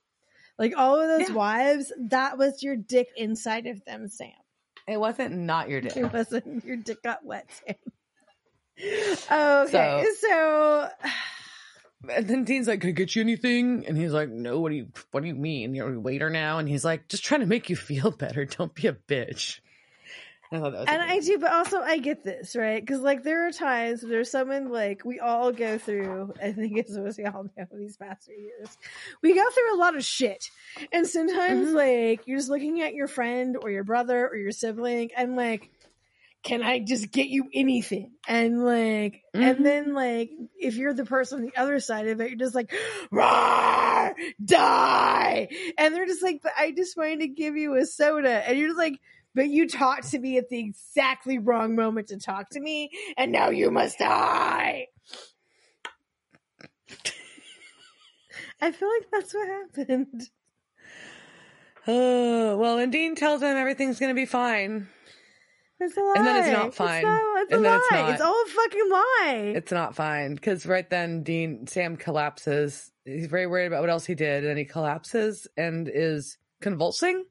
[0.57, 1.35] Like all of those Yeah.
[1.35, 4.31] wives, that was your dick inside of them, Sam.
[4.87, 5.97] It wasn't not your dick.
[5.97, 7.75] It wasn't your dick got wet, Sam.
[9.31, 10.89] Okay, so,
[12.11, 14.61] And then Dean's like, "Can I get you anything?" And he's like, "No.
[14.61, 15.75] What do you What do you mean?
[15.75, 18.45] You're a waiter now?" And he's like, "Just trying to make you feel better.
[18.45, 19.61] Don't be a bitch."
[20.53, 24.03] I and I do, but also I get this right because like there are times
[24.03, 26.33] there's someone like we all go through.
[26.41, 28.69] I think it's what we all know these past few years.
[29.21, 30.51] We go through a lot of shit,
[30.93, 31.75] and sometimes Mhm.
[31.75, 35.71] like you're just looking at your friend or your brother or your sibling, and like,
[36.45, 38.13] can I just get you anything?
[38.29, 39.43] And like, Mhm.
[39.43, 42.55] and then like if you're the person on the other side of it, you're just
[42.55, 42.73] like,
[43.11, 44.15] Roar,
[44.45, 45.49] die,
[45.79, 48.69] and they're just like, but I just wanted to give you a soda, and you're
[48.69, 49.01] just like.
[49.37, 53.33] But you talked to me at the exactly wrong moment to talk to me, and
[53.33, 54.87] now you must die.
[58.61, 60.29] I feel like that's what happened.
[61.87, 64.89] Oh, well, and Dean tells him everything's going to be fine.
[65.81, 66.15] It's a lie.
[66.17, 66.99] And then it's not fine.
[66.99, 67.77] It's, not, it's a And lie.
[67.77, 68.11] it's not.
[68.11, 69.53] It's all a fucking lie.
[69.57, 72.91] It's not fine because right then Dean Sam collapses.
[73.05, 77.25] He's very worried about what else he did, and then he collapses and is convulsing,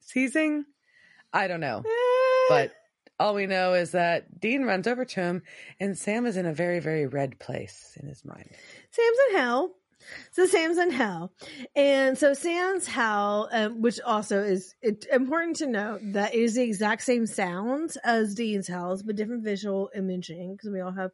[0.00, 0.64] seizing.
[1.32, 2.44] I don't know, eh.
[2.48, 2.72] but
[3.18, 5.42] all we know is that Dean runs over to him,
[5.80, 8.50] and Sam is in a very, very red place in his mind.
[8.90, 9.74] Sam's in hell.
[10.32, 11.32] So Sam's in hell,
[11.76, 16.54] and so Sam's hell, um, which also is it, important to note that it is
[16.54, 21.10] the exact same sounds as Dean's hell's, but different visual imaging because we all have.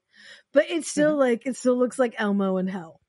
[0.52, 1.20] But it's still Mm-hmm.
[1.20, 3.00] like it still looks like Elmo in hell.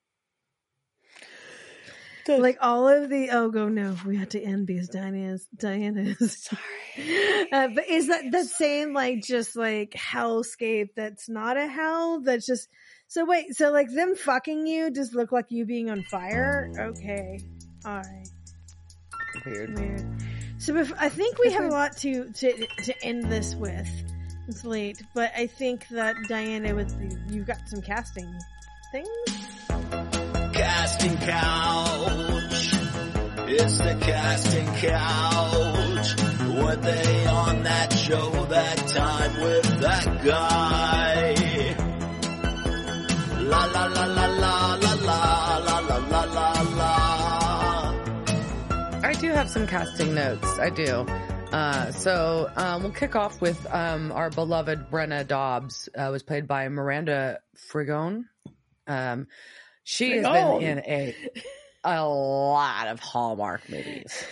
[2.38, 7.48] Like all of the oh go no we had to end because Diana's Diana's sorry.
[7.52, 12.46] uh, but is that that same like just like hellscape that's not a hell that's
[12.46, 12.70] just
[13.12, 17.42] so wait so like them fucking you just look like you being on fire okay
[17.86, 18.28] all right
[19.46, 19.78] Weird.
[19.78, 20.06] weird
[20.60, 23.90] so bef- I think we have a lot to to to end this with
[24.48, 28.34] it's late but I think that Diana with the, you've got some casting
[28.94, 29.62] things
[30.54, 32.74] casting couch.
[33.54, 36.16] It's the casting couch.
[36.64, 41.41] Were they on that show that time with that guy?
[43.52, 46.92] La la la la la la la la la la la la.
[49.04, 50.58] I do have some casting notes.
[50.58, 51.06] I do.
[51.52, 55.90] Uh, so um, we'll kick off with um, our beloved Brenna Dobbs.
[55.94, 58.24] Uh, was played by Miranda Frigon.
[58.88, 59.28] Um,
[59.84, 61.16] she has been in a
[61.84, 64.24] a lot of Hallmark movies.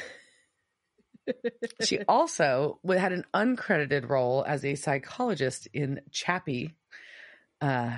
[1.82, 6.76] she also had an uncredited role as a psychologist in Chappie.
[7.60, 7.98] Uh,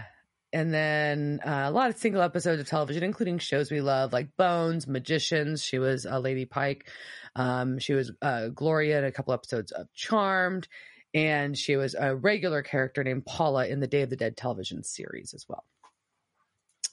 [0.53, 4.35] and then uh, a lot of single episodes of television, including shows we love like
[4.37, 5.63] Bones, Magicians.
[5.63, 6.89] She was uh, Lady Pike.
[7.35, 10.67] Um, she was uh, Gloria in a couple episodes of Charmed.
[11.13, 14.83] And she was a regular character named Paula in the Day of the Dead television
[14.83, 15.65] series as well.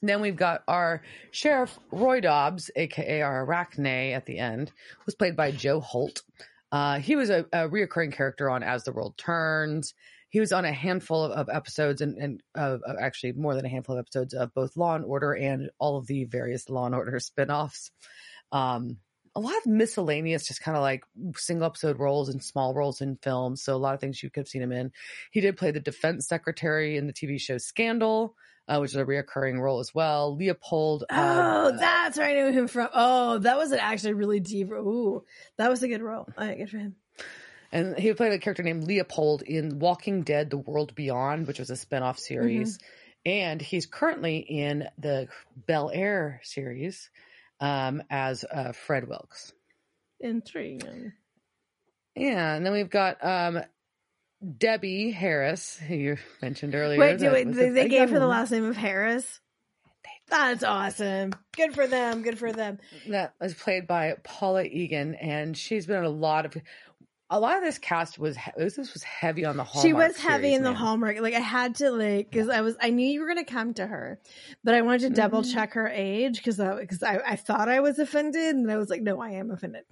[0.02, 4.72] Then we've got our Sheriff Roy Dobbs, aka our Arachne at the end,
[5.06, 6.22] was played by Joe Holt.
[6.70, 9.94] Uh, he was a, a reoccurring character on As the World Turns.
[10.30, 13.68] He was on a handful of, episodes and, and uh, uh, actually more than a
[13.68, 16.94] handful of episodes of both Law and Order and all of the various Law and
[16.94, 17.90] Order spinoffs.
[18.52, 18.98] Um,
[19.34, 21.04] a lot of miscellaneous, just kind of like
[21.36, 23.62] single episode roles and small roles in films.
[23.62, 24.90] So a lot of things you could have seen him in.
[25.30, 28.34] He did play the defense secretary in the TV show Scandal,
[28.66, 30.34] uh, which is a reoccurring role as well.
[30.34, 31.04] Leopold.
[31.10, 32.88] um, Oh, that's where I knew him from.
[32.92, 34.70] Oh, that was an actually really deep.
[34.72, 35.24] Ooh,
[35.56, 36.26] that was a good role.
[36.36, 36.96] All right, good for him.
[37.70, 41.70] And he played a character named Leopold in Walking Dead: The World Beyond, which was
[41.70, 42.78] a spin-off series.
[43.26, 47.10] And he's currently in the Bel Air series
[47.60, 49.52] um, as uh, Fred Wilkes.
[50.20, 51.12] Intriguing.
[52.14, 53.60] Yeah, and then we've got um,
[54.56, 56.98] Debbie Harris, who you mentioned earlier.
[56.98, 59.40] Wait, do wait, they, they gave her the last name of Harris.
[60.28, 61.32] That's awesome.
[61.56, 62.22] Good for them.
[62.22, 62.78] Good for them.
[63.08, 66.56] that was played by Paula Egan, and she's been in a lot of.
[67.30, 69.86] A lot of this cast was this was heavy on the Hallmark.
[69.86, 70.72] she was heavy series, in the.
[70.72, 71.20] Hallmark.
[71.20, 73.86] Like I had to like because I was I knew you were gonna come to
[73.86, 74.18] her,
[74.64, 75.52] but I wanted to double Mhm.
[75.52, 78.88] check her age because I because I, I thought I was offended and I was
[78.88, 79.84] like no I am offended,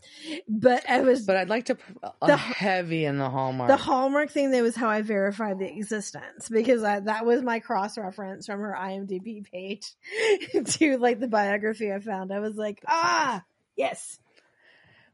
[0.48, 3.68] but I was But I'd like to uh, The- heavy in the Hallmark.
[3.68, 4.52] the Hallmark thing.
[4.52, 8.60] That was how I verified the existence because I, that was my cross reference from
[8.60, 9.92] her IMDb page
[10.64, 12.32] to like the biography I found.
[12.32, 13.42] I was like ah
[13.76, 14.18] yes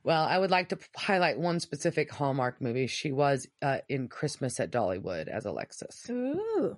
[0.04, 2.86] Well, I would like to highlight one specific Hallmark movie.
[2.88, 6.06] She was uh, in Christmas at Dollywood as Alexis.
[6.10, 6.76] ooh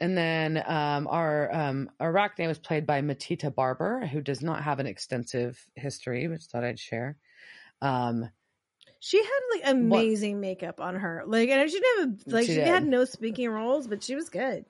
[0.00, 4.78] And then um, our um, Arachne was played by Matita Barber, who does not have
[4.78, 7.16] an extensive history, which I thought I'd share.
[7.80, 8.28] Um,
[9.00, 11.24] She had like amazing makeup on her.
[11.26, 14.28] Like, and she didn't have like She she, had no speaking roles, but she was
[14.28, 14.64] good.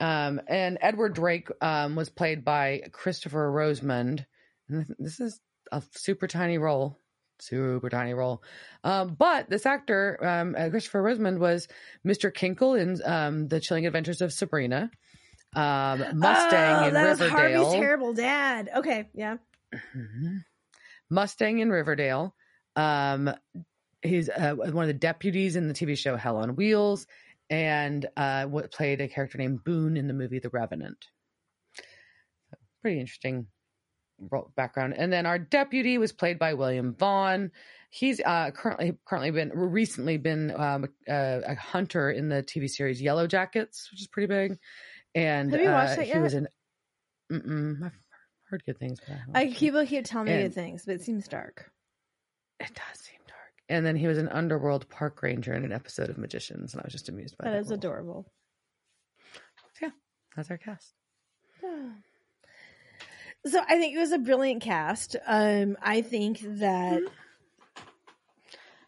[0.00, 4.24] um, and Edward Drake um, was played by Christopher Rosamond.
[4.70, 5.40] And this is
[5.72, 6.98] a super tiny role,
[7.38, 8.42] super tiny role.
[8.84, 11.68] Um, but this actor, um, uh, Christopher Rosamond, was
[12.06, 12.32] Mr.
[12.32, 14.90] Kinkle in um, The Chilling Adventures of Sabrina,
[15.54, 17.64] um, Mustang oh, in that was Riverdale.
[17.64, 18.70] Harvey's terrible dad.
[18.76, 19.36] Okay, yeah.
[19.74, 20.44] Mhm.
[21.10, 22.34] Mustang in Riverdale.
[22.76, 23.30] Um,
[24.02, 27.06] he's uh, one of the deputies in the TV show Hell on Wheels,
[27.50, 31.06] and uh, played a character named Boone in the movie The Revenant.
[32.82, 33.46] Pretty interesting
[34.56, 34.94] background.
[34.96, 37.50] And then our deputy was played by William Vaughn.
[37.90, 43.00] He's uh, currently currently been recently been um, a, a hunter in the TV series
[43.00, 44.58] Yellow Jackets, which is pretty big.
[45.14, 46.48] And Have you watched uh, that he was in.
[47.32, 47.92] Mm-mm, I've
[48.50, 48.98] heard good things.
[49.06, 49.54] But I I it.
[49.56, 51.70] people keep telling me good things, but it seems dark.
[52.60, 53.38] It does seem dark.
[53.70, 56.84] And then he was an underworld park ranger in an episode of Magicians, and I
[56.84, 57.60] was just amused by That that.
[57.60, 57.78] is role.
[57.78, 58.32] adorable.
[59.80, 59.90] Yeah,
[60.36, 60.92] that's our cast.
[63.46, 65.16] So I think it was a brilliant cast.
[65.26, 67.00] Um, I think that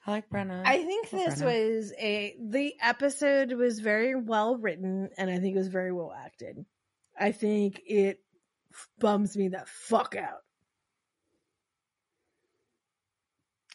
[0.07, 0.63] I like Brenna.
[0.65, 1.77] I think this Brenna.
[1.79, 6.13] was a the episode was very well written and I think it was very well
[6.13, 6.65] acted.
[7.19, 8.21] I think it
[8.99, 10.41] bums me the fuck out.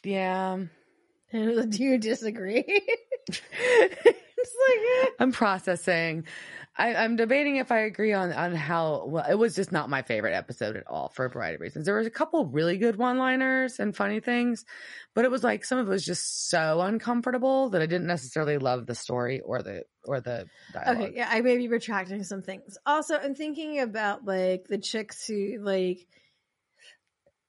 [0.04, 0.58] yeah,
[1.32, 2.64] Do you disagree?
[3.28, 3.42] it's
[4.68, 5.10] like eh.
[5.18, 6.24] I'm processing.
[6.78, 9.24] I, I'm debating if I agree on on how well.
[9.28, 11.86] It was just not my favorite episode at all for a variety of reasons.
[11.86, 14.64] There was a couple really good one-liners and funny things,
[15.14, 18.58] but it was like some of it was just so uncomfortable that I didn't necessarily
[18.58, 21.02] love the story or the or the dialogue.
[21.02, 22.76] Okay, yeah, I may be retracting some things.
[22.84, 26.06] Also, I'm thinking about like the chicks who like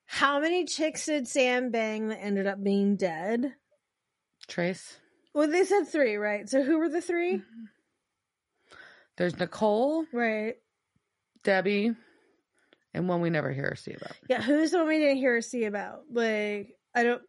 [0.05, 3.53] how many chicks did Sam bang that ended up being dead?
[4.47, 4.97] Trace.
[5.33, 6.49] Well, they said three, right?
[6.49, 7.63] So who were the 3 mm-hmm.
[9.17, 10.55] There's Nicole, Right.
[11.43, 11.91] Debbie,
[12.93, 14.15] and one we never hear or see about.
[14.29, 16.01] Yeah, who's the one we didn't hear or see about?
[16.11, 17.21] Like, I don't,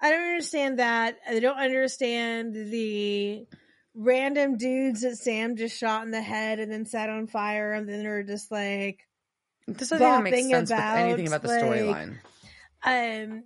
[0.00, 1.16] I don't understand that.
[1.28, 3.46] I don't understand the
[3.94, 7.88] random dudes that Sam just shot in the head and then set on fire, and
[7.88, 9.00] then they're just like,
[9.66, 12.18] This doesn't even make bopping sense with about, anything about the like, storyline.
[12.84, 13.44] um,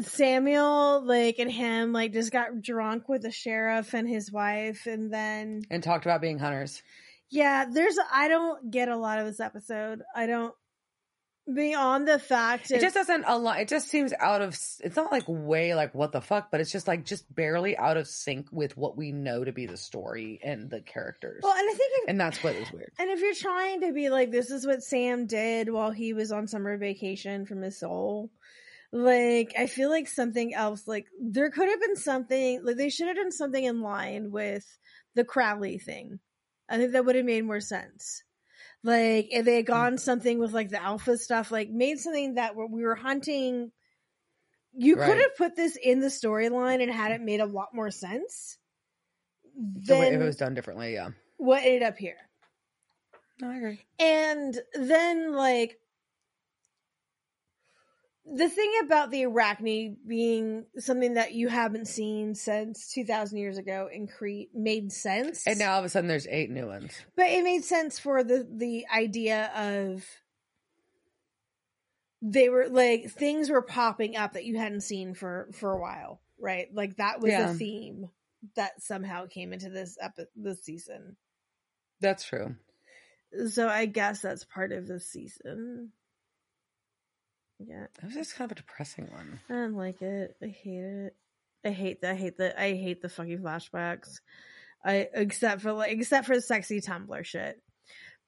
[0.00, 5.12] Samuel, like, and him, like, just got drunk with the sheriff and his wife, and
[5.12, 6.82] then And talked about being hunters.
[7.30, 10.02] Yeah, there's I don't get a lot of this episode.
[10.14, 10.54] I don't
[11.52, 13.60] beyond the fact It just doesn't align.
[13.60, 14.58] It just seems out of.
[14.80, 17.96] It's not like way like what the fuck, but it's just like just barely out
[17.96, 21.40] of sync with what we know to be the story and the characters.
[21.42, 22.92] well, and I think if, and that's what is weird.
[22.98, 26.32] and if you're trying to be like this is what Sam did while he was
[26.32, 28.30] on summer vacation from his soul,
[28.92, 33.08] like I feel like something else like there could have been something like they should
[33.08, 34.64] have done something in line with
[35.14, 36.18] the Crowley thing.
[36.68, 38.22] I think that would have made more sense.
[38.82, 40.00] Like if they had gone mm.
[40.00, 43.72] something with like the alpha stuff, like made something that where we were hunting.
[44.78, 47.90] You could have put this in the storyline and had it made a lot more
[47.90, 48.58] sense
[49.84, 51.10] So if it was done differently, yeah.
[51.38, 52.16] what ended up here.
[53.40, 53.80] No, I agree.
[53.98, 55.78] And then like
[58.28, 63.88] the thing about the Arachne being something that you haven't seen since 2000 years ago
[63.92, 65.46] in Crete made sense.
[65.46, 66.92] And now all of a sudden, there's eight new ones.
[67.16, 70.04] but it made sense for the the idea of
[72.22, 76.20] they were like things were popping up that you hadn't seen for for a while,
[76.40, 76.68] right?
[76.74, 77.50] Like that was Yeah.
[77.50, 78.08] a theme
[78.54, 81.16] that somehow came into this epi- this season.
[82.00, 82.56] That's true.
[83.50, 85.92] So I guess that's part of the season.
[87.58, 87.86] Yeah.
[87.94, 89.40] That was just kind of a depressing one.
[89.48, 90.36] I don't like it.
[90.42, 91.16] I hate it.
[91.64, 92.12] I hate that.
[92.12, 92.60] I hate the.
[92.60, 94.20] I hate the fucking flashbacks.
[94.84, 97.60] I except for like except for the sexy Tumblr shit.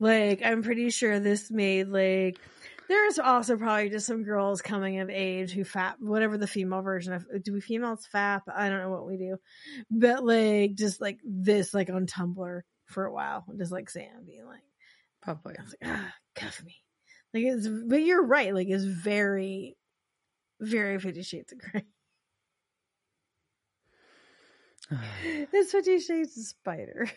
[0.01, 2.39] Like I'm pretty sure this made like.
[2.89, 7.13] There's also probably just some girls coming of age who fap whatever the female version
[7.13, 8.43] of do we females fap?
[8.53, 9.37] I don't know what we do,
[9.91, 14.47] but like just like this like on Tumblr for a while, just like Sam being
[14.47, 14.63] like.
[15.21, 15.57] Probably.
[15.59, 16.77] I was like, ah, cuff me.
[17.35, 18.55] Like it's, but you're right.
[18.55, 19.77] Like it's very,
[20.61, 21.85] very Fifty Shades of Grey.
[25.53, 27.11] It's Fifty Shades of Spider.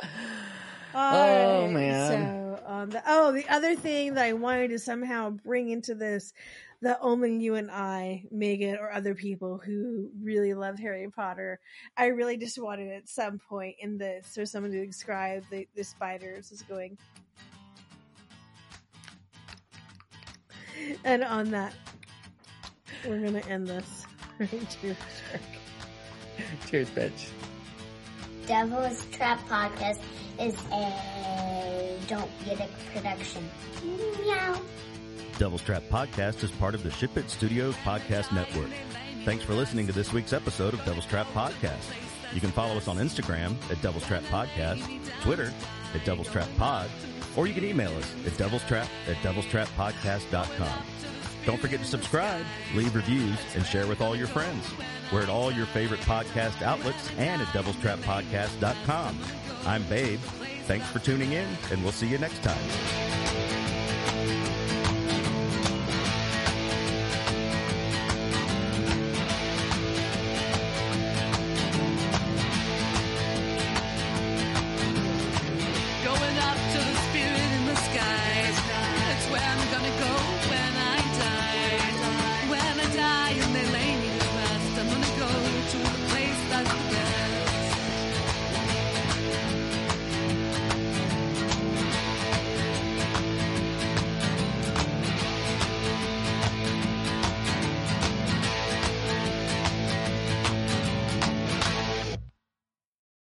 [0.02, 2.08] oh Alright, man.
[2.08, 6.32] So, um, the, oh, the other thing that I wanted to somehow bring into this,
[6.82, 11.60] that only you and I, Megan, or other people who really love Harry Potter.
[11.96, 15.84] I really just wanted at some point in this for someone to describe the, the
[15.84, 16.98] spiders as going.
[21.04, 21.74] And on that,
[23.06, 24.04] we're gonna end this.
[24.38, 25.42] Cheers, Shark.
[26.68, 27.28] Cheers, bitch.
[28.46, 30.00] Devil's Trap Podcast
[30.40, 33.48] is a Don't Get It production.
[34.24, 34.60] Meow.
[35.38, 38.70] Devil's Trap Podcast is part of the Ship It Studios Podcast Network.
[39.24, 41.92] Thanks for listening to this week's episode of Devil's Trap Podcast.
[42.34, 44.82] You can follow us on Instagram at Devil's Trap Podcast,
[45.22, 45.52] Twitter
[45.94, 46.88] at Devil's Trap Pod,
[47.36, 50.82] or you can email us at Devil's Trap at devilstrappodcast.com.
[51.44, 52.44] Don't forget to subscribe,
[52.74, 54.70] leave reviews, and share with all your friends.
[55.12, 59.18] We're at all your favorite podcast outlets and at devilstrappodcast.com.
[59.66, 60.20] I'm Babe.
[60.66, 63.21] Thanks for tuning in, and we'll see you next time.